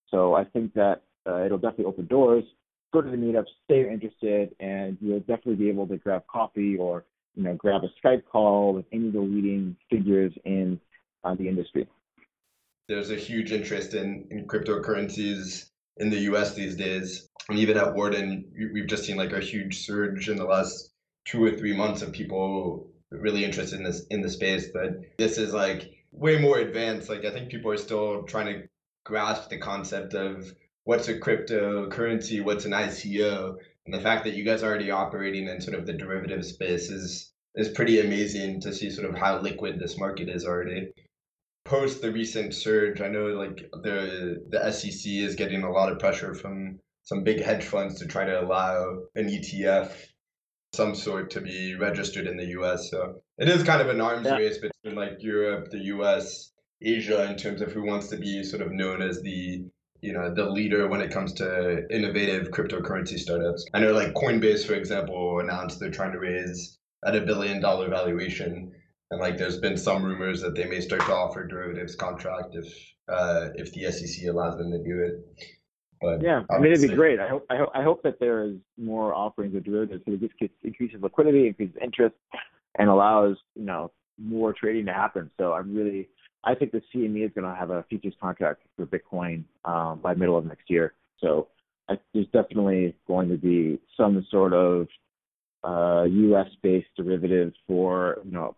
So 0.09 0.33
I 0.33 0.43
think 0.43 0.73
that 0.73 1.03
uh, 1.27 1.45
it'll 1.45 1.57
definitely 1.57 1.85
open 1.85 2.07
doors. 2.07 2.43
Go 2.91 3.01
to 3.01 3.09
the 3.09 3.17
meetups, 3.17 3.45
stay 3.65 3.87
interested, 3.91 4.55
and 4.59 4.97
you'll 4.99 5.19
definitely 5.19 5.55
be 5.55 5.69
able 5.69 5.87
to 5.87 5.97
grab 5.97 6.23
coffee 6.27 6.75
or 6.77 7.05
you 7.35 7.43
know 7.43 7.53
grab 7.55 7.81
a 7.83 8.07
Skype 8.07 8.23
call 8.31 8.73
with 8.73 8.85
any 8.91 9.07
of 9.07 9.13
the 9.13 9.19
leading 9.19 9.75
figures 9.89 10.33
in 10.45 10.79
uh, 11.23 11.35
the 11.35 11.47
industry. 11.47 11.87
There's 12.89 13.11
a 13.11 13.15
huge 13.15 13.51
interest 13.51 13.93
in, 13.93 14.27
in 14.31 14.47
cryptocurrencies 14.47 15.69
in 15.97 16.09
the 16.09 16.21
U.S. 16.31 16.55
these 16.55 16.75
days, 16.75 17.29
and 17.47 17.59
even 17.59 17.77
at 17.77 17.93
Wharton, 17.93 18.45
we've 18.73 18.87
just 18.87 19.03
seen 19.03 19.15
like 19.15 19.31
a 19.31 19.39
huge 19.39 19.85
surge 19.85 20.27
in 20.27 20.37
the 20.37 20.45
last 20.45 20.89
two 21.23 21.43
or 21.43 21.51
three 21.51 21.77
months 21.77 22.01
of 22.01 22.11
people 22.11 22.89
really 23.11 23.45
interested 23.45 23.77
in 23.77 23.83
this 23.83 24.07
in 24.09 24.21
the 24.21 24.29
space. 24.29 24.69
But 24.73 25.01
this 25.19 25.37
is 25.37 25.53
like 25.53 25.91
way 26.11 26.39
more 26.39 26.57
advanced. 26.57 27.09
Like 27.09 27.25
I 27.25 27.31
think 27.31 27.51
people 27.51 27.69
are 27.71 27.77
still 27.77 28.23
trying 28.23 28.47
to 28.47 28.67
grasp 29.05 29.51
the 29.51 29.59
concept 29.59 30.15
of 30.15 30.51
what's 30.83 31.09
a 31.09 31.19
cryptocurrency, 31.19 32.43
what's 32.43 32.65
an 32.65 32.71
ICO, 32.71 33.55
and 33.85 33.93
the 33.93 34.01
fact 34.01 34.23
that 34.23 34.33
you 34.33 34.43
guys 34.43 34.63
are 34.63 34.67
already 34.67 34.89
operating 34.89 35.47
in 35.47 35.61
sort 35.61 35.77
of 35.77 35.85
the 35.85 35.93
derivative 35.93 36.43
space 36.43 36.89
is 36.89 37.31
is 37.53 37.69
pretty 37.69 37.99
amazing 37.99 38.61
to 38.61 38.73
see 38.73 38.89
sort 38.89 39.07
of 39.07 39.15
how 39.15 39.39
liquid 39.39 39.79
this 39.79 39.99
market 39.99 40.27
is 40.27 40.43
already. 40.43 40.91
Post 41.69 42.01
the 42.01 42.11
recent 42.11 42.55
surge, 42.55 42.99
I 42.99 43.09
know 43.09 43.27
like 43.27 43.69
the 43.83 44.43
the 44.49 44.71
SEC 44.71 45.11
is 45.11 45.35
getting 45.35 45.61
a 45.63 45.71
lot 45.71 45.91
of 45.91 45.99
pressure 45.99 46.33
from 46.33 46.79
some 47.03 47.23
big 47.23 47.43
hedge 47.43 47.63
funds 47.63 47.99
to 47.99 48.07
try 48.07 48.25
to 48.25 48.41
allow 48.41 49.03
an 49.13 49.27
ETF 49.27 49.91
some 50.73 50.95
sort 50.95 51.29
to 51.31 51.41
be 51.41 51.75
registered 51.75 52.25
in 52.25 52.37
the 52.37 52.47
US. 52.59 52.89
So 52.89 53.21
it 53.37 53.47
is 53.49 53.61
kind 53.63 53.83
of 53.83 53.89
an 53.89 54.01
arms 54.01 54.25
yeah. 54.25 54.37
race 54.37 54.57
between 54.57 54.95
like 54.95 55.17
Europe, 55.19 55.69
the 55.69 55.83
US, 55.95 56.51
Asia 56.81 57.29
in 57.29 57.37
terms 57.37 57.61
of 57.61 57.71
who 57.71 57.83
wants 57.83 58.07
to 58.07 58.17
be 58.17 58.43
sort 58.43 58.63
of 58.63 58.71
known 58.71 59.03
as 59.03 59.21
the 59.21 59.63
you 60.01 60.13
know 60.13 60.33
the 60.33 60.49
leader 60.49 60.87
when 60.87 61.01
it 61.01 61.11
comes 61.11 61.33
to 61.33 61.85
innovative 61.93 62.49
cryptocurrency 62.49 63.19
startups. 63.19 63.63
I 63.75 63.79
know 63.79 63.93
like 63.93 64.15
Coinbase, 64.15 64.65
for 64.65 64.73
example, 64.73 65.39
announced 65.39 65.79
they're 65.79 65.91
trying 65.91 66.13
to 66.13 66.19
raise 66.19 66.79
at 67.05 67.15
a 67.15 67.21
billion 67.21 67.61
dollar 67.61 67.89
valuation, 67.89 68.71
and 69.11 69.19
like 69.19 69.37
there's 69.37 69.59
been 69.59 69.77
some 69.77 70.03
rumors 70.03 70.41
that 70.41 70.55
they 70.55 70.65
may 70.65 70.81
start 70.81 71.01
to 71.01 71.13
offer 71.13 71.45
derivatives 71.45 71.95
contract 71.95 72.55
if 72.55 72.93
uh, 73.07 73.49
if 73.55 73.73
the 73.73 73.91
SEC 73.91 74.27
allows 74.27 74.57
them 74.57 74.71
to 74.71 74.77
do 74.83 74.99
it. 74.99 75.49
But 76.01 76.21
yeah, 76.21 76.43
I 76.49 76.59
mean 76.59 76.71
it'd 76.71 76.89
be 76.89 76.95
great. 76.95 77.19
I 77.19 77.27
hope 77.27 77.45
I 77.49 77.57
hope 77.57 77.69
I 77.73 77.83
hope 77.83 78.03
that 78.03 78.19
there 78.19 78.43
is 78.43 78.55
more 78.77 79.13
offerings 79.13 79.55
of 79.55 79.63
derivatives 79.63 80.03
so 80.05 80.13
it 80.13 80.21
just 80.21 80.53
increases 80.63 81.01
liquidity, 81.01 81.47
increases 81.47 81.75
interest, 81.81 82.15
and 82.77 82.89
allows 82.89 83.37
you 83.55 83.65
know 83.65 83.91
more 84.17 84.53
trading 84.53 84.85
to 84.85 84.93
happen. 84.93 85.29
So 85.37 85.53
I'm 85.53 85.75
really 85.75 86.07
I 86.43 86.55
think 86.55 86.71
the 86.71 86.81
CME 86.93 87.25
is 87.25 87.31
going 87.35 87.49
to 87.49 87.55
have 87.55 87.69
a 87.69 87.83
futures 87.89 88.13
contract 88.21 88.61
for 88.77 88.85
Bitcoin 88.85 89.43
um, 89.65 89.99
by 89.99 90.13
middle 90.13 90.37
of 90.37 90.45
next 90.45 90.69
year. 90.69 90.93
So 91.19 91.47
I, 91.89 91.99
there's 92.13 92.27
definitely 92.27 92.95
going 93.07 93.29
to 93.29 93.37
be 93.37 93.79
some 93.97 94.25
sort 94.31 94.53
of 94.53 94.87
uh, 95.63 96.03
U.S.-based 96.03 96.85
derivative 96.95 97.51
for 97.67 98.19
you 98.23 98.31
know, 98.31 98.55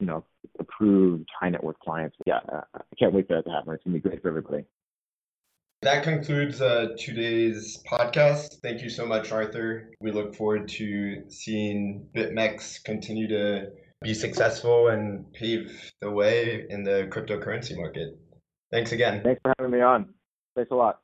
you 0.00 0.06
know, 0.06 0.24
approved 0.58 1.28
high 1.38 1.50
net 1.50 1.62
worth 1.62 1.78
clients. 1.78 2.16
Yeah, 2.26 2.40
I 2.48 2.80
can't 2.98 3.12
wait 3.12 3.28
for 3.28 3.36
that 3.36 3.44
to 3.44 3.50
happen. 3.50 3.74
It's 3.74 3.84
going 3.84 3.94
to 3.94 4.02
be 4.02 4.08
great 4.08 4.22
for 4.22 4.28
everybody. 4.28 4.64
That 5.82 6.02
concludes 6.02 6.60
uh, 6.60 6.88
today's 6.98 7.82
podcast. 7.90 8.60
Thank 8.62 8.82
you 8.82 8.90
so 8.90 9.06
much, 9.06 9.32
Arthur. 9.32 9.90
We 10.00 10.12
look 10.12 10.34
forward 10.34 10.68
to 10.68 11.22
seeing 11.30 12.06
BitMEX 12.14 12.84
continue 12.84 13.28
to 13.28 13.68
be 14.02 14.12
successful 14.12 14.88
and 14.88 15.30
pave 15.32 15.92
the 16.00 16.10
way 16.10 16.66
in 16.68 16.82
the 16.82 17.08
cryptocurrency 17.10 17.76
market. 17.76 18.18
Thanks 18.70 18.92
again. 18.92 19.22
Thanks 19.22 19.40
for 19.42 19.54
having 19.58 19.72
me 19.72 19.80
on. 19.80 20.12
Thanks 20.54 20.70
a 20.70 20.74
lot. 20.74 20.99